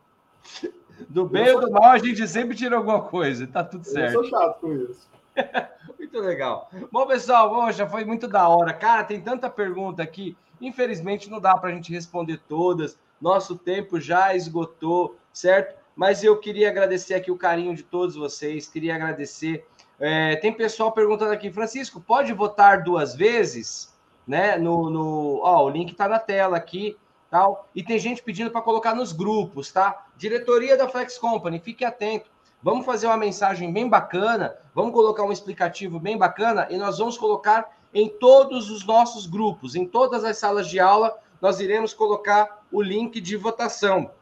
Do 1.09 1.27
bem 1.27 1.53
ou 1.53 1.61
do 1.61 1.71
mal, 1.71 1.91
a 1.91 1.99
gente 1.99 2.27
sempre 2.27 2.57
tira 2.57 2.77
alguma 2.77 3.03
coisa, 3.03 3.47
tá 3.47 3.63
tudo 3.63 3.85
certo. 3.85 4.15
Eu 4.15 4.25
sou 4.25 4.31
chato 4.31 4.61
com 4.61 4.73
isso. 4.73 5.09
muito 5.99 6.19
legal. 6.21 6.71
Bom, 6.91 7.07
pessoal, 7.07 7.51
poxa, 7.51 7.87
foi 7.87 8.05
muito 8.05 8.29
da 8.29 8.49
hora. 8.49 8.73
Cara, 8.73 9.05
tem 9.05 9.21
tanta 9.21 9.51
pergunta 9.51 10.03
aqui. 10.03 10.37
Infelizmente, 10.61 11.31
não 11.31 11.41
dá 11.41 11.57
para 11.57 11.71
a 11.71 11.73
gente 11.73 11.93
responder 11.93 12.41
todas. 12.49 12.99
Nosso 13.21 13.57
tempo 13.57 14.01
já 14.01 14.35
esgotou, 14.35 15.17
certo? 15.33 15.77
Mas 15.97 16.23
eu 16.23 16.39
queria 16.39 16.69
agradecer 16.69 17.15
aqui 17.15 17.31
o 17.31 17.39
carinho 17.39 17.75
de 17.75 17.83
todos 17.83 18.17
vocês. 18.17 18.69
Queria 18.69 18.95
agradecer. 18.95 19.67
É, 19.99 20.37
tem 20.37 20.53
pessoal 20.53 20.93
perguntando 20.93 21.33
aqui, 21.33 21.51
Francisco, 21.51 22.01
pode 22.01 22.33
votar 22.33 22.83
duas 22.83 23.15
vezes? 23.15 23.93
Né? 24.27 24.57
No, 24.57 24.91
no... 24.91 25.41
Ó, 25.43 25.65
o 25.65 25.71
link 25.71 25.93
está 25.93 26.09
na 26.09 26.19
tela 26.19 26.57
aqui 26.57 26.97
tal. 27.35 27.69
E 27.75 27.83
tem 27.83 27.99
gente 27.99 28.23
pedindo 28.23 28.53
para 28.53 28.63
colocar 28.63 28.95
nos 28.95 29.11
grupos, 29.11 29.73
tá? 29.73 30.07
Diretoria 30.17 30.77
da 30.77 30.89
Flex 30.89 31.19
Company, 31.19 31.59
fique 31.59 31.85
atento. 31.85 32.31
Vamos 32.63 32.87
fazer 32.87 33.09
uma 33.09 33.17
mensagem 33.17 33.73
bem 33.73 33.89
bacana, 33.89 34.57
vamos 34.73 34.93
colocar 34.93 35.25
um 35.25 35.33
explicativo 35.33 35.99
bem 35.99 36.17
bacana 36.17 36.69
e 36.71 36.79
nós 36.79 36.99
vamos 36.99 37.19
colocar 37.19 37.77
em 37.93 38.09
todos 38.09 38.71
os 38.71 38.87
nossos 38.87 39.27
grupos, 39.27 39.75
em 39.75 39.85
todas 39.85 40.25
as 40.25 40.39
salas 40.39 40.69
de 40.69 40.79
aula, 40.79 41.19
nós 41.41 41.59
iremos 41.59 41.93
colocar 41.93 42.65
o 42.71 42.81
link 42.81 43.21
de 43.21 43.37
votação. 43.37 44.13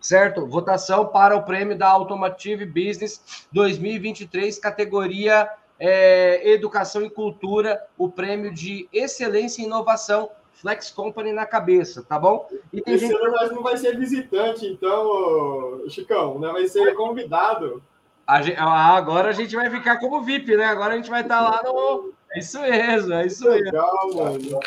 Certo? 0.00 0.46
Votação 0.46 1.06
para 1.06 1.36
o 1.36 1.42
prêmio 1.42 1.76
da 1.76 1.88
Automotive 1.88 2.64
Business 2.64 3.46
2023, 3.52 4.58
categoria 4.58 5.48
é, 5.78 6.52
Educação 6.52 7.02
e 7.02 7.10
Cultura, 7.10 7.82
o 7.96 8.10
prêmio 8.10 8.52
de 8.52 8.88
Excelência 8.92 9.62
e 9.62 9.64
Inovação 9.64 10.30
Flex 10.60 10.90
Company 10.90 11.32
na 11.32 11.46
cabeça, 11.46 12.04
tá 12.06 12.18
bom? 12.18 12.46
E 12.70 12.82
tem 12.82 12.94
Esse 12.94 13.06
gente... 13.06 13.16
ano 13.16 13.54
não 13.54 13.62
vai 13.62 13.78
ser 13.78 13.96
visitante, 13.96 14.66
então, 14.66 15.82
Chicão, 15.88 16.38
né? 16.38 16.52
vai 16.52 16.68
ser 16.68 16.94
convidado. 16.94 17.82
A 18.26 18.42
gente, 18.42 18.58
ah, 18.58 18.94
agora 18.94 19.30
a 19.30 19.32
gente 19.32 19.56
vai 19.56 19.70
ficar 19.70 19.98
como 19.98 20.22
VIP, 20.22 20.56
né? 20.56 20.66
Agora 20.66 20.92
a 20.92 20.96
gente 20.96 21.10
vai 21.10 21.22
estar 21.22 21.40
lá 21.40 21.62
no. 21.64 22.12
É 22.32 22.38
isso 22.38 22.60
mesmo, 22.60 23.12
é 23.12 23.26
isso 23.26 23.44
mesmo. 23.44 23.64
Legal, 23.64 24.14
mano. 24.14 24.60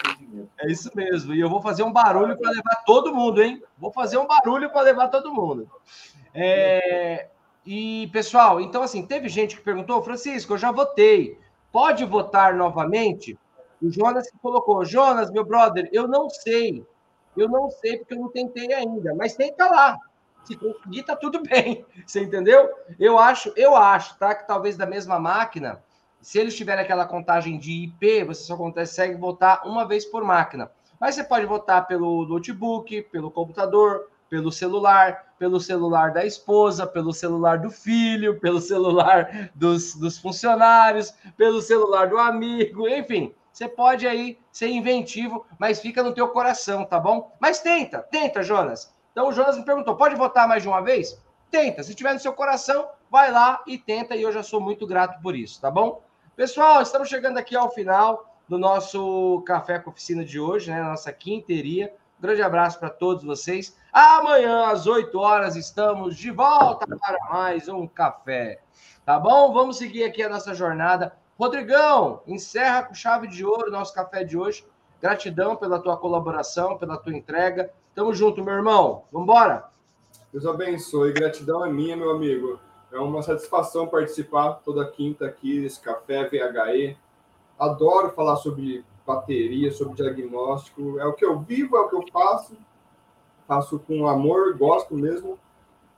É 0.59 0.71
isso 0.71 0.91
mesmo. 0.93 1.33
E 1.33 1.39
eu 1.39 1.49
vou 1.49 1.61
fazer 1.61 1.83
um 1.83 1.91
barulho 1.91 2.37
para 2.37 2.51
levar 2.51 2.83
todo 2.85 3.15
mundo, 3.15 3.41
hein? 3.41 3.63
Vou 3.77 3.91
fazer 3.91 4.17
um 4.17 4.27
barulho 4.27 4.69
para 4.69 4.81
levar 4.81 5.07
todo 5.07 5.33
mundo. 5.33 5.69
É... 6.33 7.29
E, 7.65 8.09
pessoal, 8.11 8.59
então, 8.59 8.83
assim, 8.83 9.05
teve 9.05 9.29
gente 9.29 9.55
que 9.55 9.61
perguntou, 9.61 10.03
Francisco, 10.03 10.53
eu 10.53 10.57
já 10.57 10.71
votei. 10.71 11.39
Pode 11.71 12.03
votar 12.03 12.53
novamente? 12.53 13.37
O 13.81 13.89
Jonas 13.89 14.29
colocou, 14.41 14.83
Jonas, 14.83 15.31
meu 15.31 15.45
brother, 15.45 15.89
eu 15.91 16.07
não 16.07 16.29
sei. 16.29 16.85
Eu 17.35 17.47
não 17.47 17.69
sei 17.71 17.97
porque 17.97 18.13
eu 18.13 18.19
não 18.19 18.29
tentei 18.29 18.73
ainda, 18.73 19.15
mas 19.15 19.35
tenta 19.35 19.65
lá. 19.69 19.97
Se 20.43 20.57
conseguir, 20.57 21.03
tá 21.03 21.15
tudo 21.15 21.41
bem. 21.47 21.85
Você 22.05 22.21
entendeu? 22.21 22.69
Eu 22.99 23.17
acho, 23.17 23.53
eu 23.55 23.75
acho, 23.75 24.17
tá? 24.17 24.35
Que 24.35 24.45
talvez 24.45 24.75
da 24.75 24.85
mesma 24.85 25.17
máquina, 25.17 25.81
se 26.23 26.39
eles 26.39 26.55
tiverem 26.55 26.83
aquela 26.83 27.05
contagem 27.05 27.59
de 27.59 27.83
IP, 27.83 28.23
você 28.23 28.43
só 28.43 28.55
consegue 28.55 29.15
votar 29.15 29.67
uma 29.67 29.85
vez 29.85 30.05
por 30.05 30.23
máquina. 30.23 30.71
Mas 30.99 31.15
você 31.15 31.23
pode 31.23 31.45
votar 31.45 31.85
pelo 31.85 32.25
notebook, 32.25 33.01
pelo 33.03 33.29
computador, 33.29 34.09
pelo 34.29 34.51
celular, 34.51 35.35
pelo 35.37 35.59
celular 35.59 36.13
da 36.13 36.25
esposa, 36.25 36.87
pelo 36.87 37.11
celular 37.11 37.59
do 37.59 37.69
filho, 37.69 38.39
pelo 38.39 38.61
celular 38.61 39.51
dos, 39.53 39.95
dos 39.95 40.17
funcionários, 40.17 41.13
pelo 41.35 41.61
celular 41.61 42.07
do 42.07 42.17
amigo, 42.17 42.87
enfim. 42.87 43.35
Você 43.51 43.67
pode 43.67 44.07
aí 44.07 44.39
ser 44.51 44.69
inventivo, 44.69 45.45
mas 45.59 45.81
fica 45.81 46.01
no 46.01 46.13
teu 46.13 46.29
coração, 46.29 46.85
tá 46.85 46.99
bom? 46.99 47.35
Mas 47.39 47.59
tenta, 47.59 47.99
tenta, 47.99 48.41
Jonas. 48.41 48.91
Então 49.11 49.27
o 49.27 49.33
Jonas 49.33 49.57
me 49.57 49.65
perguntou: 49.65 49.95
pode 49.95 50.15
votar 50.15 50.47
mais 50.47 50.63
de 50.63 50.69
uma 50.69 50.81
vez? 50.81 51.21
Tenta. 51.51 51.83
Se 51.83 51.93
tiver 51.93 52.13
no 52.13 52.19
seu 52.19 52.33
coração, 52.33 52.87
vai 53.11 53.29
lá 53.29 53.61
e 53.67 53.77
tenta, 53.77 54.15
e 54.15 54.23
eu 54.23 54.31
já 54.31 54.41
sou 54.41 54.59
muito 54.59 54.87
grato 54.87 55.21
por 55.21 55.35
isso, 55.35 55.61
tá 55.61 55.69
bom? 55.69 56.01
Pessoal, 56.35 56.81
estamos 56.81 57.09
chegando 57.09 57.37
aqui 57.37 57.55
ao 57.55 57.69
final 57.69 58.35
do 58.49 58.57
nosso 58.57 59.43
Café 59.45 59.77
com 59.77 59.91
Oficina 59.91 60.25
de 60.25 60.39
hoje, 60.39 60.71
né? 60.71 60.81
Nossa 60.81 61.13
quinteria. 61.13 61.93
Um 62.17 62.21
grande 62.23 62.41
abraço 62.41 62.79
para 62.79 62.89
todos 62.89 63.23
vocês. 63.23 63.77
Amanhã, 63.91 64.65
às 64.71 64.87
8 64.87 65.15
horas, 65.19 65.55
estamos 65.55 66.17
de 66.17 66.31
volta 66.31 66.87
para 66.97 67.19
mais 67.31 67.69
um 67.69 67.85
café. 67.85 68.61
Tá 69.05 69.19
bom? 69.19 69.53
Vamos 69.53 69.77
seguir 69.77 70.05
aqui 70.05 70.23
a 70.23 70.29
nossa 70.29 70.55
jornada 70.55 71.15
Rodrigão, 71.37 72.23
encerra 72.25 72.81
com 72.81 72.95
chave 72.95 73.27
de 73.27 73.45
ouro 73.45 73.67
o 73.67 73.71
nosso 73.71 73.93
café 73.93 74.23
de 74.23 74.35
hoje. 74.35 74.65
Gratidão 74.99 75.55
pela 75.55 75.79
tua 75.79 75.97
colaboração, 75.97 76.79
pela 76.79 76.97
tua 76.97 77.15
entrega. 77.15 77.71
Tamo 77.93 78.11
junto, 78.11 78.43
meu 78.43 78.55
irmão. 78.55 79.03
Vambora. 79.11 79.65
Deus 80.31 80.47
abençoe. 80.47 81.13
Gratidão 81.13 81.63
é 81.63 81.71
minha, 81.71 81.95
meu 81.95 82.09
amigo. 82.09 82.59
É 82.93 82.99
uma 82.99 83.21
satisfação 83.21 83.87
participar 83.87 84.61
toda 84.63 84.89
quinta 84.89 85.25
aqui 85.25 85.61
desse 85.61 85.79
café 85.81 86.29
VHE. 86.29 86.95
Adoro 87.59 88.11
falar 88.11 88.37
sobre 88.37 88.85
bateria, 89.05 89.71
sobre 89.71 89.95
diagnóstico. 89.95 90.99
É 90.99 91.05
o 91.05 91.13
que 91.13 91.25
eu 91.25 91.39
vivo, 91.39 91.75
é 91.75 91.81
o 91.81 91.89
que 91.89 91.95
eu 91.95 92.05
faço. 92.11 92.55
Faço 93.47 93.79
com 93.79 94.07
amor, 94.07 94.57
gosto 94.57 94.95
mesmo. 94.95 95.37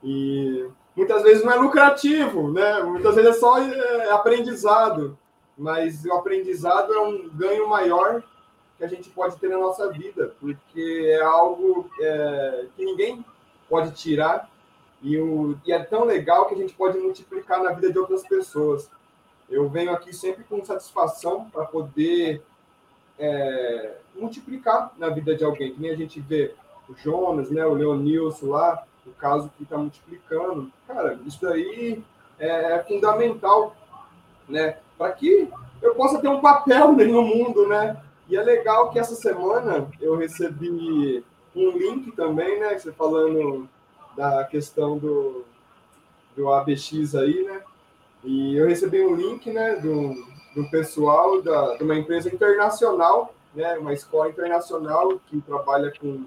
E 0.02 0.68
muitas 0.96 1.22
vezes 1.22 1.44
não 1.44 1.52
é 1.52 1.56
lucrativo, 1.56 2.50
né? 2.50 2.82
Muitas 2.82 3.14
vezes 3.14 3.36
é 3.36 3.38
só 3.38 3.58
é, 3.58 4.10
aprendizado 4.10 5.16
mas 5.56 6.04
o 6.04 6.12
aprendizado 6.12 6.92
é 6.92 7.00
um 7.00 7.30
ganho 7.30 7.68
maior 7.68 8.22
que 8.76 8.84
a 8.84 8.88
gente 8.88 9.08
pode 9.08 9.36
ter 9.36 9.48
na 9.48 9.56
nossa 9.56 9.90
vida, 9.90 10.34
porque 10.38 11.08
é 11.08 11.22
algo 11.22 11.88
é, 11.98 12.66
que 12.76 12.84
ninguém 12.84 13.24
pode 13.68 13.92
tirar 13.92 14.50
e, 15.02 15.18
o, 15.18 15.56
e 15.64 15.72
é 15.72 15.78
tão 15.78 16.04
legal 16.04 16.46
que 16.46 16.54
a 16.54 16.58
gente 16.58 16.74
pode 16.74 16.98
multiplicar 16.98 17.62
na 17.62 17.72
vida 17.72 17.92
de 17.92 17.98
outras 17.98 18.26
pessoas. 18.26 18.90
Eu 19.48 19.68
venho 19.68 19.92
aqui 19.92 20.14
sempre 20.14 20.44
com 20.44 20.64
satisfação 20.64 21.48
para 21.50 21.64
poder 21.64 22.42
é, 23.18 23.94
multiplicar 24.14 24.92
na 24.98 25.08
vida 25.08 25.34
de 25.34 25.44
alguém, 25.44 25.72
que 25.72 25.80
nem 25.80 25.90
a 25.90 25.96
gente 25.96 26.20
vê 26.20 26.54
o 26.88 26.94
Jonas, 26.94 27.50
né, 27.50 27.64
o 27.64 27.74
Leonilson 27.74 28.46
lá, 28.46 28.84
o 29.06 29.10
caso 29.12 29.50
que 29.56 29.62
está 29.62 29.76
multiplicando. 29.76 30.70
Cara, 30.86 31.18
isso 31.24 31.46
aí 31.46 32.02
é, 32.38 32.74
é 32.74 32.84
fundamental, 32.84 33.76
né? 34.48 34.78
para 34.96 35.12
que 35.12 35.48
eu 35.82 35.94
possa 35.94 36.18
ter 36.18 36.28
um 36.28 36.40
papel 36.40 36.92
no 36.92 37.22
mundo, 37.22 37.68
né? 37.68 37.96
E 38.28 38.36
é 38.36 38.42
legal 38.42 38.90
que 38.90 38.98
essa 38.98 39.14
semana 39.14 39.88
eu 40.00 40.16
recebi 40.16 41.22
um 41.54 41.70
link 41.70 42.12
também, 42.12 42.58
né? 42.58 42.78
Você 42.78 42.92
falando 42.92 43.68
da 44.16 44.44
questão 44.44 44.98
do, 44.98 45.44
do 46.36 46.52
ABX 46.52 47.14
aí, 47.14 47.44
né? 47.44 47.62
E 48.24 48.56
eu 48.56 48.66
recebi 48.66 49.04
um 49.04 49.14
link, 49.14 49.50
né, 49.50 49.76
do, 49.76 50.14
do 50.54 50.68
pessoal 50.70 51.40
da, 51.42 51.76
de 51.76 51.84
uma 51.84 51.94
empresa 51.94 52.32
internacional, 52.32 53.34
né? 53.54 53.76
Uma 53.78 53.92
escola 53.92 54.28
internacional 54.28 55.20
que 55.28 55.40
trabalha 55.40 55.92
com 56.00 56.24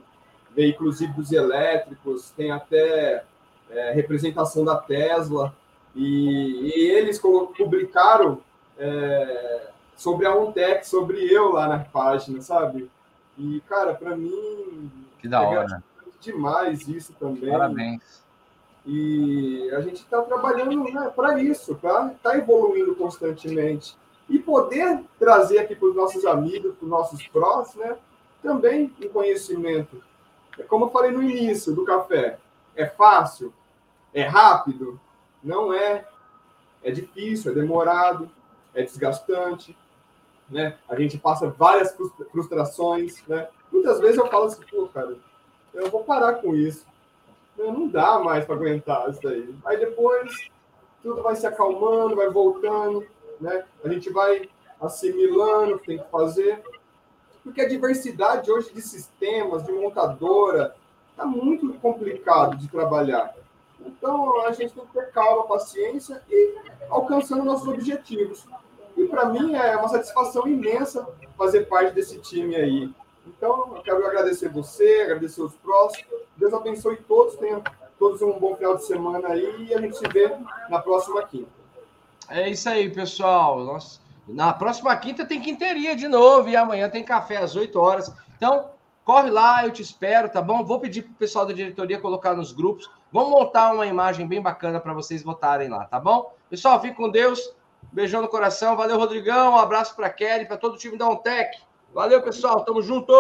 veículos 0.56 1.02
híbridos 1.02 1.32
elétricos, 1.32 2.32
tem 2.32 2.52
até 2.52 3.24
é, 3.70 3.92
representação 3.92 4.64
da 4.64 4.76
Tesla, 4.76 5.54
e, 5.96 6.72
e 6.76 6.92
eles 6.92 7.20
publicaram 7.20 8.40
é, 8.78 9.70
sobre 9.96 10.26
a 10.26 10.36
Untec, 10.36 10.88
sobre 10.88 11.32
eu 11.32 11.52
lá 11.52 11.68
na 11.68 11.80
página, 11.80 12.42
sabe? 12.42 12.90
E, 13.38 13.62
cara, 13.68 13.94
para 13.94 14.16
mim. 14.16 14.92
Que 15.20 15.28
da 15.28 15.44
é 15.44 15.46
hora. 15.46 15.84
Demais 16.20 16.88
isso 16.88 17.14
também. 17.14 17.52
Parabéns. 17.52 18.24
E 18.86 19.70
a 19.72 19.82
gente 19.82 19.98
está 19.98 20.22
trabalhando 20.22 20.84
né, 20.84 21.12
para 21.16 21.42
isso, 21.42 21.76
tá 21.76 22.38
evoluindo 22.38 22.96
constantemente. 22.96 23.96
E 24.30 24.38
poder 24.40 25.04
trazer 25.18 25.60
aqui 25.60 25.76
para 25.76 25.90
os 25.90 25.96
nossos 25.96 26.26
amigos, 26.26 26.76
para 26.76 26.86
os 26.86 26.90
nossos 26.90 27.28
prós, 27.28 27.76
né, 27.76 27.98
também 28.42 28.94
um 29.04 29.10
conhecimento. 29.10 30.02
É 30.58 30.64
como 30.64 30.86
eu 30.86 30.90
falei 30.90 31.12
no 31.12 31.22
início 31.22 31.74
do 31.74 31.84
café, 31.84 32.38
é 32.76 32.86
fácil, 32.86 33.54
é 34.14 34.24
rápido, 34.24 35.00
não 35.44 35.74
é. 35.74 36.08
É 36.82 36.92
difícil, 36.92 37.52
é 37.52 37.56
demorado, 37.56 38.32
é 38.74 38.82
desgastante, 38.84 39.78
né? 40.50 40.78
A 40.88 40.96
gente 40.96 41.18
passa 41.18 41.50
várias 41.50 41.96
frustrações, 42.32 43.22
né? 43.28 43.50
Muitas 43.72 44.00
vezes 44.00 44.18
eu 44.18 44.28
falo 44.28 44.46
assim, 44.46 44.62
pô, 44.72 44.88
cara, 44.88 45.18
eu 45.80 45.90
vou 45.90 46.04
parar 46.04 46.36
com 46.36 46.56
isso. 46.56 46.86
Não 47.58 47.88
dá 47.88 48.20
mais 48.20 48.46
para 48.46 48.56
aguentar 48.56 49.10
isso 49.10 49.20
daí. 49.22 49.54
Aí 49.66 49.78
depois 49.78 50.50
tudo 51.04 51.22
vai 51.22 51.36
se 51.36 51.46
acalmando, 51.46 52.16
vai 52.16 52.30
voltando, 52.30 53.06
né? 53.40 53.66
A 53.84 53.90
gente 53.90 54.10
vai 54.10 54.50
assimilando 54.80 55.76
o 55.76 55.80
que 55.80 55.88
tem 55.88 55.98
que 55.98 56.10
fazer. 56.10 56.62
Porque 57.44 57.62
a 57.62 57.68
diversidade 57.68 58.52
hoje 58.52 58.74
de 58.74 58.82
sistemas, 58.82 59.64
de 59.64 59.72
montadora, 59.72 60.76
está 61.12 61.26
muito 61.26 61.74
complicado 61.80 62.58
de 62.58 62.68
trabalhar. 62.68 63.34
Então, 63.86 64.42
a 64.46 64.52
gente 64.52 64.74
tem 64.74 64.86
que 64.86 64.94
ter 64.94 65.12
calma, 65.12 65.48
paciência 65.48 66.22
e 66.30 66.56
alcançando 66.90 67.44
nossos 67.44 67.68
objetivos. 67.68 68.46
E 68.96 69.06
para 69.06 69.26
mim 69.26 69.56
é 69.56 69.78
uma 69.78 69.88
satisfação 69.88 70.48
imensa 70.48 71.08
fazer 71.38 71.66
parte 71.66 71.94
desse 71.94 72.20
time 72.20 72.56
aí. 72.56 72.94
Então, 73.38 73.76
eu 73.76 73.82
quero 73.82 74.06
agradecer 74.06 74.50
você, 74.50 75.02
agradecer 75.04 75.42
os 75.42 75.54
próximos. 75.56 76.22
Deus 76.36 76.54
abençoe 76.54 76.98
todos, 76.98 77.36
tenham 77.36 77.64
todos 77.98 78.22
um 78.22 78.40
bom 78.40 78.56
final 78.56 78.76
de 78.76 78.86
semana 78.86 79.30
aí 79.30 79.68
e 79.68 79.74
a 79.74 79.80
gente 79.80 79.98
se 79.98 80.08
vê 80.08 80.36
na 80.70 80.80
próxima 80.80 81.22
quinta. 81.24 81.50
É 82.30 82.50
isso 82.50 82.70
aí, 82.70 82.90
pessoal. 82.90 83.60
Nossa, 83.60 84.00
na 84.28 84.54
próxima 84.54 84.96
quinta 84.96 85.26
tem 85.26 85.42
quinteria 85.42 85.96
de 85.96 86.08
novo 86.08 86.50
e 86.50 86.56
amanhã 86.56 86.90
tem 86.90 87.04
café 87.04 87.38
às 87.38 87.56
8 87.56 87.80
horas. 87.80 88.12
Então, 88.36 88.70
corre 89.04 89.30
lá, 89.30 89.66
eu 89.66 89.72
te 89.72 89.82
espero, 89.82 90.30
tá 90.30 90.42
bom? 90.42 90.64
Vou 90.64 90.80
pedir 90.80 91.04
pro 91.04 91.14
pessoal 91.14 91.46
da 91.46 91.54
diretoria 91.54 92.00
colocar 92.00 92.34
nos 92.34 92.52
grupos. 92.52 92.90
Vamos 93.12 93.32
montar 93.32 93.74
uma 93.74 93.86
imagem 93.86 94.28
bem 94.28 94.42
bacana 94.42 94.80
para 94.80 94.94
vocês 94.94 95.24
votarem 95.24 95.70
lá, 95.70 95.86
tá 95.86 96.00
bom? 96.00 96.34
Pessoal, 96.50 96.80
fique 96.82 96.96
com 96.96 97.10
Deus. 97.10 97.54
Beijão 97.92 98.22
no 98.22 98.28
coração. 98.28 98.76
Valeu, 98.76 98.98
Rodrigão. 98.98 99.54
Um 99.54 99.58
abraço 99.58 99.96
para 99.96 100.10
Kelly, 100.10 100.46
para 100.46 100.58
todo 100.58 100.76
o 100.76 100.78
time 100.78 100.98
da 100.98 101.08
Ontec. 101.08 101.58
Valeu, 101.94 102.22
pessoal. 102.22 102.64
Tamo 102.64 102.82
junto! 102.82 103.14